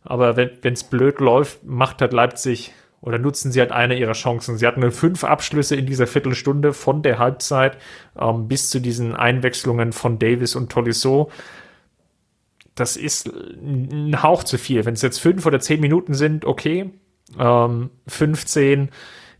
aber 0.04 0.36
wenn 0.36 0.72
es 0.72 0.84
blöd 0.84 1.20
läuft, 1.20 1.64
macht 1.64 2.00
halt 2.00 2.12
Leipzig 2.12 2.72
oder 3.02 3.18
nutzen 3.18 3.50
sie 3.50 3.60
halt 3.60 3.72
eine 3.72 3.98
ihrer 3.98 4.12
Chancen. 4.12 4.58
Sie 4.58 4.66
hatten 4.66 4.88
fünf 4.90 5.24
Abschlüsse 5.24 5.76
in 5.76 5.86
dieser 5.86 6.06
Viertelstunde 6.06 6.72
von 6.72 7.02
der 7.02 7.18
Halbzeit 7.18 7.78
ähm, 8.18 8.48
bis 8.48 8.70
zu 8.70 8.80
diesen 8.80 9.14
Einwechslungen 9.14 9.92
von 9.92 10.18
Davis 10.18 10.54
und 10.54 10.70
Tolisso. 10.70 11.30
Das 12.74 12.96
ist 12.96 13.28
ein 13.28 14.22
Hauch 14.22 14.44
zu 14.44 14.58
viel. 14.58 14.84
Wenn 14.84 14.94
es 14.94 15.02
jetzt 15.02 15.20
fünf 15.20 15.46
oder 15.46 15.60
zehn 15.60 15.80
Minuten 15.80 16.14
sind, 16.14 16.44
okay. 16.44 16.90
Ähm, 17.38 17.90
15 18.06 18.90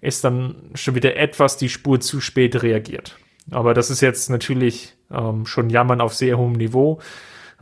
ist 0.01 0.25
dann 0.25 0.71
schon 0.75 0.95
wieder 0.95 1.17
etwas 1.17 1.57
die 1.57 1.69
Spur 1.69 2.01
zu 2.01 2.21
spät 2.21 2.63
reagiert. 2.63 3.19
Aber 3.51 3.75
das 3.75 3.91
ist 3.91 4.01
jetzt 4.01 4.31
natürlich 4.31 4.95
ähm, 5.11 5.45
schon 5.45 5.71
Jammern 5.71 6.01
auf 6.01 6.15
sehr 6.15 6.39
hohem 6.39 6.53
Niveau. 6.53 7.01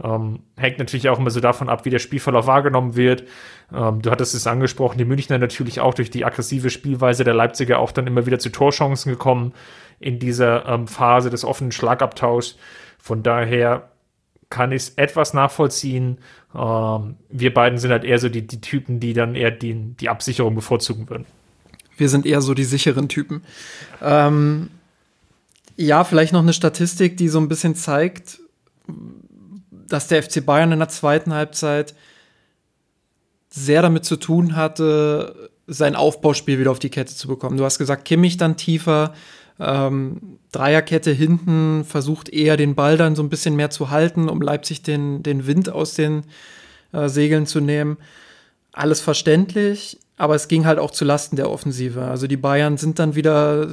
Ähm, 0.03 0.41
hängt 0.57 0.79
natürlich 0.79 1.09
auch 1.09 1.19
immer 1.19 1.31
so 1.31 1.41
davon 1.41 1.69
ab, 1.69 1.85
wie 1.85 1.91
der 1.91 1.99
Spielverlauf 1.99 2.47
wahrgenommen 2.47 2.97
wird. 2.97 3.25
Ähm, 3.73 4.03
du 4.03 4.11
hattest 4.11 4.35
es 4.35 4.47
angesprochen, 4.47 4.99
die 4.99 5.05
Münchner 5.05 5.39
natürlich 5.39 5.81
auch 5.81 5.95
durch 5.95 6.11
die 6.11 6.25
aggressive 6.25 6.71
Spielweise 6.71 7.25
der 7.25 7.35
Leipziger 7.35 7.79
auch 7.79 7.93
dann 7.93 8.07
immer 8.07 8.27
wieder 8.27 8.39
zu 8.39 8.51
Torchancen 8.51 9.11
gekommen 9.13 9.53
in 10.01 10.19
dieser 10.19 10.67
ähm, 10.67 10.87
Phase 10.87 11.31
des 11.31 11.45
offenen 11.45 11.73
Schlagabtauschs. 11.73 12.57
Von 12.99 13.23
daher 13.23 13.89
kann 14.51 14.73
ich 14.73 14.83
es 14.83 14.89
etwas 14.91 15.35
nachvollziehen. 15.35 16.19
Ähm, 16.55 17.17
wir 17.29 17.53
beiden 17.53 17.79
sind 17.79 17.91
halt 17.91 18.05
eher 18.05 18.19
so 18.19 18.29
die, 18.29 18.47
die 18.47 18.61
Typen, 18.61 19.01
die 19.01 19.13
dann 19.13 19.35
eher 19.35 19.51
die, 19.51 19.75
die 19.75 20.09
Absicherung 20.09 20.55
bevorzugen 20.55 21.09
würden. 21.11 21.27
Wir 21.97 22.09
sind 22.09 22.27
eher 22.27 22.41
so 22.41 22.55
die 22.55 22.65
sicheren 22.65 23.09
Typen. 23.09 23.43
Ähm, 24.01 24.71
ja, 25.77 26.05
vielleicht 26.05 26.33
noch 26.33 26.43
eine 26.43 26.53
Statistik, 26.53 27.17
die 27.17 27.29
so 27.29 27.39
ein 27.39 27.49
bisschen 27.49 27.75
zeigt, 27.75 28.41
dass 29.89 30.09
der 30.09 30.23
FC 30.23 30.45
Bayern 30.45 30.73
in 30.73 30.79
der 30.79 30.89
zweiten 30.89 31.33
Halbzeit 31.33 31.95
sehr 33.49 33.83
damit 33.83 34.05
zu 34.05 34.17
tun 34.17 34.57
hatte, 34.57 35.51
sein 35.67 35.97
Aufbauspiel 35.97 36.59
wieder 36.59 36.71
auf 36.71 36.79
die 36.79 36.91
Kette 36.91 37.15
zu 37.15 37.29
bekommen. 37.29 37.57
Du 37.57 37.65
hast 37.65 37.79
gesagt, 37.79 38.05
Kimmich 38.05 38.37
dann 38.37 38.57
tiefer, 38.57 39.15
ähm, 39.61 40.39
Dreierkette 40.53 41.11
hinten, 41.11 41.85
versucht 41.85 42.29
eher 42.29 42.57
den 42.57 42.75
Ball 42.75 42.97
dann 42.97 43.17
so 43.17 43.23
ein 43.23 43.29
bisschen 43.29 43.57
mehr 43.57 43.71
zu 43.71 43.91
halten, 43.91 44.29
um 44.29 44.41
Leipzig 44.41 44.83
den, 44.83 45.23
den 45.23 45.47
Wind 45.47 45.71
aus 45.71 45.95
den 45.95 46.25
äh, 46.93 47.09
Segeln 47.09 47.47
zu 47.47 47.61
nehmen. 47.61 47.99
Alles 48.73 49.01
verständlich, 49.01 49.99
aber 50.17 50.35
es 50.35 50.49
ging 50.49 50.65
halt 50.65 50.79
auch 50.79 50.91
zu 50.91 51.05
Lasten 51.05 51.37
der 51.37 51.51
Offensive. 51.51 52.03
Also 52.03 52.27
die 52.27 52.37
Bayern 52.37 52.77
sind 52.77 52.99
dann 52.99 53.15
wieder, 53.15 53.69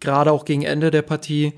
gerade 0.00 0.32
auch 0.32 0.44
gegen 0.44 0.62
Ende 0.62 0.90
der 0.90 1.02
Partie, 1.02 1.54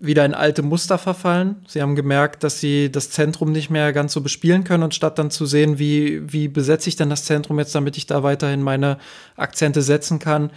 wieder 0.00 0.24
in 0.24 0.34
alte 0.34 0.62
Muster 0.62 0.98
verfallen. 0.98 1.56
Sie 1.68 1.82
haben 1.82 1.94
gemerkt, 1.94 2.42
dass 2.42 2.58
sie 2.58 2.90
das 2.90 3.10
Zentrum 3.10 3.52
nicht 3.52 3.70
mehr 3.70 3.92
ganz 3.92 4.12
so 4.14 4.22
bespielen 4.22 4.64
können 4.64 4.82
und 4.82 4.94
statt 4.94 5.18
dann 5.18 5.30
zu 5.30 5.46
sehen, 5.46 5.78
wie, 5.78 6.32
wie 6.32 6.48
besetze 6.48 6.88
ich 6.88 6.96
denn 6.96 7.10
das 7.10 7.24
Zentrum 7.24 7.58
jetzt, 7.58 7.74
damit 7.74 7.96
ich 7.96 8.06
da 8.06 8.22
weiterhin 8.22 8.62
meine 8.62 8.98
Akzente 9.36 9.82
setzen 9.82 10.18
kann, 10.18 10.50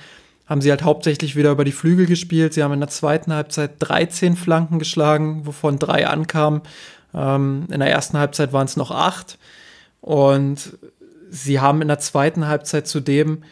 haben 0.46 0.62
sie 0.62 0.70
halt 0.70 0.84
hauptsächlich 0.84 1.36
wieder 1.36 1.52
über 1.52 1.66
die 1.66 1.72
Flügel 1.72 2.06
gespielt. 2.06 2.54
Sie 2.54 2.64
haben 2.64 2.74
in 2.74 2.80
der 2.80 2.89
zweiten 2.89 3.34
Halbzeit 3.34 3.72
13 3.80 4.36
Flanken 4.36 4.80
geschlagen, 4.80 5.46
wovon 5.46 5.78
drei 5.78 6.08
ankamen. 6.08 6.62
Ähm, 7.14 7.68
in 7.72 7.80
der 7.80 7.89
ersten 7.89 8.18
Halbzeit 8.18 8.54
waren 8.54 8.66
es 8.66 8.78
noch 8.78 8.91
acht. 8.91 9.38
Und 10.02 10.78
sie 11.30 11.60
haben 11.60 11.82
in 11.82 11.88
der 11.88 12.00
zweiten 12.00 12.48
Halbzeit 12.48 12.88
zudem 12.88 13.44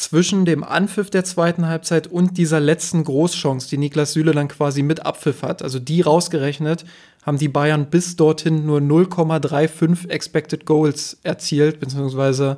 zwischen 0.00 0.46
dem 0.46 0.64
Anpfiff 0.64 1.10
der 1.10 1.24
zweiten 1.24 1.66
Halbzeit 1.66 2.06
und 2.06 2.38
dieser 2.38 2.58
letzten 2.58 3.04
Großchance, 3.04 3.68
die 3.68 3.76
Niklas 3.76 4.14
Süle 4.14 4.32
dann 4.32 4.48
quasi 4.48 4.82
mit 4.82 5.04
Abpfiff 5.04 5.42
hat, 5.42 5.62
also 5.62 5.78
die 5.78 6.00
rausgerechnet, 6.00 6.86
haben 7.22 7.36
die 7.36 7.48
Bayern 7.48 7.90
bis 7.90 8.16
dorthin 8.16 8.64
nur 8.64 8.80
0,35 8.80 10.08
Expected 10.08 10.64
Goals 10.64 11.18
erzielt, 11.22 11.80
beziehungsweise 11.80 12.56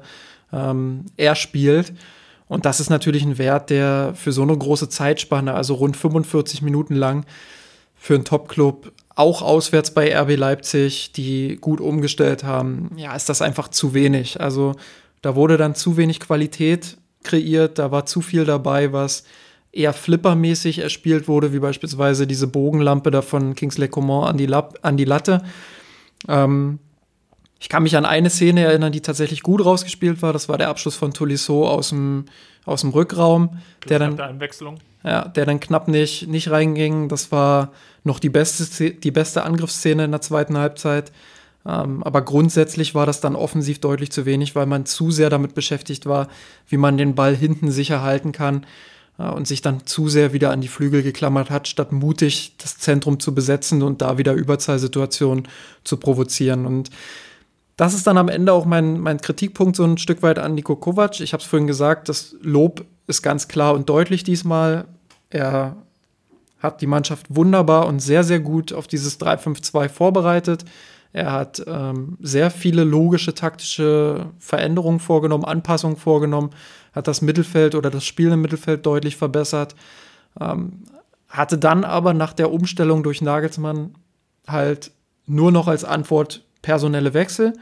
ähm, 0.53 1.07
erspielt. 1.17 1.93
Und 2.47 2.65
das 2.65 2.79
ist 2.79 2.91
natürlich 2.91 3.25
ein 3.25 3.39
Wert, 3.39 3.71
der 3.71 4.13
für 4.15 4.31
so 4.31 4.43
eine 4.43 4.57
große 4.57 4.89
Zeitspanne, 4.89 5.53
also 5.55 5.75
rund 5.75 5.97
45 5.97 6.63
Minuten 6.63 6.95
lang, 6.95 7.27
für 7.97 8.15
einen 8.15 8.25
Top-Club, 8.25 8.93
auch 9.17 9.43
auswärts 9.43 9.93
bei 9.93 10.17
RB 10.17 10.37
Leipzig, 10.37 11.11
die 11.11 11.59
gut 11.61 11.81
umgestellt 11.81 12.45
haben, 12.45 12.93
ja, 12.97 13.17
ist 13.17 13.29
das 13.29 13.43
einfach 13.43 13.67
zu 13.67 13.95
wenig. 13.95 14.41
Also 14.41 14.77
da 15.23 15.35
wurde 15.35 15.57
dann 15.57 15.75
zu 15.75 15.97
wenig 15.97 16.21
Qualität 16.21 16.99
kreiert, 17.25 17.79
da 17.79 17.91
war 17.91 18.07
zu 18.07 18.21
viel 18.21 18.45
dabei, 18.45 18.93
was 18.93 19.25
eher 19.73 19.93
flippermäßig 19.93 20.81
erspielt 20.81 21.29
wurde, 21.29 21.53
wie 21.53 21.59
beispielsweise 21.59 22.27
diese 22.27 22.47
Bogenlampe 22.47 23.11
da 23.11 23.23
von 23.23 23.55
Kingsley 23.55 23.89
Coman 23.89 24.29
an 24.29 24.37
die, 24.37 24.53
an 24.83 24.97
die 24.97 25.05
Latte. 25.05 25.43
Ähm, 26.29 26.79
ich 27.59 27.69
kann 27.69 27.85
mich 27.85 27.97
an 27.97 28.05
eine 28.05 28.29
Szene 28.29 28.65
erinnern, 28.65 28.93
die 28.93 29.01
tatsächlich 29.01 29.43
gut 29.43 29.65
rausgespielt 29.65 30.21
war. 30.21 30.33
Das 30.33 30.49
war 30.49 30.59
der 30.59 30.69
Abschluss 30.69 30.97
von 30.97 31.13
Tolisso 31.13 31.67
aus 31.69 31.91
dem, 31.91 32.25
aus 32.65 32.81
dem 32.81 32.91
Rückraum, 32.91 33.61
der 33.89 34.01
dann, 34.01 34.21
Einwechslung. 34.21 34.79
Ja, 35.05 35.29
der 35.29 35.47
dann 35.47 35.61
knapp 35.61 35.89
nicht, 35.89 36.29
nicht 36.29 36.51
reinging. 36.51 37.09
Das 37.09 37.31
war 37.33 37.73
noch 38.05 38.19
die 38.19 38.31
beste, 38.31 38.91
die 38.91 39.11
beste 39.13 39.45
Angriffsszene 39.45 40.05
in 40.05 40.11
der 40.11 40.21
zweiten 40.21 40.59
Halbzeit. 40.59 41.13
Ähm, 41.67 42.03
aber 42.03 42.23
grundsätzlich 42.23 42.95
war 42.95 43.07
das 43.07 43.21
dann 43.21 43.37
offensiv 43.37 43.81
deutlich 43.81 44.11
zu 44.11 44.27
wenig, 44.27 44.57
weil 44.57 44.67
man 44.67 44.87
zu 44.87 45.11
sehr 45.11 45.31
damit 45.31 45.55
beschäftigt 45.55 46.07
war, 46.07 46.29
wie 46.69 46.77
man 46.77 46.97
den 46.97 47.15
Ball 47.15 47.37
hinten 47.37 47.71
sicher 47.71 48.03
halten 48.03 48.33
kann 48.33 48.67
äh, 49.19 49.29
und 49.29 49.47
sich 49.47 49.63
dann 49.63 49.87
zu 49.87 50.09
sehr 50.09 50.33
wieder 50.33 50.51
an 50.51 50.61
die 50.61 50.69
Flügel 50.69 51.03
geklammert 51.03 51.51
hat, 51.51 51.69
statt 51.69 51.93
mutig 51.93 52.57
das 52.59 52.79
Zentrum 52.79 53.21
zu 53.21 53.35
besetzen 53.35 53.83
und 53.83 54.03
da 54.03 54.19
wieder 54.19 54.33
Überzahlsituationen 54.33 55.47
zu 55.85 55.97
provozieren. 55.97 56.67
Und 56.67 56.91
das 57.77 57.95
ist 57.95 58.07
dann 58.07 58.19
am 58.19 58.29
Ende 58.29 58.53
auch 58.53 58.65
mein, 58.65 58.99
mein 58.99 59.21
Kritikpunkt 59.21 59.77
so 59.77 59.85
ein 59.85 59.99
Stück 59.99 60.23
weit 60.23 60.39
an 60.39 60.55
Niko 60.55 60.77
Kovac. 60.77 61.21
Ich 61.21 61.33
habe 61.33 61.43
es 61.43 61.49
vorhin 61.49 61.67
gesagt, 61.67 62.09
das 62.09 62.37
Lob 62.41 62.85
ist 63.07 63.23
ganz 63.23 63.49
klar 63.49 63.75
und 63.75 63.89
deutlich 63.89 64.25
diesmal. 64.25 64.85
Er 65.31 65.77
hat 66.59 66.81
die 66.81 66.87
Mannschaft 66.87 67.27
wunderbar 67.29 67.87
und 67.87 68.01
sehr, 68.01 68.25
sehr 68.25 68.41
gut 68.41 68.73
auf 68.73 68.87
dieses 68.87 69.19
3-5-2 69.21 69.89
vorbereitet. 69.89 70.65
Er 71.13 71.33
hat 71.33 71.63
ähm, 71.67 72.17
sehr 72.21 72.51
viele 72.51 72.85
logische 72.85 73.35
taktische 73.35 74.31
Veränderungen 74.39 74.99
vorgenommen, 74.99 75.45
Anpassungen 75.45 75.97
vorgenommen, 75.97 76.51
hat 76.93 77.07
das 77.07 77.21
Mittelfeld 77.21 77.75
oder 77.75 77.91
das 77.91 78.05
Spiel 78.05 78.31
im 78.31 78.41
Mittelfeld 78.41 78.87
deutlich 78.87 79.17
verbessert. 79.17 79.75
Ähm, 80.41 80.85
hatte 81.29 81.59
dann 81.59 81.85
aber 81.85 82.15
nach 82.15 82.33
der 82.33 82.53
Umstellung 82.53 83.03
durch 83.03 83.23
Nagelsmann 83.23 83.95
halt 84.47 84.93
nur 85.27 85.53
noch 85.53 85.69
als 85.69 85.85
Antwort 85.85 86.45
personelle 86.63 87.15
Wechsel, 87.15 87.55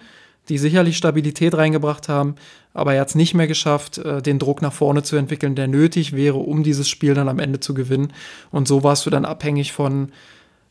die 0.49 0.59
sicherlich 0.59 0.97
Stabilität 0.97 1.57
reingebracht 1.57 2.09
haben, 2.09 2.35
aber 2.73 2.95
er 2.95 3.03
hat 3.03 3.09
es 3.09 3.15
nicht 3.15 3.35
mehr 3.35 3.47
geschafft, 3.47 3.99
äh, 3.99 4.23
den 4.23 4.39
Druck 4.39 4.63
nach 4.63 4.73
vorne 4.73 5.03
zu 5.03 5.17
entwickeln, 5.17 5.55
der 5.55 5.69
nötig 5.69 6.15
wäre, 6.15 6.39
um 6.39 6.63
dieses 6.63 6.89
Spiel 6.89 7.15
dann 7.15 7.29
am 7.29 7.39
Ende 7.39 7.61
zu 7.61 7.75
gewinnen. 7.75 8.13
Und 8.51 8.69
so 8.69 8.83
warst 8.83 9.07
du 9.07 9.11
dann 9.11 9.25
abhängig 9.25 9.73
von, 9.73 10.13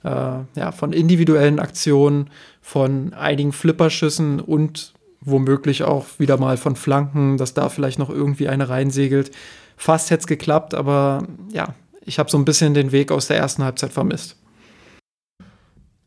äh, 0.04 0.10
ja, 0.56 0.72
von 0.72 0.93
individuellen 0.93 1.60
Aktionen, 1.60 2.30
von 2.62 3.14
einigen 3.14 3.52
Flipperschüssen 3.52 4.39
und 4.39 4.93
womöglich 5.22 5.84
auch 5.84 6.06
wieder 6.18 6.38
mal 6.38 6.58
von 6.58 6.76
Flanken, 6.76 7.38
dass 7.38 7.54
da 7.54 7.70
vielleicht 7.70 8.00
noch 8.00 8.10
irgendwie 8.10 8.47
eine 8.47 8.70
reinsegelt. 8.70 9.32
Fast 9.76 10.12
hätte 10.12 10.22
es 10.22 10.28
geklappt, 10.28 10.74
aber 10.74 11.28
ja, 11.52 11.74
ich 12.02 12.20
habe 12.20 12.30
so 12.30 12.38
ein 12.38 12.45
bisschen 12.45 12.74
den 12.74 12.91
Weg 12.91 13.12
aus 13.12 13.28
der 13.28 13.38
ersten 13.38 13.64
Halbzeit 13.64 13.91
vermisst. 13.91 14.38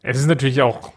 Es 0.03 0.19
ist 0.19 0.27
natürlich 0.27 0.63
auch 0.63 0.93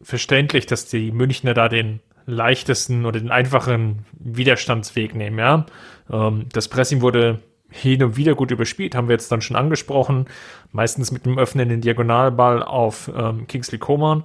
verständlich, 0.00 0.66
dass 0.66 0.86
die 0.86 1.12
Münchner 1.12 1.54
da 1.54 1.68
den 1.68 2.00
leichtesten 2.26 3.06
oder 3.06 3.20
den 3.20 3.30
einfachen 3.30 4.04
Widerstandsweg 4.18 5.14
nehmen, 5.14 5.38
ja. 5.38 5.66
Ähm, 6.10 6.46
das 6.52 6.68
Pressing 6.68 7.00
wurde 7.00 7.40
hin 7.76 8.02
und 8.02 8.16
wieder 8.16 8.34
gut 8.34 8.50
überspielt, 8.50 8.94
haben 8.94 9.08
wir 9.08 9.14
jetzt 9.14 9.30
dann 9.30 9.40
schon 9.40 9.56
angesprochen. 9.56 10.26
Meistens 10.72 11.12
mit 11.12 11.26
einem 11.26 11.38
öffnenden 11.38 11.80
Diagonalball 11.80 12.62
auf 12.62 13.10
ähm, 13.16 13.46
Kingsley 13.46 13.78
Coman, 13.78 14.24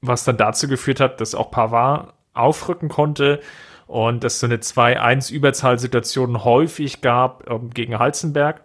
was 0.00 0.24
dann 0.24 0.36
dazu 0.36 0.68
geführt 0.68 1.00
hat, 1.00 1.20
dass 1.20 1.34
auch 1.34 1.50
Pavard 1.50 2.14
aufrücken 2.32 2.88
konnte 2.88 3.40
und 3.86 4.22
dass 4.22 4.40
so 4.40 4.46
eine 4.46 4.58
2-1-Überzahlsituation 4.58 6.44
häufig 6.44 7.00
gab 7.00 7.50
ähm, 7.50 7.70
gegen 7.70 7.98
Halzenberg 7.98 8.62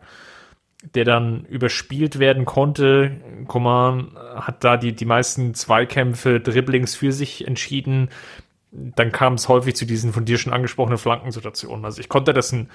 der 0.93 1.05
dann 1.05 1.45
überspielt 1.45 2.19
werden 2.19 2.45
konnte. 2.45 3.21
Coman 3.47 4.11
hat 4.35 4.63
da 4.63 4.77
die, 4.77 4.93
die 4.93 5.05
meisten 5.05 5.53
Zweikämpfe, 5.53 6.39
Dribblings 6.39 6.95
für 6.95 7.11
sich 7.11 7.47
entschieden. 7.47 8.09
Dann 8.71 9.11
kam 9.11 9.33
es 9.35 9.47
häufig 9.47 9.75
zu 9.75 9.85
diesen 9.85 10.13
von 10.13 10.25
dir 10.25 10.37
schon 10.37 10.53
angesprochenen 10.53 10.97
Flankensituationen. 10.97 11.85
Also 11.85 12.01
ich 12.01 12.09
konnte 12.09 12.33
das 12.33 12.51
ein, 12.51 12.69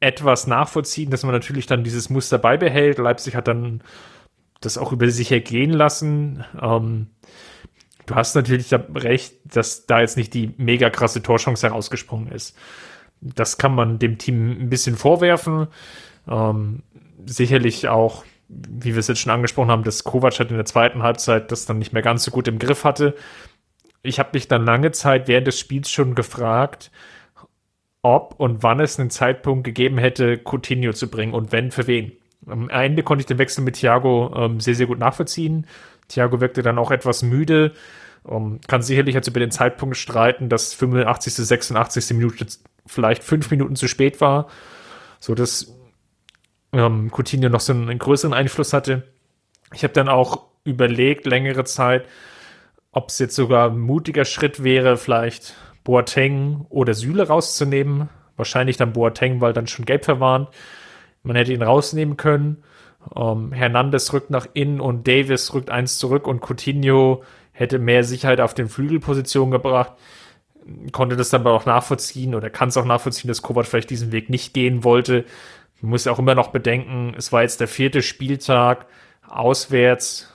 etwas 0.00 0.46
nachvollziehen, 0.46 1.10
dass 1.10 1.22
man 1.22 1.32
natürlich 1.32 1.66
dann 1.66 1.84
dieses 1.84 2.10
Muster 2.10 2.38
beibehält. 2.38 2.98
Leipzig 2.98 3.34
hat 3.34 3.48
dann 3.48 3.82
das 4.60 4.78
auch 4.78 4.92
über 4.92 5.08
sich 5.10 5.32
ergehen 5.32 5.72
lassen. 5.72 6.44
Ähm, 6.60 7.08
du 8.06 8.14
hast 8.14 8.34
natürlich 8.34 8.72
recht, 8.72 9.34
dass 9.44 9.86
da 9.86 10.00
jetzt 10.00 10.16
nicht 10.16 10.34
die 10.34 10.52
mega 10.56 10.90
krasse 10.90 11.22
Torchance 11.22 11.66
herausgesprungen 11.66 12.30
ist. 12.30 12.56
Das 13.20 13.58
kann 13.58 13.74
man 13.74 13.98
dem 13.98 14.18
Team 14.18 14.50
ein 14.50 14.70
bisschen 14.70 14.96
vorwerfen. 14.96 15.68
Ähm, 16.28 16.82
sicherlich 17.24 17.88
auch, 17.88 18.24
wie 18.48 18.92
wir 18.92 18.98
es 19.00 19.08
jetzt 19.08 19.20
schon 19.20 19.32
angesprochen 19.32 19.70
haben, 19.70 19.84
dass 19.84 20.04
Kovac 20.04 20.38
halt 20.38 20.50
in 20.50 20.56
der 20.56 20.66
zweiten 20.66 21.02
Halbzeit 21.02 21.50
das 21.50 21.66
dann 21.66 21.78
nicht 21.78 21.92
mehr 21.92 22.02
ganz 22.02 22.22
so 22.22 22.30
gut 22.30 22.48
im 22.48 22.58
Griff 22.58 22.84
hatte. 22.84 23.14
Ich 24.02 24.18
habe 24.18 24.30
mich 24.34 24.46
dann 24.46 24.64
lange 24.64 24.92
Zeit 24.92 25.26
während 25.26 25.46
des 25.46 25.58
Spiels 25.58 25.90
schon 25.90 26.14
gefragt, 26.14 26.92
ob 28.06 28.38
und 28.38 28.62
wann 28.62 28.78
es 28.78 29.00
einen 29.00 29.10
Zeitpunkt 29.10 29.64
gegeben 29.64 29.98
hätte, 29.98 30.38
Coutinho 30.38 30.92
zu 30.92 31.10
bringen 31.10 31.34
und 31.34 31.50
wenn, 31.50 31.72
für 31.72 31.88
wen. 31.88 32.12
Am 32.46 32.68
Ende 32.68 33.02
konnte 33.02 33.22
ich 33.22 33.26
den 33.26 33.38
Wechsel 33.38 33.64
mit 33.64 33.74
Thiago 33.74 34.32
ähm, 34.36 34.60
sehr, 34.60 34.76
sehr 34.76 34.86
gut 34.86 35.00
nachvollziehen. 35.00 35.66
Thiago 36.06 36.40
wirkte 36.40 36.62
dann 36.62 36.78
auch 36.78 36.92
etwas 36.92 37.22
müde. 37.22 37.72
Um, 38.22 38.54
ähm, 38.54 38.60
kann 38.68 38.82
sicherlich 38.82 39.14
jetzt 39.14 39.26
über 39.26 39.40
den 39.40 39.50
Zeitpunkt 39.50 39.96
streiten, 39.96 40.48
dass 40.48 40.72
85., 40.74 41.34
86. 41.34 42.16
Minute 42.16 42.46
vielleicht 42.86 43.24
fünf 43.24 43.50
Minuten 43.50 43.74
zu 43.74 43.88
spät 43.88 44.20
war. 44.20 44.46
So, 45.18 45.34
dass 45.34 45.74
ähm, 46.72 47.10
Coutinho 47.10 47.48
noch 47.48 47.60
so 47.60 47.72
einen 47.72 47.98
größeren 47.98 48.34
Einfluss 48.34 48.72
hatte. 48.72 49.02
Ich 49.74 49.82
habe 49.82 49.94
dann 49.94 50.08
auch 50.08 50.44
überlegt, 50.62 51.26
längere 51.26 51.64
Zeit, 51.64 52.06
ob 52.92 53.08
es 53.08 53.18
jetzt 53.18 53.34
sogar 53.34 53.70
ein 53.70 53.80
mutiger 53.80 54.24
Schritt 54.24 54.62
wäre, 54.62 54.96
vielleicht 54.96 55.54
Boateng 55.86 56.66
oder 56.68 56.94
Süle 56.94 57.28
rauszunehmen. 57.28 58.08
Wahrscheinlich 58.36 58.76
dann 58.76 58.92
Boateng, 58.92 59.40
weil 59.40 59.52
dann 59.52 59.68
schon 59.68 59.84
gelb 59.84 60.04
verwarnt. 60.04 60.48
Man 61.22 61.36
hätte 61.36 61.52
ihn 61.52 61.62
rausnehmen 61.62 62.16
können. 62.16 62.64
Ähm, 63.14 63.52
Hernandez 63.52 64.12
rückt 64.12 64.30
nach 64.30 64.48
innen 64.52 64.80
und 64.80 65.06
Davis 65.06 65.54
rückt 65.54 65.70
eins 65.70 65.98
zurück 65.98 66.26
und 66.26 66.42
Coutinho 66.42 67.22
hätte 67.52 67.78
mehr 67.78 68.02
Sicherheit 68.02 68.40
auf 68.40 68.52
den 68.52 68.68
Flügelpositionen 68.68 69.52
gebracht. 69.52 69.92
konnte 70.90 71.14
das 71.14 71.30
dann 71.30 71.42
aber 71.42 71.52
auch 71.52 71.66
nachvollziehen 71.66 72.34
oder 72.34 72.50
kann 72.50 72.70
es 72.70 72.76
auch 72.76 72.84
nachvollziehen, 72.84 73.28
dass 73.28 73.42
Kovac 73.42 73.66
vielleicht 73.66 73.90
diesen 73.90 74.10
Weg 74.10 74.28
nicht 74.28 74.54
gehen 74.54 74.82
wollte. 74.82 75.24
Man 75.80 75.90
muss 75.90 76.08
auch 76.08 76.18
immer 76.18 76.34
noch 76.34 76.48
bedenken, 76.48 77.14
es 77.16 77.32
war 77.32 77.42
jetzt 77.42 77.60
der 77.60 77.68
vierte 77.68 78.02
Spieltag 78.02 78.86
auswärts 79.28 80.32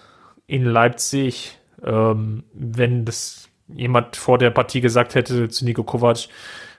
in 0.47 0.63
Leipzig. 0.63 1.57
Ähm, 1.83 2.45
wenn 2.53 3.03
das 3.03 3.50
jemand 3.75 4.15
vor 4.15 4.37
der 4.37 4.49
Partie 4.49 4.81
gesagt 4.81 5.15
hätte 5.15 5.49
zu 5.49 5.65
Nico 5.65 5.83
Kovac, 5.83 6.27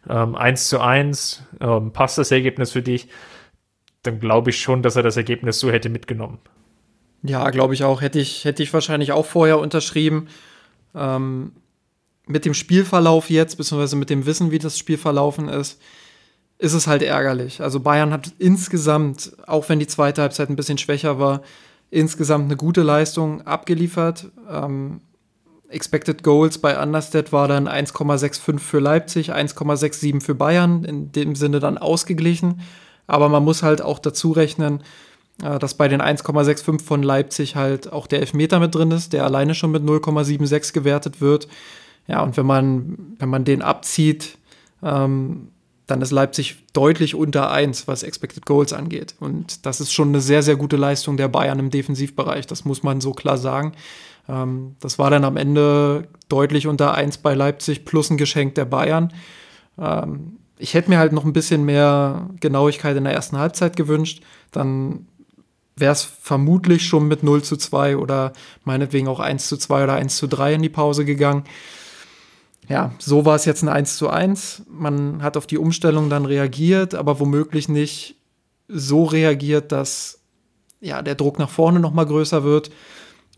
ähm, 0.09 0.34
1 0.34 0.68
zu 0.68 0.80
1, 0.80 1.43
ähm, 1.61 1.93
passt 1.93 2.18
das 2.18 2.30
Ergebnis 2.30 2.72
für 2.72 2.82
dich, 2.82 3.09
dann 4.03 4.20
glaube 4.20 4.51
ich 4.51 4.61
schon, 4.61 4.82
dass 4.82 4.97
er 4.97 5.03
das 5.03 5.16
Ergebnis 5.16 5.61
so 5.61 5.70
hätte 5.70 5.88
mitgenommen. 5.88 6.38
Ja, 7.22 7.51
glaube 7.51 7.74
ich 7.74 7.84
auch. 7.84 8.01
Hätte 8.01 8.18
ich, 8.18 8.45
hätte 8.45 8.62
ich 8.62 8.72
wahrscheinlich 8.74 9.12
auch 9.12 9.26
vorher 9.26 9.61
unterschrieben. 9.61 10.26
Ähm, 10.95 11.53
mit 12.26 12.45
dem 12.45 12.55
Spielverlauf 12.55 13.30
jetzt, 13.30 13.57
beziehungsweise 13.57 13.97
mit 13.97 14.11
dem 14.11 14.26
Wissen, 14.26 14.51
wie 14.51 14.59
das 14.59 14.78
Spiel 14.78 14.99
verlaufen 14.99 15.49
ist, 15.49 15.80
ist 16.59 16.72
es 16.72 16.86
halt 16.86 17.03
ärgerlich. 17.03 17.61
Also 17.61 17.80
Bayern 17.80 18.12
hat 18.12 18.32
insgesamt, 18.38 19.32
auch 19.47 19.68
wenn 19.68 19.78
die 19.78 19.86
zweite 19.86 20.22
Halbzeit 20.22 20.49
ein 20.49 20.57
bisschen 20.57 20.78
schwächer 20.78 21.18
war, 21.18 21.43
insgesamt 21.90 22.45
eine 22.47 22.57
gute 22.57 22.82
Leistung 22.82 23.43
abgeliefert. 23.43 24.30
Ähm, 24.49 25.01
Expected 25.73 26.23
Goals 26.23 26.59
bei 26.59 26.81
Understat 26.81 27.33
war 27.33 27.49
dann 27.49 27.68
1,65 27.68 28.59
für 28.59 28.79
Leipzig, 28.79 29.33
1,67 29.33 30.20
für 30.20 30.35
Bayern, 30.35 30.85
in 30.85 31.12
dem 31.12 31.35
Sinne 31.35 31.61
dann 31.61 31.79
ausgeglichen. 31.79 32.61
Aber 33.07 33.29
man 33.29 33.45
muss 33.45 33.62
halt 33.62 33.83
auch 33.83 33.99
dazu 33.99 34.33
rechnen, 34.33 34.83
äh, 35.43 35.59
dass 35.59 35.75
bei 35.75 35.89
den 35.89 36.01
1,65 36.01 36.81
von 36.83 37.03
Leipzig 37.03 37.57
halt 37.57 37.93
auch 37.93 38.07
der 38.07 38.20
Elfmeter 38.20 38.61
mit 38.61 38.75
drin 38.75 38.91
ist, 38.91 39.12
der 39.12 39.25
alleine 39.25 39.55
schon 39.55 39.70
mit 39.70 39.83
0,76 39.83 40.73
gewertet 40.73 41.20
wird. 41.20 41.49
Ja, 42.07 42.23
und 42.23 42.37
wenn 42.37 42.47
man, 42.47 43.16
wenn 43.18 43.29
man 43.29 43.45
den 43.45 43.62
abzieht, 43.62 44.39
ähm, 44.83 45.49
dann 45.87 46.01
ist 46.01 46.11
Leipzig 46.11 46.64
deutlich 46.73 47.14
unter 47.14 47.51
1, 47.51 47.87
was 47.87 48.03
Expected 48.03 48.47
Goals 48.47 48.73
angeht. 48.73 49.14
Und 49.20 49.66
das 49.66 49.81
ist 49.81 49.93
schon 49.93 50.09
eine 50.09 50.20
sehr, 50.20 50.43
sehr 50.43 50.57
gute 50.57 50.77
Leistung 50.77 51.16
der 51.16 51.29
Bayern 51.29 51.59
im 51.59 51.70
Defensivbereich. 51.70 52.47
Das 52.47 52.64
muss 52.64 52.83
man 52.83 53.01
so 53.01 53.12
klar 53.12 53.37
sagen. 53.37 53.73
Ähm, 54.29 54.77
das 54.81 54.99
war 54.99 55.11
dann 55.11 55.25
am 55.25 55.37
Ende 55.37 56.09
deutlich 56.29 56.66
unter 56.66 56.95
1 56.95 57.18
bei 57.18 57.35
Leipzig 57.35 57.85
plus 57.85 58.11
ein 58.11 58.16
Geschenk 58.16 58.55
der 58.55 58.64
Bayern. 58.64 59.12
Ähm, 59.79 60.39
ich 60.59 60.75
hätte 60.75 60.91
mir 60.91 60.99
halt 60.99 61.12
noch 61.12 61.25
ein 61.25 61.33
bisschen 61.33 61.64
mehr 61.64 62.31
Genauigkeit 62.41 62.97
in 62.97 63.05
der 63.05 63.12
ersten 63.12 63.39
Halbzeit 63.39 63.77
gewünscht. 63.77 64.23
Dann 64.53 65.07
wäre 65.77 65.93
es 65.93 66.03
vermutlich 66.03 66.87
schon 66.87 67.09
mit 67.09 67.23
0 67.23 67.43
zu 67.43 67.57
2 67.57 67.97
oder 67.97 68.33
meinetwegen 68.64 69.09
auch 69.09 69.20
1 69.20 69.49
zu 69.49 69.57
2 69.57 69.85
oder 69.85 69.95
1 69.95 70.16
zu 70.16 70.29
3 70.29 70.55
in 70.55 70.62
die 70.62 70.68
Pause 70.68 71.05
gegangen. 71.05 71.45
Ja, 72.68 72.93
so 72.99 73.25
war 73.25 73.35
es 73.35 73.45
jetzt 73.45 73.62
ein 73.62 73.68
1 73.68 73.97
zu 73.97 74.09
1. 74.09 74.62
Man 74.68 75.23
hat 75.23 75.37
auf 75.37 75.47
die 75.47 75.59
Umstellung 75.59 76.09
dann 76.09 76.25
reagiert, 76.27 76.95
aber 76.95 77.18
womöglich 77.18 77.68
nicht 77.68 78.16
so 78.68 79.05
reagiert, 79.05 79.73
dass 79.73 80.20
ja, 80.81 81.03
der 81.03 81.14
Druck 81.14 81.39
nach 81.39 81.51
vorne 81.51 81.81
noch 81.81 81.93
mal 81.93 82.07
größer 82.07 82.45
wird. 82.45 82.70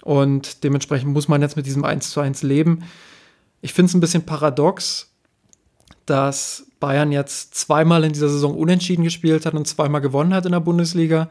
Und 0.04 0.64
dementsprechend 0.64 1.12
muss 1.12 1.28
man 1.28 1.40
jetzt 1.40 1.56
mit 1.56 1.64
diesem 1.64 1.82
1 1.82 2.10
zu 2.10 2.20
1 2.20 2.42
leben. 2.42 2.84
Ich 3.62 3.72
finde 3.72 3.88
es 3.88 3.94
ein 3.94 4.00
bisschen 4.00 4.26
paradox, 4.26 5.10
dass 6.04 6.66
Bayern 6.78 7.10
jetzt 7.10 7.54
zweimal 7.54 8.04
in 8.04 8.12
dieser 8.12 8.28
Saison 8.28 8.54
unentschieden 8.54 9.02
gespielt 9.02 9.46
hat 9.46 9.54
und 9.54 9.66
zweimal 9.66 10.02
gewonnen 10.02 10.34
hat 10.34 10.44
in 10.44 10.52
der 10.52 10.60
Bundesliga. 10.60 11.30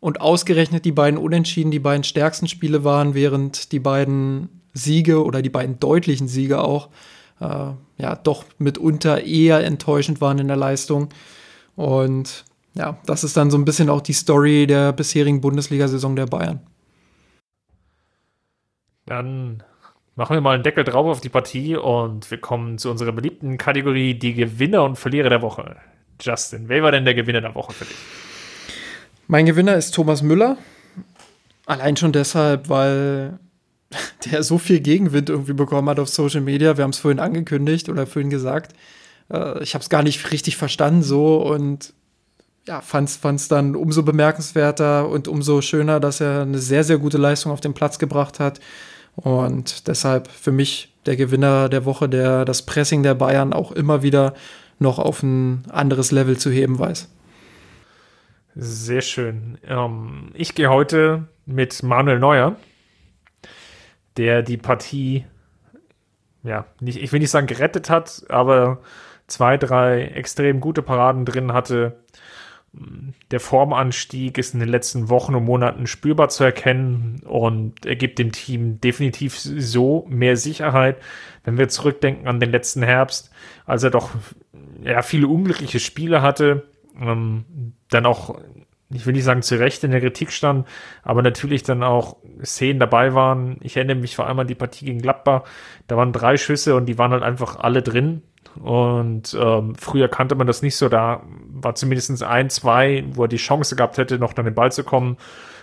Und 0.00 0.20
ausgerechnet 0.20 0.84
die 0.84 0.92
beiden 0.92 1.18
Unentschieden 1.18 1.70
die 1.70 1.78
beiden 1.78 2.04
stärksten 2.04 2.46
Spiele 2.46 2.84
waren, 2.84 3.14
während 3.14 3.72
die 3.72 3.80
beiden 3.80 4.50
Siege 4.74 5.24
oder 5.24 5.40
die 5.40 5.50
beiden 5.50 5.80
deutlichen 5.80 6.28
Siege 6.28 6.60
auch 6.60 6.90
äh, 7.40 7.72
ja 7.96 8.16
doch 8.22 8.44
mitunter 8.58 9.24
eher 9.24 9.64
enttäuschend 9.64 10.20
waren 10.20 10.38
in 10.38 10.48
der 10.48 10.56
Leistung. 10.58 11.08
Und 11.74 12.44
ja, 12.74 12.98
das 13.06 13.24
ist 13.24 13.36
dann 13.38 13.50
so 13.50 13.56
ein 13.56 13.64
bisschen 13.64 13.88
auch 13.88 14.02
die 14.02 14.12
Story 14.12 14.66
der 14.66 14.92
bisherigen 14.92 15.40
Bundesliga-Saison 15.40 16.16
der 16.16 16.26
Bayern. 16.26 16.60
Dann 19.10 19.64
machen 20.14 20.36
wir 20.36 20.40
mal 20.40 20.54
einen 20.54 20.62
Deckel 20.62 20.84
drauf 20.84 21.04
auf 21.04 21.20
die 21.20 21.30
Partie 21.30 21.74
und 21.74 22.30
wir 22.30 22.38
kommen 22.38 22.78
zu 22.78 22.92
unserer 22.92 23.10
beliebten 23.10 23.58
Kategorie, 23.58 24.14
die 24.14 24.34
Gewinner 24.34 24.84
und 24.84 25.00
Verlierer 25.00 25.28
der 25.28 25.42
Woche. 25.42 25.74
Justin, 26.20 26.68
wer 26.68 26.84
war 26.84 26.92
denn 26.92 27.04
der 27.04 27.14
Gewinner 27.14 27.40
der 27.40 27.56
Woche 27.56 27.72
für 27.72 27.86
dich? 27.86 27.96
Mein 29.26 29.46
Gewinner 29.46 29.74
ist 29.74 29.96
Thomas 29.96 30.22
Müller. 30.22 30.58
Allein 31.66 31.96
schon 31.96 32.12
deshalb, 32.12 32.68
weil 32.68 33.40
der 34.30 34.44
so 34.44 34.58
viel 34.58 34.78
Gegenwind 34.78 35.28
irgendwie 35.28 35.54
bekommen 35.54 35.88
hat 35.88 35.98
auf 35.98 36.08
Social 36.08 36.40
Media. 36.40 36.76
Wir 36.76 36.84
haben 36.84 36.90
es 36.90 37.00
vorhin 37.00 37.18
angekündigt 37.18 37.88
oder 37.88 38.06
vorhin 38.06 38.30
gesagt. 38.30 38.76
Äh, 39.28 39.60
ich 39.60 39.74
habe 39.74 39.82
es 39.82 39.90
gar 39.90 40.04
nicht 40.04 40.30
richtig 40.30 40.56
verstanden 40.56 41.02
so 41.02 41.38
und 41.38 41.94
ja, 42.68 42.80
fand 42.80 43.08
es 43.08 43.48
dann 43.48 43.74
umso 43.74 44.04
bemerkenswerter 44.04 45.08
und 45.08 45.26
umso 45.26 45.62
schöner, 45.62 45.98
dass 45.98 46.20
er 46.20 46.42
eine 46.42 46.58
sehr, 46.58 46.84
sehr 46.84 46.98
gute 46.98 47.18
Leistung 47.18 47.50
auf 47.50 47.60
den 47.60 47.74
Platz 47.74 47.98
gebracht 47.98 48.38
hat. 48.38 48.60
Und 49.16 49.88
deshalb 49.88 50.28
für 50.28 50.52
mich 50.52 50.94
der 51.06 51.16
Gewinner 51.16 51.68
der 51.68 51.84
Woche, 51.84 52.08
der 52.08 52.44
das 52.44 52.64
Pressing 52.64 53.02
der 53.02 53.14
Bayern 53.14 53.52
auch 53.52 53.72
immer 53.72 54.02
wieder 54.02 54.34
noch 54.78 54.98
auf 54.98 55.22
ein 55.22 55.64
anderes 55.70 56.10
Level 56.10 56.38
zu 56.38 56.50
heben 56.50 56.78
weiß. 56.78 57.08
Sehr 58.56 59.00
schön. 59.00 59.58
Ähm, 59.66 60.30
ich 60.34 60.54
gehe 60.54 60.70
heute 60.70 61.28
mit 61.46 61.82
Manuel 61.82 62.18
Neuer, 62.18 62.56
der 64.16 64.42
die 64.42 64.56
Partie, 64.56 65.24
ja, 66.42 66.66
nicht, 66.80 67.00
ich 67.00 67.12
will 67.12 67.20
nicht 67.20 67.30
sagen 67.30 67.46
gerettet 67.46 67.90
hat, 67.90 68.24
aber 68.28 68.80
zwei, 69.28 69.56
drei 69.56 70.02
extrem 70.02 70.60
gute 70.60 70.82
Paraden 70.82 71.24
drin 71.24 71.52
hatte. 71.52 72.00
Der 72.72 73.40
Formanstieg 73.40 74.38
ist 74.38 74.54
in 74.54 74.60
den 74.60 74.68
letzten 74.68 75.08
Wochen 75.08 75.34
und 75.34 75.44
Monaten 75.44 75.86
spürbar 75.88 76.28
zu 76.28 76.44
erkennen 76.44 77.20
und 77.24 77.84
er 77.84 77.96
gibt 77.96 78.18
dem 78.20 78.30
Team 78.30 78.80
definitiv 78.80 79.38
so 79.38 80.06
mehr 80.08 80.36
Sicherheit, 80.36 80.98
wenn 81.42 81.58
wir 81.58 81.68
zurückdenken 81.68 82.28
an 82.28 82.38
den 82.38 82.52
letzten 82.52 82.82
Herbst, 82.82 83.30
als 83.66 83.82
er 83.82 83.90
doch 83.90 84.10
ja, 84.84 85.02
viele 85.02 85.26
unglückliche 85.26 85.80
Spiele 85.80 86.22
hatte 86.22 86.70
ähm, 87.00 87.44
dann 87.88 88.06
auch, 88.06 88.38
ich 88.90 89.06
will 89.06 89.14
nicht 89.14 89.24
sagen 89.24 89.42
zu 89.42 89.58
Recht 89.58 89.84
in 89.84 89.90
der 89.90 90.00
Kritik 90.00 90.32
stand, 90.32 90.66
aber 91.02 91.22
natürlich 91.22 91.62
dann 91.62 91.82
auch 91.82 92.16
Szenen 92.44 92.80
dabei 92.80 93.14
waren. 93.14 93.58
Ich 93.62 93.76
erinnere 93.76 93.96
mich 93.96 94.16
vor 94.16 94.26
allem 94.26 94.38
an 94.38 94.46
die 94.46 94.54
Partie 94.54 94.86
gegen 94.86 95.00
Gladbach. 95.00 95.44
Da 95.86 95.96
waren 95.96 96.12
drei 96.12 96.36
Schüsse 96.36 96.74
und 96.74 96.86
die 96.86 96.98
waren 96.98 97.12
halt 97.12 97.22
einfach 97.22 97.56
alle 97.56 97.82
drin. 97.82 98.22
Und 98.60 99.36
ähm, 99.38 99.74
früher 99.76 100.08
kannte 100.08 100.34
man 100.34 100.46
das 100.46 100.62
nicht 100.62 100.76
so. 100.76 100.88
Da 100.88 101.22
war 101.48 101.74
zumindest 101.74 102.22
ein, 102.22 102.50
zwei, 102.50 103.04
wo 103.12 103.24
er 103.24 103.28
die 103.28 103.36
Chance 103.36 103.76
gehabt 103.76 103.98
hätte, 103.98 104.18
noch 104.18 104.36
an 104.36 104.44
den 104.44 104.54
Ball 104.54 104.72
zu 104.72 104.84
kommen. 104.84 105.16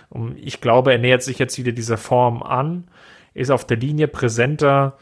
Und 0.08 0.38
ich 0.38 0.60
glaube, 0.60 0.92
er 0.92 0.98
nähert 0.98 1.22
sich 1.22 1.38
jetzt 1.38 1.58
wieder 1.58 1.72
dieser 1.72 1.98
Form 1.98 2.42
an, 2.42 2.88
ist 3.34 3.50
auf 3.50 3.66
der 3.66 3.76
Linie 3.76 4.08
präsenter 4.08 4.96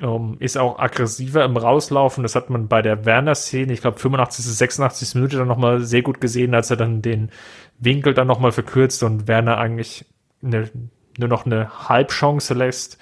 ähm, 0.00 0.36
ist 0.40 0.56
auch 0.56 0.78
aggressiver 0.78 1.44
im 1.44 1.56
Rauslaufen. 1.56 2.22
Das 2.22 2.34
hat 2.34 2.50
man 2.50 2.68
bei 2.68 2.82
der 2.82 3.04
Werner-Szene, 3.04 3.72
ich 3.72 3.80
glaube 3.80 3.98
85. 3.98 4.44
86. 4.44 5.14
Minute 5.14 5.36
dann 5.36 5.48
nochmal 5.48 5.80
sehr 5.80 6.02
gut 6.02 6.20
gesehen, 6.20 6.54
als 6.54 6.70
er 6.70 6.76
dann 6.76 7.02
den 7.02 7.30
Winkel 7.78 8.14
dann 8.14 8.26
nochmal 8.26 8.52
verkürzt 8.52 9.02
und 9.02 9.28
Werner 9.28 9.58
eigentlich 9.58 10.06
eine, 10.42 10.70
nur 11.18 11.28
noch 11.28 11.46
eine 11.46 11.88
Halbchance 11.88 12.54
lässt. 12.54 12.98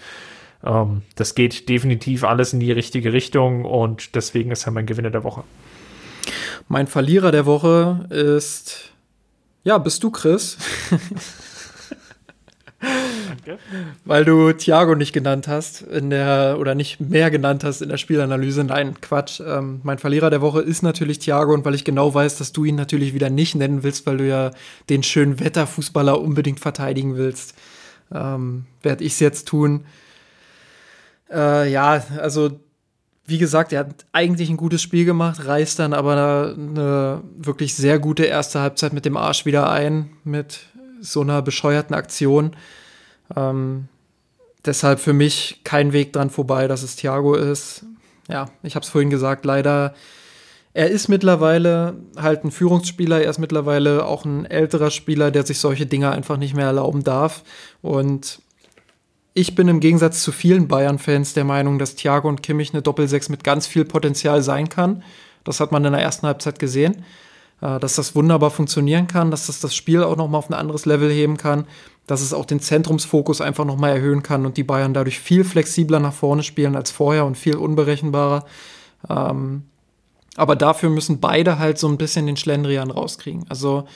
Ähm, 0.65 1.03
das 1.15 1.35
geht 1.35 1.69
definitiv 1.69 2.25
alles 2.25 2.53
in 2.53 2.61
die 2.61 2.73
richtige 2.73 3.13
Richtung 3.13 3.65
und 3.65 4.15
deswegen 4.15 4.51
ist 4.51 4.67
er 4.67 4.73
mein 4.73 4.87
Gewinner 4.87 5.11
der 5.11 5.25
Woche. 5.25 5.45
Mein 6.69 6.87
Verlierer 6.87 7.33
der 7.33 7.47
Woche 7.47 8.07
ist, 8.11 8.91
ja, 9.65 9.79
bist 9.79 10.03
du, 10.03 10.11
Chris. 10.11 10.59
Danke. 12.81 13.59
Weil 14.05 14.25
du 14.25 14.53
Thiago 14.53 14.95
nicht 14.95 15.13
genannt 15.13 15.49
hast 15.49 15.83
in 15.83 16.11
der 16.11 16.59
oder 16.61 16.75
nicht 16.75 17.01
mehr 17.01 17.31
genannt 17.31 17.65
hast 17.65 17.83
in 17.83 17.89
der 17.89 17.97
Spielanalyse. 17.97 18.63
Nein, 18.65 19.01
Quatsch. 19.01 19.41
Ähm, 19.41 19.81
mein 19.83 19.99
Verlierer 19.99 20.31
der 20.31 20.41
Woche 20.41 20.61
ist 20.61 20.83
natürlich 20.83 21.19
Thiago 21.19 21.53
und 21.53 21.65
weil 21.65 21.75
ich 21.75 21.85
genau 21.85 22.15
weiß, 22.15 22.37
dass 22.39 22.53
du 22.53 22.65
ihn 22.65 22.77
natürlich 22.77 23.15
wieder 23.15 23.31
nicht 23.31 23.57
nennen 23.57 23.83
willst, 23.83 24.07
weil 24.07 24.19
du 24.19 24.29
ja 24.29 24.53
den 24.91 25.03
schönen 25.03 25.41
Wetterfußballer 25.41 26.21
unbedingt 26.21 26.61
verteidigen 26.61 27.17
willst, 27.17 27.55
ähm, 28.15 28.67
werde 28.83 29.05
ich 29.05 29.15
es 29.15 29.21
jetzt 29.21 29.49
tun. 29.49 29.85
Äh, 31.31 31.71
ja, 31.71 32.03
also 32.19 32.51
wie 33.29 33.39
gesagt, 33.39 33.75
er 33.75 33.81
hat 33.81 34.07
eigentlich 34.13 34.49
ein 34.49 34.57
gutes 34.57 34.81
Spiel 34.81 35.05
gemacht, 35.05 35.45
reißt 35.45 35.79
dann 35.79 35.93
aber 35.93 36.55
eine 36.57 37.23
wirklich 37.37 37.75
sehr 37.75 37.99
gute 37.99 38.25
erste 38.25 38.61
Halbzeit 38.61 38.95
mit 38.95 39.05
dem 39.05 39.19
Arsch 39.19 39.45
wieder 39.45 39.71
ein, 39.71 40.11
mit 40.25 40.61
so 41.03 41.21
einer 41.21 41.43
bescheuerten 41.43 41.95
Aktion. 41.95 42.57
Ähm, 43.37 43.89
deshalb 44.65 44.99
für 45.01 45.13
mich 45.13 45.61
kein 45.63 45.93
Weg 45.93 46.15
dran 46.15 46.31
vorbei, 46.31 46.69
dass 46.69 46.83
es 46.83 46.97
Thiago 46.97 47.35
ist. 47.35 47.85
Ja, 48.29 48.47
ich 48.63 48.75
habe 48.75 48.85
es 48.85 48.91
vorhin 48.91 49.11
gesagt, 49.11 49.45
leider. 49.45 49.95
Er 50.75 50.91
ist 50.91 51.09
mittlerweile 51.09 51.97
halt 52.17 52.45
ein 52.45 52.51
Führungsspieler, 52.51 53.21
er 53.21 53.31
ist 53.31 53.39
mittlerweile 53.39 54.05
auch 54.05 54.25
ein 54.25 54.45
älterer 54.47 54.91
Spieler, 54.91 55.31
der 55.31 55.45
sich 55.45 55.59
solche 55.59 55.87
Dinge 55.87 56.11
einfach 56.13 56.37
nicht 56.37 56.55
mehr 56.55 56.67
erlauben 56.67 57.05
darf. 57.05 57.43
Und 57.83 58.41
ich 59.39 59.55
bin 59.55 59.69
im 59.69 59.79
Gegensatz 59.79 60.23
zu 60.23 60.33
vielen 60.33 60.67
Bayern-Fans 60.67 61.33
der 61.33 61.45
Meinung, 61.45 61.79
dass 61.79 61.95
Thiago 61.95 62.29
und 62.29 62.43
Kimmich 62.43 62.73
eine 62.73 62.83
Doppelsechs 62.83 63.29
mit 63.29 63.45
ganz 63.45 63.69
viel 63.69 63.85
Potenzial 63.85 64.43
sein 64.43 64.69
kann. 64.69 65.05
Das 65.45 65.61
hat 65.61 65.71
man 65.71 65.85
in 65.85 65.93
der 65.93 66.03
ersten 66.03 66.27
Halbzeit 66.27 66.59
gesehen, 66.59 67.05
äh, 67.61 67.79
dass 67.79 67.95
das 67.95 68.17
wunderbar 68.17 68.51
funktionieren 68.51 69.07
kann, 69.07 69.31
dass 69.31 69.47
das 69.47 69.61
das 69.61 69.77
Spiel 69.77 70.03
auch 70.03 70.17
noch 70.17 70.29
mal 70.29 70.39
auf 70.39 70.51
ein 70.51 70.55
anderes 70.55 70.87
Level 70.87 71.09
heben 71.09 71.37
kann, 71.37 71.67
dass 72.09 72.21
es 72.21 72.35
auch 72.35 72.47
den 72.47 72.59
Zentrumsfokus 72.59 73.41
einfach 73.41 73.65
noch 73.65 73.77
mal 73.77 73.91
erhöhen 73.91 74.25
kann 74.25 74.45
und 74.45 74.57
die 74.57 74.65
Bayern 74.65 74.93
dadurch 74.93 75.21
viel 75.21 75.45
flexibler 75.45 76.01
nach 76.01 76.15
vorne 76.15 76.43
spielen 76.43 76.75
als 76.75 76.91
vorher 76.91 77.25
und 77.25 77.39
viel 77.39 77.57
unberechenbarer. 77.57 78.45
Ähm, 79.09 79.63
aber 80.35 80.57
dafür 80.57 80.91
müssen 80.91 81.21
beide 81.21 81.61
halt 81.61 81.79
so 81.79 81.87
ein 81.87 81.97
bisschen 81.97 82.27
den 82.27 82.37
Schlendrian 82.37 82.91
rauskriegen. 82.91 83.45
Also 83.49 83.87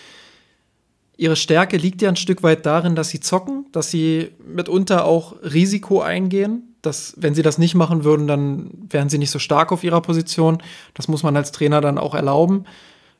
ihre 1.23 1.37
Stärke 1.37 1.77
liegt 1.77 2.03
ja 2.03 2.09
ein 2.09 2.17
Stück 2.17 2.43
weit 2.43 2.67
darin, 2.67 2.97
dass 2.97 3.11
sie 3.11 3.21
zocken, 3.21 3.67
dass 3.71 3.91
sie 3.91 4.33
mitunter 4.45 5.05
auch 5.05 5.37
Risiko 5.43 6.01
eingehen. 6.03 6.75
Dass, 6.83 7.15
wenn 7.17 7.33
sie 7.33 7.43
das 7.43 7.59
nicht 7.59 7.77
machen 7.77 8.03
würden, 8.03 8.27
dann 8.27 8.71
wären 8.91 9.09
sie 9.09 9.19
nicht 9.19 9.31
so 9.31 9.39
stark 9.39 9.71
auf 9.71 9.85
ihrer 9.85 10.01
Position. 10.01 10.61
Das 10.95 11.07
muss 11.07 11.23
man 11.23 11.37
als 11.37 11.53
Trainer 11.53 11.81
dann 11.81 11.97
auch 11.97 12.17
erlauben 12.17 12.65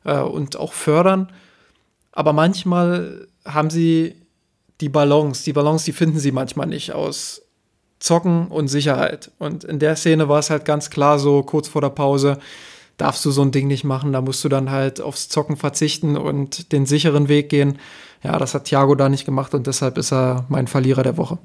äh, 0.03 0.19
und 0.19 0.57
auch 0.57 0.73
fördern. 0.73 1.31
Aber 2.11 2.33
manchmal 2.33 3.25
haben 3.45 3.69
sie 3.69 4.15
die 4.81 4.89
Balance. 4.89 5.45
Die 5.45 5.53
Balance, 5.53 5.85
die 5.85 5.93
finden 5.93 6.19
sie 6.19 6.33
manchmal 6.33 6.67
nicht 6.67 6.91
aus 6.91 7.41
Zocken 7.99 8.47
und 8.47 8.67
Sicherheit. 8.67 9.31
Und 9.39 9.63
in 9.63 9.79
der 9.79 9.95
Szene 9.95 10.27
war 10.27 10.39
es 10.39 10.49
halt 10.49 10.65
ganz 10.65 10.89
klar 10.89 11.19
so, 11.19 11.41
kurz 11.41 11.69
vor 11.69 11.81
der 11.81 11.89
Pause, 11.89 12.37
darfst 13.03 13.25
du 13.25 13.31
so 13.31 13.41
ein 13.41 13.51
Ding 13.51 13.67
nicht 13.67 13.83
machen. 13.83 14.13
Da 14.13 14.21
musst 14.21 14.45
du 14.45 14.49
dann 14.49 14.71
halt 14.71 15.01
aufs 15.01 15.27
Zocken 15.27 15.57
verzichten 15.57 16.15
und 16.15 16.71
den 16.71 16.85
sicheren 16.85 17.27
Weg 17.27 17.49
gehen. 17.49 17.77
Ja, 18.23 18.39
das 18.39 18.53
hat 18.53 18.63
Thiago 18.63 18.95
da 18.95 19.09
nicht 19.09 19.25
gemacht 19.25 19.53
und 19.53 19.67
deshalb 19.67 19.97
ist 19.97 20.13
er 20.13 20.45
mein 20.47 20.67
Verlierer 20.67 21.03
der 21.03 21.17
Woche. 21.17 21.37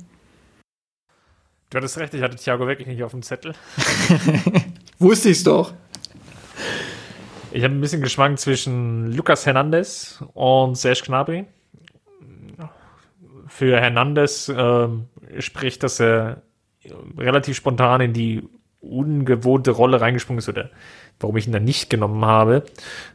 Du 1.70 1.76
hattest 1.76 1.98
recht, 1.98 2.14
ich 2.14 2.22
hatte 2.22 2.36
Thiago 2.36 2.68
wirklich 2.68 2.86
nicht 2.86 3.02
auf 3.02 3.10
dem 3.10 3.22
Zettel. 3.22 3.54
Wusste 5.00 5.30
ich's 5.30 5.42
doch. 5.42 5.74
Ich 7.50 7.64
habe 7.64 7.74
ein 7.74 7.80
bisschen 7.80 8.02
geschwankt 8.02 8.38
zwischen 8.38 9.10
Lucas 9.12 9.44
Hernandez 9.44 10.22
und 10.34 10.76
Serge 10.76 11.02
Gnabry. 11.06 11.44
Für 13.48 13.80
Hernandez 13.80 14.48
äh, 14.48 14.88
spricht, 15.40 15.82
dass 15.82 15.98
er 15.98 16.42
relativ 17.16 17.56
spontan 17.56 18.00
in 18.00 18.12
die 18.12 18.48
ungewohnte 18.80 19.72
Rolle 19.72 20.00
reingesprungen 20.00 20.38
ist 20.38 20.48
oder 20.48 20.70
warum 21.20 21.36
ich 21.36 21.46
ihn 21.46 21.52
dann 21.52 21.64
nicht 21.64 21.90
genommen 21.90 22.24
habe, 22.24 22.64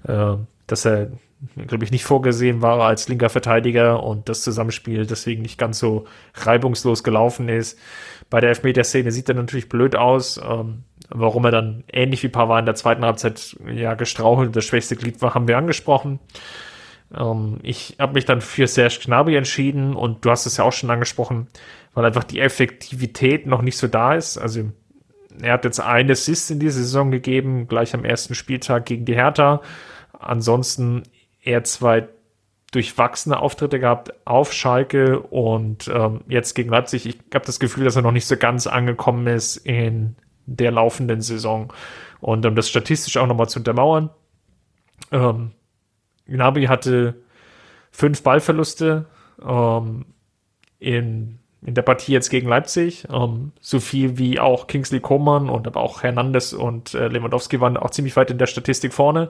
äh, 0.08 0.36
dass 0.68 0.86
er, 0.86 1.12
glaube 1.68 1.84
ich, 1.84 1.92
nicht 1.92 2.06
vorgesehen 2.06 2.62
war 2.62 2.82
als 2.82 3.10
linker 3.10 3.30
Verteidiger 3.30 4.04
und 4.04 4.30
das 4.30 4.42
Zusammenspiel 4.42 5.06
deswegen 5.06 5.42
nicht 5.42 5.58
ganz 5.58 5.80
so 5.80 6.06
reibungslos 6.36 7.04
gelaufen 7.04 7.50
ist. 7.50 7.78
Bei 8.30 8.40
der 8.40 8.50
Elfmeter-Szene 8.50 9.12
sieht 9.12 9.30
er 9.30 9.36
natürlich 9.36 9.70
blöd 9.70 9.96
aus. 9.96 10.38
Ähm, 10.38 10.84
warum 11.10 11.46
er 11.46 11.52
dann 11.52 11.84
ähnlich 11.92 12.24
wie 12.24 12.30
Pavard 12.30 12.62
in 12.62 12.66
der 12.66 12.76
zweiten 12.76 13.06
Halbzeit 13.06 13.58
ja 13.68 13.94
gestrauchelt 13.94 14.48
und 14.48 14.56
das 14.56 14.66
schwächste 14.66 14.96
Glied 14.96 15.22
war, 15.22 15.36
haben 15.36 15.48
wir 15.48 15.58
angesprochen. 15.58 16.20
Ähm, 17.16 17.60
ich 17.64 17.98
habe 18.00 18.14
mich 18.14 18.26
dann 18.26 18.42
für 18.42 18.68
Serge 18.68 19.00
Gnabry 19.04 19.36
entschieden 19.36 19.96
und 19.96 20.26
du 20.26 20.32
hast 20.32 20.46
es 20.46 20.58
ja 20.58 20.64
auch 20.64 20.74
schon 20.74 20.90
angesprochen, 20.90 21.48
weil 21.94 22.06
einfach 22.06 22.24
die 22.24 22.40
Effektivität 22.40 23.46
noch 23.46 23.62
nicht 23.62 23.78
so 23.78 23.88
da 23.88 24.16
ist. 24.16 24.38
Also 24.38 24.72
er 25.42 25.54
hat 25.54 25.66
jetzt 25.66 25.80
einen 25.80 26.12
Assist 26.12 26.52
in 26.52 26.60
dieser 26.60 26.78
Saison 26.78 27.12
gegeben, 27.12 27.68
gleich 27.68 27.94
am 27.94 28.06
ersten 28.06 28.36
Spieltag 28.36 28.86
gegen 28.86 29.06
die 29.06 29.16
Hertha. 29.16 29.62
Ansonsten 30.20 31.04
eher 31.42 31.64
zwei 31.64 32.08
durchwachsene 32.72 33.40
Auftritte 33.40 33.80
gehabt 33.80 34.14
auf 34.26 34.52
Schalke 34.52 35.20
und 35.20 35.88
ähm, 35.94 36.22
jetzt 36.28 36.56
gegen 36.56 36.70
Leipzig. 36.70 37.06
Ich 37.06 37.20
habe 37.34 37.46
das 37.46 37.60
Gefühl, 37.60 37.86
dass 37.86 37.96
er 37.96 38.02
noch 38.02 38.12
nicht 38.12 38.26
so 38.26 38.36
ganz 38.36 38.68
angekommen 38.68 39.28
ist 39.28 39.58
in 39.58 40.16
der 40.46 40.72
laufenden 40.72 41.22
Saison. 41.22 41.72
Und 42.20 42.46
um 42.46 42.56
das 42.56 42.70
statistisch 42.70 43.18
auch 43.18 43.28
nochmal 43.28 43.50
zu 43.50 43.60
untermauern, 43.60 44.10
ähm, 45.12 45.52
Gnabry 46.26 46.66
hatte 46.66 47.22
fünf 47.92 48.24
Ballverluste 48.24 49.06
ähm, 49.46 50.06
in 50.80 51.40
in 51.66 51.74
der 51.74 51.82
Partie 51.82 52.12
jetzt 52.12 52.30
gegen 52.30 52.48
Leipzig. 52.48 53.08
Ähm, 53.12 53.52
so 53.62 53.80
viel 53.80 54.18
wie 54.18 54.40
auch 54.40 54.68
Kingsley 54.68 55.00
Coman 55.00 55.50
und 55.50 55.68
aber 55.68 55.82
auch 55.82 56.04
Hernandez 56.04 56.54
und 56.54 56.94
äh, 56.94 57.08
Lewandowski 57.08 57.60
waren 57.62 57.78
auch 57.78 57.92
ziemlich 57.92 58.16
weit 58.16 58.32
in 58.32 58.38
der 58.38 58.48
Statistik 58.48 58.94
vorne. 58.94 59.30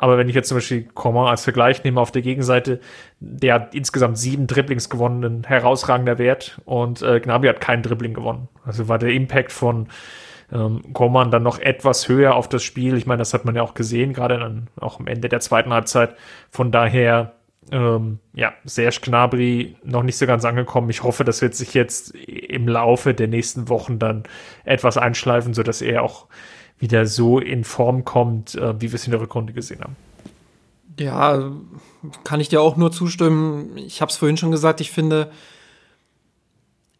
Aber 0.00 0.16
wenn 0.16 0.28
ich 0.28 0.34
jetzt 0.36 0.48
zum 0.48 0.58
Beispiel 0.58 0.84
Coman 0.94 1.26
als 1.26 1.42
Vergleich 1.42 1.82
nehme 1.82 2.00
auf 2.00 2.12
der 2.12 2.22
Gegenseite, 2.22 2.78
der 3.18 3.54
hat 3.54 3.74
insgesamt 3.74 4.16
sieben 4.16 4.46
Dribblings 4.46 4.90
gewonnen, 4.90 5.24
ein 5.24 5.44
herausragender 5.44 6.18
Wert. 6.18 6.60
Und 6.64 7.02
äh, 7.02 7.18
Gnabry 7.18 7.48
hat 7.48 7.60
kein 7.60 7.82
Dribbling 7.82 8.14
gewonnen. 8.14 8.46
Also 8.64 8.86
war 8.86 8.98
der 8.98 9.10
Impact 9.10 9.50
von 9.50 9.88
ähm, 10.52 10.92
Coman 10.92 11.32
dann 11.32 11.42
noch 11.42 11.58
etwas 11.58 12.08
höher 12.08 12.36
auf 12.36 12.48
das 12.48 12.62
Spiel. 12.62 12.96
Ich 12.96 13.06
meine, 13.06 13.18
das 13.18 13.34
hat 13.34 13.44
man 13.44 13.56
ja 13.56 13.62
auch 13.62 13.74
gesehen, 13.74 14.12
gerade 14.12 14.38
dann 14.38 14.68
auch 14.80 15.00
am 15.00 15.08
Ende 15.08 15.28
der 15.28 15.40
zweiten 15.40 15.72
Halbzeit. 15.72 16.14
Von 16.48 16.70
daher 16.70 17.32
ähm, 17.70 18.18
ja, 18.34 18.52
Serge 18.64 19.00
Gnabry 19.02 19.76
noch 19.84 20.02
nicht 20.02 20.16
so 20.16 20.26
ganz 20.26 20.44
angekommen. 20.44 20.90
Ich 20.90 21.02
hoffe, 21.02 21.24
das 21.24 21.42
wird 21.42 21.54
sich 21.54 21.74
jetzt 21.74 22.14
im 22.14 22.68
Laufe 22.68 23.14
der 23.14 23.28
nächsten 23.28 23.68
Wochen 23.68 23.98
dann 23.98 24.24
etwas 24.64 24.96
einschleifen, 24.96 25.54
sodass 25.54 25.82
er 25.82 26.02
auch 26.02 26.26
wieder 26.78 27.06
so 27.06 27.38
in 27.38 27.64
Form 27.64 28.04
kommt, 28.04 28.54
äh, 28.54 28.80
wie 28.80 28.90
wir 28.90 28.94
es 28.94 29.06
in 29.06 29.10
der 29.10 29.20
Rückrunde 29.20 29.52
gesehen 29.52 29.80
haben. 29.80 29.96
Ja, 30.98 31.52
kann 32.24 32.40
ich 32.40 32.48
dir 32.48 32.60
auch 32.60 32.76
nur 32.76 32.90
zustimmen. 32.90 33.76
Ich 33.76 34.00
habe 34.00 34.10
es 34.10 34.16
vorhin 34.16 34.36
schon 34.36 34.50
gesagt, 34.50 34.80
ich 34.80 34.90
finde, 34.90 35.30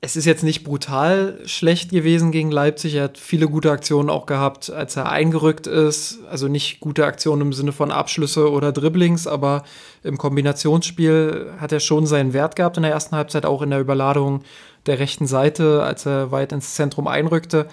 es 0.01 0.15
ist 0.15 0.27
jetzt 0.27 0.45
nicht 0.45 0.63
brutal 0.63 1.41
schlecht 1.45 1.91
gewesen 1.91 2.31
gegen 2.31 2.53
Leipzig. 2.53 2.95
Er 2.95 3.05
hat 3.05 3.19
viele 3.19 3.49
gute 3.49 3.73
Aktionen 3.73 4.11
auch 4.11 4.27
gehabt, 4.27 4.71
als 4.71 4.95
er 4.95 5.11
eingerückt 5.11 5.67
ist. 5.67 6.21
Also 6.31 6.47
nicht 6.47 6.79
gute 6.79 7.05
Aktionen 7.05 7.43
im 7.43 7.53
Sinne 7.53 7.73
von 7.73 7.91
Abschlüsse 7.91 8.51
oder 8.51 8.71
Dribblings, 8.71 9.27
aber 9.27 9.65
im 10.05 10.17
Kombinationsspiel 10.17 11.53
hat 11.59 11.73
er 11.73 11.81
schon 11.81 12.07
seinen 12.07 12.33
Wert 12.33 12.55
gehabt 12.55 12.77
in 12.77 12.85
der 12.85 12.93
ersten 12.93 13.17
Halbzeit, 13.17 13.45
auch 13.45 13.61
in 13.61 13.71
der 13.71 13.81
Überladung 13.81 14.43
der 14.87 15.01
rechten 15.01 15.27
Seite, 15.27 15.83
als 15.83 16.07
er 16.07 16.31
weit 16.31 16.53
ins 16.53 16.75
Zentrum 16.75 17.09
einrückte. 17.09 17.67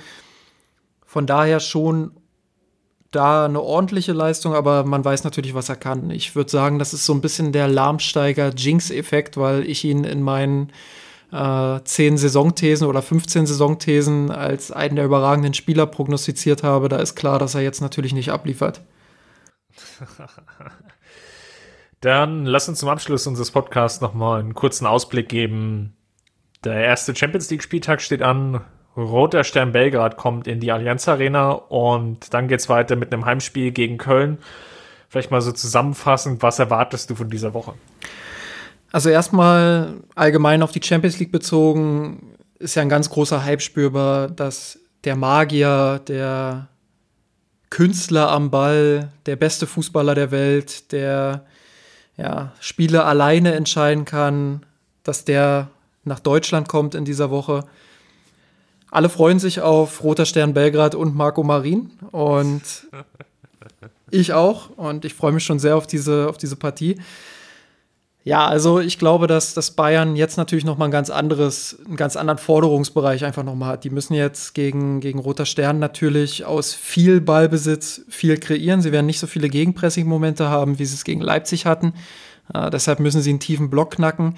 Von 1.06 1.28
daher 1.28 1.60
schon 1.60 2.12
da 3.12 3.46
eine 3.46 3.62
ordentliche 3.62 4.14
Leistung, 4.14 4.56
aber 4.56 4.84
man 4.84 5.06
weiß 5.06 5.24
natürlich, 5.26 5.54
was 5.54 5.70
er 5.70 5.76
kann. 5.76 6.10
Ich 6.10 6.36
würde 6.36 6.50
sagen, 6.50 6.80
das 6.80 6.92
ist 6.92 7.06
so 7.06 7.14
ein 7.14 7.22
bisschen 7.22 7.52
der 7.52 7.68
Lahmsteiger-Jinx-Effekt, 7.68 9.38
weil 9.38 9.64
ich 9.70 9.86
ihn 9.86 10.04
in 10.04 10.24
meinen 10.24 10.72
äh, 11.36 11.84
10 11.84 12.18
Saisonthesen 12.18 12.88
oder 12.88 13.02
15 13.02 13.46
Saisonthesen 13.46 14.32
als 14.32 14.72
einen 14.72 14.96
der 14.96 15.06
überragenden 15.06 15.54
Spieler 15.54 15.86
prognostiziert 15.86 16.64
habe, 16.64 16.88
da 16.88 16.98
ist 16.98 17.16
klar, 17.16 17.40
dass 17.40 17.56
er 17.56 17.62
jetzt 17.62 17.82
natürlich 17.82 18.14
nicht 18.14 18.32
abliefert. 18.32 18.82
Dann 22.02 22.46
lass 22.46 22.70
uns 22.70 22.80
zum 22.80 22.90
Abschluss 22.90 23.28
unseres 23.28 23.52
Podcasts 23.52 24.00
nochmal 24.00 24.40
einen 24.40 24.54
kurzen 24.54 24.86
Ausblick 24.86 25.28
geben. 25.28 25.98
Der 26.64 26.76
erste 26.76 27.16
Champions 27.16 27.50
League-Spieltag 27.50 28.02
steht 28.02 28.22
an. 28.22 28.62
Roter 28.96 29.44
Stern 29.44 29.74
Belgrad 29.74 30.16
kommt 30.16 30.48
in 30.48 30.62
die 30.62 30.72
Allianz 30.72 31.08
Arena 31.08 31.52
und 31.52 32.34
dann 32.34 32.48
geht's 32.48 32.70
weiter 32.70 32.96
mit 32.96 33.14
einem 33.14 33.26
Heimspiel 33.26 33.72
gegen 33.72 33.98
Köln. 33.98 34.38
Vielleicht 35.10 35.32
mal 35.32 35.42
so 35.42 35.52
zusammenfassend, 35.52 36.42
was 36.42 36.60
erwartest 36.60 37.10
du 37.10 37.16
von 37.16 37.30
dieser 37.30 37.54
Woche? 37.54 37.74
Also 38.96 39.10
erstmal 39.10 39.96
allgemein 40.16 40.64
auf 40.64 40.72
die 40.72 40.82
Champions 40.82 41.20
League 41.20 41.34
bezogen, 41.34 42.34
ist 42.60 42.76
ja 42.76 42.82
ein 42.82 42.88
ganz 42.88 43.10
großer 43.10 43.44
Hype 43.44 43.62
spürbar, 43.62 44.30
dass 44.30 44.80
der 45.04 45.18
Magier, 45.18 46.00
der 46.08 46.70
Künstler 47.70 48.32
am 48.32 48.52
Ball, 48.52 49.12
der 49.26 49.36
beste 49.36 49.68
Fußballer 49.68 50.16
der 50.16 50.32
Welt, 50.32 50.94
der 50.94 51.46
ja, 52.16 52.54
Spiele 52.62 53.04
alleine 53.04 53.54
entscheiden 53.56 54.06
kann, 54.06 54.66
dass 55.04 55.26
der 55.26 55.68
nach 56.06 56.22
Deutschland 56.22 56.70
kommt 56.70 56.96
in 56.96 57.04
dieser 57.04 57.30
Woche. 57.30 57.66
Alle 58.92 59.10
freuen 59.10 59.40
sich 59.40 59.60
auf 59.60 60.06
Roter 60.06 60.26
Stern 60.26 60.54
Belgrad 60.54 60.96
und 60.96 61.18
Marco 61.18 61.44
Marin 61.44 61.92
und 62.12 62.62
ich 64.10 64.32
auch 64.32 64.70
und 64.78 65.04
ich 65.04 65.16
freue 65.16 65.34
mich 65.34 65.44
schon 65.44 65.60
sehr 65.60 65.76
auf 65.76 65.86
diese, 65.86 66.30
auf 66.30 66.38
diese 66.38 66.56
Partie. 66.56 66.96
Ja, 68.28 68.48
also 68.48 68.80
ich 68.80 68.98
glaube, 68.98 69.28
dass, 69.28 69.54
dass 69.54 69.70
Bayern 69.70 70.16
jetzt 70.16 70.38
natürlich 70.38 70.66
noch 70.66 70.80
mal 70.80 70.86
ein 70.86 70.92
ganz 70.92 71.12
anderes, 71.12 71.78
einen 71.86 71.96
ganz 71.96 72.16
anderen 72.16 72.40
Forderungsbereich 72.40 73.24
einfach 73.24 73.44
noch 73.44 73.54
mal 73.54 73.68
hat. 73.68 73.84
Die 73.84 73.92
müssen 73.92 74.16
jetzt 74.16 74.56
gegen, 74.56 75.00
gegen 75.00 75.20
Roter 75.20 75.46
Stern 75.46 75.78
natürlich 75.78 76.44
aus 76.44 76.74
viel 76.74 77.22
Ballbesitz 77.22 78.02
viel 78.10 78.40
kreieren. 78.40 78.82
Sie 78.82 78.92
werden 78.92 79.06
nicht 79.06 79.20
so 79.20 79.28
viele 79.28 79.48
Gegenpressing-Momente 79.48 80.50
haben, 80.50 80.80
wie 80.80 80.86
sie 80.86 80.96
es 80.96 81.04
gegen 81.04 81.22
Leipzig 81.22 81.68
hatten. 81.68 81.94
Äh, 82.52 82.72
deshalb 82.72 83.00
müssen 83.00 83.22
sie 83.22 83.30
einen 83.30 83.40
tiefen 83.40 83.70
Block 83.70 83.92
knacken. 83.92 84.34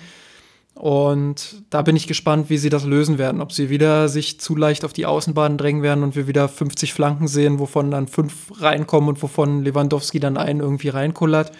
Und 0.74 1.64
da 1.70 1.82
bin 1.82 1.96
ich 1.96 2.08
gespannt, 2.08 2.50
wie 2.50 2.58
sie 2.58 2.70
das 2.70 2.84
lösen 2.84 3.18
werden. 3.18 3.40
Ob 3.40 3.54
sie 3.54 3.70
wieder 3.70 4.10
sich 4.10 4.38
zu 4.42 4.58
leicht 4.58 4.84
auf 4.84 4.92
die 4.92 5.06
Außenbahn 5.06 5.58
drängen 5.58 5.82
werden 5.82 6.04
und 6.04 6.18
wir 6.18 6.28
wieder 6.28 6.50
50 6.50 6.94
Flanken 6.94 7.30
sehen, 7.30 7.58
wovon 7.58 7.90
dann 7.90 8.10
fünf 8.10 8.52
reinkommen 8.62 9.08
und 9.08 9.24
wovon 9.24 9.64
Lewandowski 9.64 10.20
dann 10.20 10.36
einen 10.36 10.60
irgendwie 10.60 10.90
reinkullert 10.90 11.54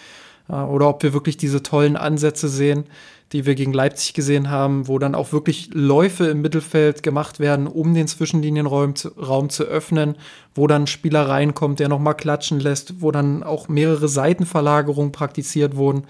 oder 0.48 0.90
ob 0.90 1.04
wir 1.04 1.14
wirklich 1.14 1.38
diese 1.38 1.64
tollen 1.64 1.98
Ansätze 1.98 2.48
sehen, 2.48 2.86
die 3.34 3.46
wir 3.46 3.56
gegen 3.56 3.74
Leipzig 3.74 4.14
gesehen 4.14 4.50
haben, 4.50 4.88
wo 4.88 5.00
dann 5.00 5.14
auch 5.14 5.34
wirklich 5.34 5.70
Läufe 5.74 6.28
im 6.28 6.42
Mittelfeld 6.42 7.04
gemacht 7.04 7.40
werden, 7.40 7.68
um 7.68 7.94
den 7.94 8.08
Zwischenlinienraum 8.08 8.96
zu, 8.96 9.10
Raum 9.10 9.50
zu 9.50 9.66
öffnen, 9.66 10.16
wo 10.56 10.68
dann 10.68 10.84
ein 10.84 10.88
Spieler 10.88 11.28
reinkommt, 11.28 11.80
der 11.80 11.90
nochmal 11.90 12.16
klatschen 12.16 12.60
lässt, 12.60 13.02
wo 13.02 13.12
dann 13.12 13.44
auch 13.44 13.68
mehrere 13.68 14.08
Seitenverlagerungen 14.08 15.12
praktiziert 15.12 15.76
wurden. 15.76 16.04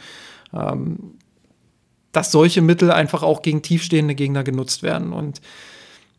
Ähm, 0.53 1.13
dass 2.11 2.31
solche 2.31 2.61
Mittel 2.61 2.91
einfach 2.91 3.21
auch 3.21 3.41
gegen 3.41 3.61
tiefstehende 3.61 4.15
Gegner 4.15 4.43
genutzt 4.43 4.81
werden. 4.81 5.13
Und 5.13 5.41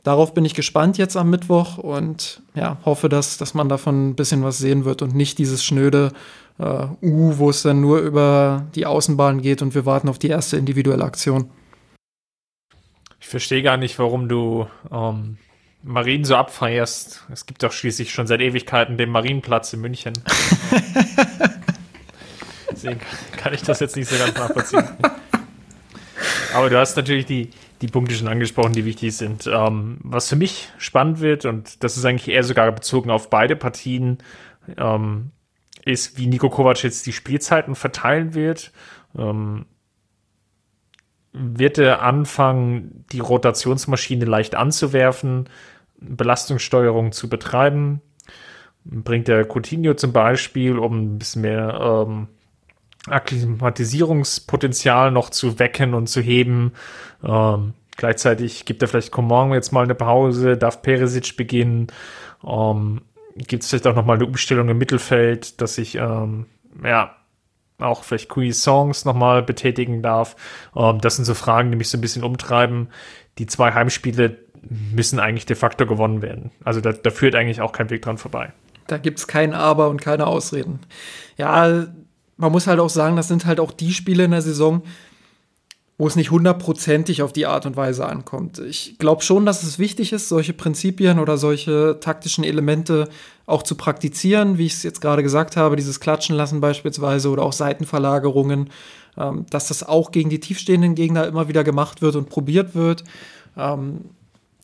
darauf 0.05 0.35
bin 0.35 0.45
ich 0.45 0.55
gespannt 0.55 0.99
jetzt 0.99 1.17
am 1.17 1.31
Mittwoch 1.31 1.79
und 1.79 2.43
ja, 2.55 2.77
hoffe, 2.85 3.09
dass, 3.09 3.37
dass 3.37 3.55
man 3.55 3.69
davon 3.69 4.11
ein 4.11 4.15
bisschen 4.15 4.45
was 4.45 4.59
sehen 4.59 4.85
wird 4.85 5.03
und 5.03 5.15
nicht 5.15 5.39
dieses 5.39 5.65
schnöde 5.65 6.13
äh, 6.13 6.48
U, 6.59 7.39
wo 7.39 7.51
es 7.51 7.63
dann 7.63 7.81
nur 7.81 8.01
über 8.01 8.67
die 8.75 8.87
Außenbahn 8.87 9.43
geht 9.43 9.63
und 9.63 9.75
wir 9.75 9.87
warten 9.87 10.09
auf 10.09 10.19
die 10.19 10.29
erste 10.29 10.57
individuelle 10.57 11.05
Aktion. 11.05 11.51
Ich 13.21 13.29
verstehe 13.29 13.63
gar 13.63 13.77
nicht, 13.77 13.99
warum 13.99 14.29
du 14.29 14.67
ähm, 14.91 15.39
Marien 15.83 16.25
so 16.25 16.35
abfeierst. 16.37 17.25
Es 17.33 17.47
gibt 17.47 17.63
doch 17.63 17.73
schließlich 17.73 18.13
schon 18.13 18.27
seit 18.27 18.41
Ewigkeiten 18.41 18.97
den 18.97 19.11
Marienplatz 19.11 19.73
in 19.73 19.81
München. 19.81 20.15
Deswegen 22.71 23.01
kann 23.37 23.55
ich 23.55 23.63
das 23.63 23.81
jetzt 23.81 23.97
nicht 23.97 24.09
so 24.09 24.17
ganz 24.17 24.37
nachvollziehen. 24.37 24.85
Aber 26.55 26.71
du 26.71 26.79
hast 26.79 26.97
natürlich 26.97 27.27
die, 27.27 27.51
die 27.83 27.89
Punkte 27.89 28.15
schon 28.15 28.29
angesprochen, 28.29 28.73
die 28.73 28.85
wichtig 28.85 29.17
sind. 29.17 29.47
Ähm, 29.47 29.99
was 30.03 30.29
für 30.29 30.37
mich 30.37 30.69
spannend 30.79 31.21
wird, 31.21 31.45
und 31.45 31.83
das 31.85 31.97
ist 31.97 32.05
eigentlich 32.05 32.35
eher 32.35 32.45
sogar 32.45 32.71
bezogen 32.73 33.11
auf 33.11 33.31
beide 33.31 33.57
Partien, 33.57 34.19
ähm, 34.77 35.31
ist, 35.89 36.19
wie 36.19 36.27
Nico 36.27 36.51
Kovac 36.51 36.83
jetzt 36.83 37.07
die 37.07 37.13
Spielzeiten 37.13 37.75
verteilen 37.75 38.35
wird. 38.35 38.73
Ähm, 39.17 39.67
wird 41.33 41.79
er 41.79 42.03
anfangen, 42.03 43.05
die 43.13 43.21
Rotationsmaschine 43.21 44.25
leicht 44.25 44.55
anzuwerfen, 44.55 45.49
Belastungssteuerung 46.01 47.13
zu 47.13 47.29
betreiben? 47.29 48.01
Bringt 48.85 49.29
er 49.29 49.45
Coutinho 49.45 49.95
zum 49.95 50.13
Beispiel, 50.13 50.79
um 50.79 51.15
ein 51.15 51.19
bisschen 51.19 51.43
mehr 51.43 52.07
ähm, 52.07 52.29
Akklimatisierungspotenzial 53.07 55.11
noch 55.11 55.31
zu 55.31 55.59
wecken 55.59 55.95
und 55.95 56.09
zu 56.09 56.21
heben? 56.21 56.73
Ähm, 57.23 57.75
gleichzeitig 57.97 58.65
gibt 58.65 58.83
er 58.83 58.89
vielleicht 58.89 59.13
Coman 59.13 59.53
jetzt 59.53 59.73
mal 59.73 59.85
eine 59.85 59.95
Pause, 59.95 60.57
darf 60.57 60.83
Peresic 60.83 61.37
beginnen? 61.37 61.89
Ähm, 62.47 63.03
gibt 63.39 63.63
es 63.63 63.71
vielleicht 63.71 63.87
auch 63.87 63.95
nochmal 63.95 64.17
eine 64.17 64.27
Umstellung 64.27 64.69
im 64.69 64.79
Mittelfeld, 64.79 65.61
dass 65.61 65.79
ich 65.79 65.95
ähm, 65.95 66.47
ja 66.83 67.15
auch 67.79 68.03
vielleicht 68.03 68.29
Kui 68.29 68.53
Songs 68.53 69.05
nochmal 69.05 69.43
betätigen 69.43 70.03
darf. 70.03 70.37
Ähm, 70.77 71.01
das 71.01 71.17
sind 71.17 71.25
so 71.25 71.35
Fragen, 71.35 71.71
die 71.71 71.77
mich 71.77 71.89
so 71.89 71.99
ein 71.99 72.01
bisschen 72.01 72.25
umtreiben. 72.25 72.89
Die 73.39 73.47
zwei 73.47 73.73
Heimspiele 73.73 74.39
müssen 74.69 75.21
eigentlich 75.21 75.47
de 75.47 75.57
facto 75.57 75.87
gewonnen 75.87 76.23
werden. 76.23 76.51
Also 76.65 76.81
da, 76.81 76.93
da 76.93 77.11
führt 77.11 77.35
eigentlich 77.35 77.61
auch 77.61 77.73
kein 77.73 77.91
Weg 77.91 78.03
dran 78.03 78.19
vorbei. 78.19 78.53
Da 78.87 78.99
gibt 78.99 79.19
es 79.19 79.27
kein 79.27 79.55
Aber 79.55 79.89
und 79.89 80.01
keine 80.01 80.27
Ausreden. 80.27 80.81
Ja, 81.37 81.87
man 82.37 82.53
muss 82.53 82.67
halt 82.67 82.81
auch 82.81 82.89
sagen, 82.89 83.17
das 83.17 83.29
sind 83.29 83.47
halt 83.47 83.61
auch 83.61 83.73
die 83.73 83.93
Spiele 83.93 84.25
in 84.25 84.31
der 84.31 84.43
Saison, 84.43 84.83
wo 85.99 86.07
es 86.07 86.15
nicht 86.15 86.31
hundertprozentig 86.31 87.23
auf 87.23 87.33
die 87.33 87.47
Art 87.47 87.67
und 87.67 87.77
Weise 87.77 88.07
ankommt. 88.07 88.61
Ich 88.61 88.99
glaube 88.99 89.23
schon, 89.23 89.45
dass 89.45 89.65
es 89.65 89.81
wichtig 89.81 90.13
ist, 90.13 90.29
solche 90.29 90.53
Prinzipien 90.53 91.19
oder 91.19 91.37
solche 91.37 91.99
taktischen 92.01 92.45
Elemente 92.45 93.09
auch 93.47 93.65
zu 93.65 93.75
praktizieren, 93.75 94.59
wie 94.59 94.67
ich 94.67 94.75
es 94.75 94.85
jetzt 94.85 95.01
gerade 95.01 95.25
gesagt 95.25 95.57
habe, 95.57 95.75
dieses 95.75 95.99
Klatschen 95.99 96.37
lassen 96.37 96.61
beispielsweise 96.61 97.31
oder 97.31 97.43
auch 97.43 97.53
Seitenverlagerungen, 97.53 98.71
ähm, 99.17 99.47
dass 99.51 99.69
das 99.69 99.83
auch 99.83 100.13
gegen 100.13 100.31
die 100.31 100.39
tiefstehenden 100.39 100.95
Gegner 100.95 101.27
immer 101.27 101.49
wieder 101.49 101.65
gemacht 101.65 102.01
wird 102.01 102.15
und 102.15 102.29
probiert 102.29 102.77
wird, 102.77 103.03
ähm, 103.57 104.05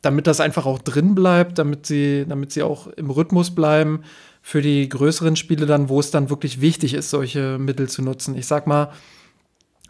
damit 0.03 0.29
das 0.29 0.39
einfach 0.39 0.67
auch 0.67 0.79
drin 0.79 1.17
bleibt, 1.17 1.59
damit 1.59 1.87
sie, 1.87 2.27
damit 2.29 2.53
sie 2.53 2.63
auch 2.63 2.87
im 2.87 3.11
Rhythmus 3.11 3.53
bleiben 3.53 4.03
für 4.41 4.63
die 4.63 4.89
größeren 4.89 5.35
Spiele 5.35 5.67
dann, 5.67 5.89
wo 5.89 5.99
es 5.99 6.13
dann 6.13 6.31
wirklich 6.31 6.61
wichtig 6.61 6.95
ist, 6.95 7.11
solche 7.11 7.59
Mittel 7.59 7.89
zu 7.89 8.03
nutzen. 8.03 8.37
Ich 8.37 8.47
sag 8.47 8.69
mal, 8.69 8.93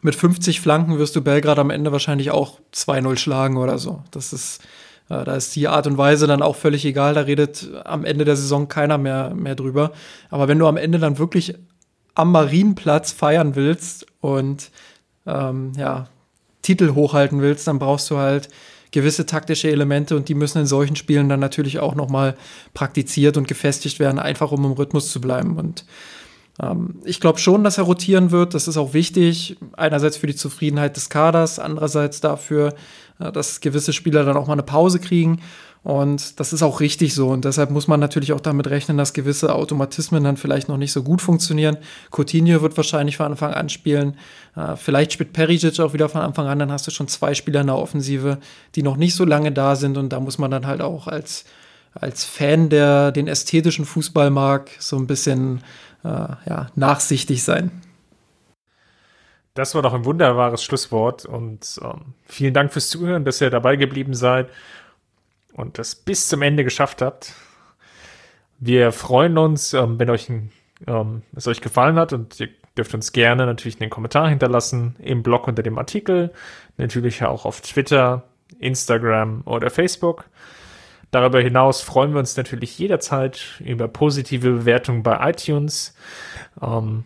mit 0.04 0.14
50 0.14 0.60
Flanken 0.60 0.98
wirst 0.98 1.16
du 1.16 1.22
Belgrad 1.22 1.58
am 1.58 1.70
Ende 1.70 1.90
wahrscheinlich 1.90 2.30
auch 2.30 2.60
2-0 2.74 3.16
schlagen 3.16 3.56
oder 3.56 3.78
so. 3.78 4.02
Das 4.10 4.34
ist, 4.34 4.60
äh, 5.08 5.24
da 5.24 5.34
ist 5.34 5.56
die 5.56 5.66
Art 5.66 5.86
und 5.86 5.96
Weise 5.96 6.26
dann 6.26 6.42
auch 6.42 6.56
völlig 6.56 6.84
egal. 6.84 7.14
Da 7.14 7.22
redet 7.22 7.70
am 7.84 8.04
Ende 8.04 8.26
der 8.26 8.36
Saison 8.36 8.68
keiner 8.68 8.98
mehr, 8.98 9.34
mehr 9.34 9.54
drüber. 9.54 9.92
Aber 10.28 10.46
wenn 10.46 10.58
du 10.58 10.66
am 10.66 10.76
Ende 10.76 10.98
dann 10.98 11.16
wirklich 11.16 11.54
am 12.14 12.32
Marienplatz 12.32 13.12
feiern 13.12 13.56
willst 13.56 14.06
und 14.20 14.70
ähm, 15.26 15.72
ja, 15.78 16.08
Titel 16.60 16.94
hochhalten 16.94 17.40
willst, 17.40 17.66
dann 17.66 17.78
brauchst 17.78 18.10
du 18.10 18.18
halt 18.18 18.50
gewisse 18.90 19.24
taktische 19.24 19.70
Elemente 19.70 20.16
und 20.16 20.28
die 20.28 20.34
müssen 20.34 20.58
in 20.58 20.66
solchen 20.66 20.96
Spielen 20.96 21.30
dann 21.30 21.40
natürlich 21.40 21.78
auch 21.78 21.94
nochmal 21.94 22.36
praktiziert 22.74 23.38
und 23.38 23.48
gefestigt 23.48 24.00
werden, 24.00 24.18
einfach 24.18 24.52
um 24.52 24.66
im 24.66 24.72
Rhythmus 24.72 25.10
zu 25.10 25.22
bleiben. 25.22 25.56
Und 25.56 25.86
ich 27.04 27.20
glaube 27.20 27.38
schon, 27.38 27.64
dass 27.64 27.78
er 27.78 27.84
rotieren 27.84 28.30
wird. 28.30 28.54
Das 28.54 28.68
ist 28.68 28.76
auch 28.76 28.94
wichtig. 28.94 29.56
Einerseits 29.76 30.16
für 30.16 30.28
die 30.28 30.36
Zufriedenheit 30.36 30.96
des 30.96 31.10
Kaders, 31.10 31.58
andererseits 31.58 32.20
dafür, 32.20 32.74
äh, 33.18 33.32
dass 33.32 33.60
gewisse 33.60 33.92
Spieler 33.92 34.24
dann 34.24 34.36
auch 34.36 34.46
mal 34.46 34.52
eine 34.52 34.62
Pause 34.62 35.00
kriegen. 35.00 35.40
Und 35.82 36.40
das 36.40 36.54
ist 36.54 36.62
auch 36.62 36.80
richtig 36.80 37.12
so. 37.12 37.28
Und 37.28 37.44
deshalb 37.44 37.70
muss 37.70 37.88
man 37.88 38.00
natürlich 38.00 38.32
auch 38.32 38.40
damit 38.40 38.68
rechnen, 38.68 38.96
dass 38.96 39.12
gewisse 39.12 39.54
Automatismen 39.54 40.24
dann 40.24 40.38
vielleicht 40.38 40.68
noch 40.68 40.78
nicht 40.78 40.92
so 40.92 41.02
gut 41.02 41.20
funktionieren. 41.20 41.76
Coutinho 42.10 42.62
wird 42.62 42.74
wahrscheinlich 42.78 43.18
von 43.18 43.26
Anfang 43.26 43.52
an 43.52 43.68
spielen. 43.68 44.16
Äh, 44.56 44.76
vielleicht 44.76 45.12
spielt 45.12 45.32
Perisic 45.32 45.80
auch 45.80 45.92
wieder 45.92 46.08
von 46.08 46.22
Anfang 46.22 46.46
an. 46.46 46.60
Dann 46.60 46.72
hast 46.72 46.86
du 46.86 46.92
schon 46.92 47.08
zwei 47.08 47.34
Spieler 47.34 47.60
in 47.60 47.66
der 47.66 47.76
Offensive, 47.76 48.38
die 48.76 48.82
noch 48.82 48.96
nicht 48.96 49.14
so 49.14 49.24
lange 49.24 49.50
da 49.50 49.74
sind. 49.74 49.98
Und 49.98 50.10
da 50.10 50.20
muss 50.20 50.38
man 50.38 50.52
dann 50.52 50.66
halt 50.66 50.80
auch 50.80 51.08
als, 51.08 51.44
als 51.92 52.24
Fan, 52.24 52.70
der 52.70 53.10
den 53.10 53.26
ästhetischen 53.26 53.84
Fußball 53.84 54.30
mag, 54.30 54.70
so 54.78 54.96
ein 54.96 55.08
bisschen 55.08 55.62
äh, 56.04 56.08
ja, 56.08 56.66
nachsichtig 56.74 57.42
sein. 57.42 57.70
Das 59.54 59.74
war 59.74 59.82
doch 59.82 59.94
ein 59.94 60.04
wunderbares 60.04 60.64
Schlusswort 60.64 61.24
und 61.26 61.80
ähm, 61.82 62.14
vielen 62.26 62.54
Dank 62.54 62.72
fürs 62.72 62.88
Zuhören, 62.88 63.24
dass 63.24 63.40
ihr 63.40 63.50
dabei 63.50 63.76
geblieben 63.76 64.14
seid 64.14 64.50
und 65.52 65.78
das 65.78 65.94
bis 65.94 66.28
zum 66.28 66.42
Ende 66.42 66.64
geschafft 66.64 67.02
habt. 67.02 67.34
Wir 68.58 68.90
freuen 68.92 69.38
uns, 69.38 69.72
ähm, 69.74 69.98
wenn 69.98 70.10
euch 70.10 70.28
ähm, 70.86 71.22
es 71.34 71.46
euch 71.46 71.60
gefallen 71.60 71.96
hat 71.96 72.12
und 72.12 72.40
ihr 72.40 72.48
dürft 72.76 72.94
uns 72.94 73.12
gerne 73.12 73.46
natürlich 73.46 73.80
einen 73.80 73.90
Kommentar 73.90 74.28
hinterlassen 74.28 74.96
im 74.98 75.22
Blog 75.22 75.46
unter 75.46 75.62
dem 75.62 75.78
Artikel, 75.78 76.32
natürlich 76.76 77.22
auch 77.24 77.44
auf 77.44 77.60
Twitter, 77.60 78.24
Instagram 78.58 79.42
oder 79.44 79.70
Facebook. 79.70 80.24
Darüber 81.14 81.40
hinaus 81.40 81.80
freuen 81.80 82.12
wir 82.12 82.18
uns 82.18 82.36
natürlich 82.36 82.76
jederzeit 82.76 83.40
über 83.60 83.86
positive 83.86 84.50
Bewertungen 84.50 85.04
bei 85.04 85.30
iTunes. 85.30 85.94
Ähm, 86.60 87.04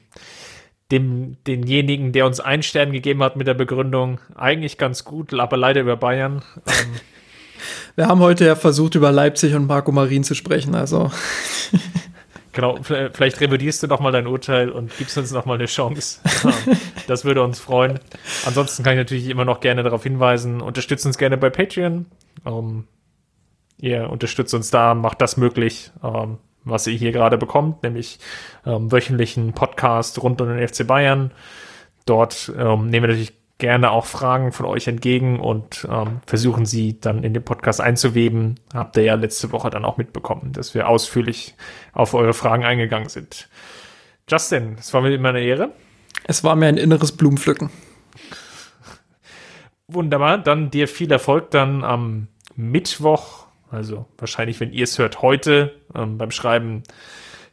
dem, 0.91 1.37
denjenigen, 1.47 2.13
der 2.13 2.25
uns 2.25 2.41
einen 2.41 2.63
Stern 2.63 2.93
gegeben 2.93 3.23
hat 3.23 3.37
mit 3.37 3.47
der 3.47 3.53
Begründung, 3.53 4.19
eigentlich 4.35 4.79
ganz 4.79 5.05
gut, 5.05 5.35
aber 5.35 5.59
leider 5.59 5.83
über 5.83 5.99
Bayern. 5.99 6.43
Ähm, 6.67 7.01
wir 7.97 8.07
haben 8.07 8.21
heute 8.21 8.47
ja 8.47 8.57
versucht, 8.57 8.95
über 8.95 9.13
Leipzig 9.13 9.55
und 9.55 9.67
Marco 9.67 9.93
Marin 9.93 10.25
zu 10.25 10.35
sprechen, 10.35 10.75
also. 10.75 11.11
Genau, 12.53 12.77
vielleicht 12.83 13.41
revidierst 13.41 13.85
du 13.85 13.87
noch 13.87 14.01
mal 14.01 14.11
dein 14.11 14.27
Urteil 14.27 14.71
und 14.71 14.91
gibst 14.99 15.17
uns 15.17 15.31
noch 15.31 15.45
mal 15.45 15.55
eine 15.55 15.67
Chance. 15.67 16.19
Ähm, 16.45 16.77
das 17.07 17.25
würde 17.25 17.41
uns 17.45 17.61
freuen. 17.61 18.01
Ansonsten 18.47 18.83
kann 18.83 18.95
ich 18.95 18.99
natürlich 18.99 19.29
immer 19.29 19.45
noch 19.45 19.61
gerne 19.61 19.85
darauf 19.85 20.03
hinweisen, 20.03 20.61
unterstützt 20.61 21.07
uns 21.07 21.19
gerne 21.19 21.37
bei 21.37 21.51
Patreon. 21.51 22.07
Um, 22.43 22.89
Ihr 23.81 24.11
unterstützt 24.11 24.55
uns 24.55 24.70
da, 24.70 24.95
macht 24.95 25.20
das 25.20 25.37
möglich, 25.37 25.93
ähm, 26.03 26.39
was 26.64 26.87
ihr 26.87 26.95
hier 26.95 27.12
gerade 27.12 27.39
bekommt, 27.39 27.83
nämlich 27.83 28.18
ähm, 28.66 28.91
wöchentlichen 28.91 29.53
Podcast 29.53 30.22
rund 30.22 30.41
um 30.41 30.49
den 30.49 30.66
FC 30.66 30.87
Bayern. 30.87 31.33
Dort 32.05 32.53
ähm, 32.57 32.87
nehmen 32.87 33.05
wir 33.05 33.09
natürlich 33.09 33.39
gerne 33.59 33.91
auch 33.91 34.07
Fragen 34.07 34.53
von 34.53 34.66
euch 34.66 34.87
entgegen 34.87 35.41
und 35.41 35.87
ähm, 35.91 36.20
versuchen 36.26 36.64
sie 36.64 37.01
dann 37.01 37.24
in 37.24 37.35
den 37.35 37.45
Podcast 37.45 37.81
einzuweben. 37.81 38.61
Habt 38.72 38.97
ihr 38.97 39.03
ja 39.03 39.14
letzte 39.14 39.51
Woche 39.53 39.68
dann 39.70 39.85
auch 39.85 39.97
mitbekommen, 39.97 40.53
dass 40.53 40.74
wir 40.74 40.89
ausführlich 40.89 41.57
auf 41.93 42.14
eure 42.14 42.35
Fragen 42.35 42.64
eingegangen 42.64 43.09
sind. 43.09 43.49
Justin, 44.29 44.76
es 44.79 44.95
war 44.95 45.01
mir 45.01 45.12
immer 45.12 45.31
eine 45.31 45.41
Ehre. 45.41 45.72
Es 46.24 46.45
war 46.45 46.55
mir 46.55 46.66
ein 46.66 46.76
inneres 46.76 47.12
Blumenpflücken. 47.12 47.70
Wunderbar, 49.89 50.39
dann 50.39 50.70
dir 50.70 50.87
viel 50.87 51.11
Erfolg 51.11 51.51
dann 51.51 51.83
am 51.83 52.29
Mittwoch 52.55 53.47
also 53.71 54.07
wahrscheinlich, 54.16 54.61
wenn 54.61 54.73
ihr 54.73 54.85
es 54.85 54.99
hört, 54.99 55.23
heute 55.23 55.75
ähm, 55.95 56.19
beim 56.19 56.31
Schreiben 56.31 56.83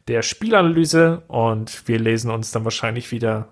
der 0.08 0.22
Spielanalyse 0.22 1.22
und 1.28 1.88
wir 1.88 1.98
lesen 1.98 2.30
uns 2.30 2.52
dann 2.52 2.64
wahrscheinlich 2.64 3.10
wieder, 3.12 3.48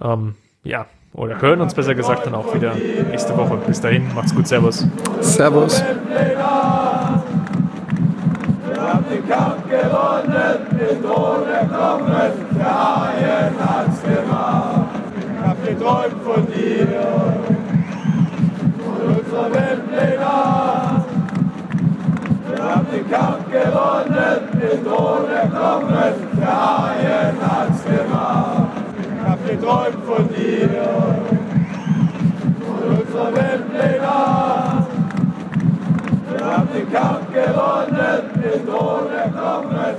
ähm, 0.00 0.36
ja, 0.62 0.86
oder 1.12 1.40
hören 1.40 1.60
uns 1.60 1.74
besser 1.74 1.94
gesagt 1.94 2.26
dann 2.26 2.34
auch 2.34 2.54
wieder 2.54 2.74
nächste 2.74 3.36
Woche. 3.36 3.56
Bis 3.66 3.80
dahin, 3.80 4.12
macht's 4.14 4.34
gut, 4.34 4.48
Servus. 4.48 4.86
Servus. 5.20 5.80
Wir 5.80 6.36
haben 8.82 9.04
den 9.10 9.28
Kampf 9.28 9.68
gewonnen, 9.68 10.66
den 10.72 11.02
Thron 11.02 11.48
erkommen, 11.48 12.12
der 12.56 12.64
Haien 12.64 13.54
hat's 13.58 14.02
gemacht. 14.02 14.88
geträumt 15.64 16.22
von 16.24 16.46
dir 16.46 16.86
und 18.84 19.18
unserer 19.18 19.52
Weltpläne. 19.52 20.23
Den 22.94 23.10
Kampf 23.10 23.50
gewonnen, 23.50 24.40
den 24.52 24.84
Thron 24.84 25.28
erklommen, 25.28 26.14
der 26.38 26.46
Haien 26.46 27.36
hat's 27.40 27.82
gemacht. 27.82 28.68
Ich 29.00 29.28
hab 29.28 29.48
geträumt 29.48 30.04
von 30.06 30.28
dir 30.28 30.70
und 32.60 33.00
unserer 33.00 33.34
Weltpläne. 33.34 34.14
Wir 36.30 36.46
haben 36.46 36.68
den 36.72 36.92
Kampf 36.92 37.32
gewonnen, 37.32 38.22
den 38.36 38.64
Thron 38.64 39.10
erklommen, 39.12 39.94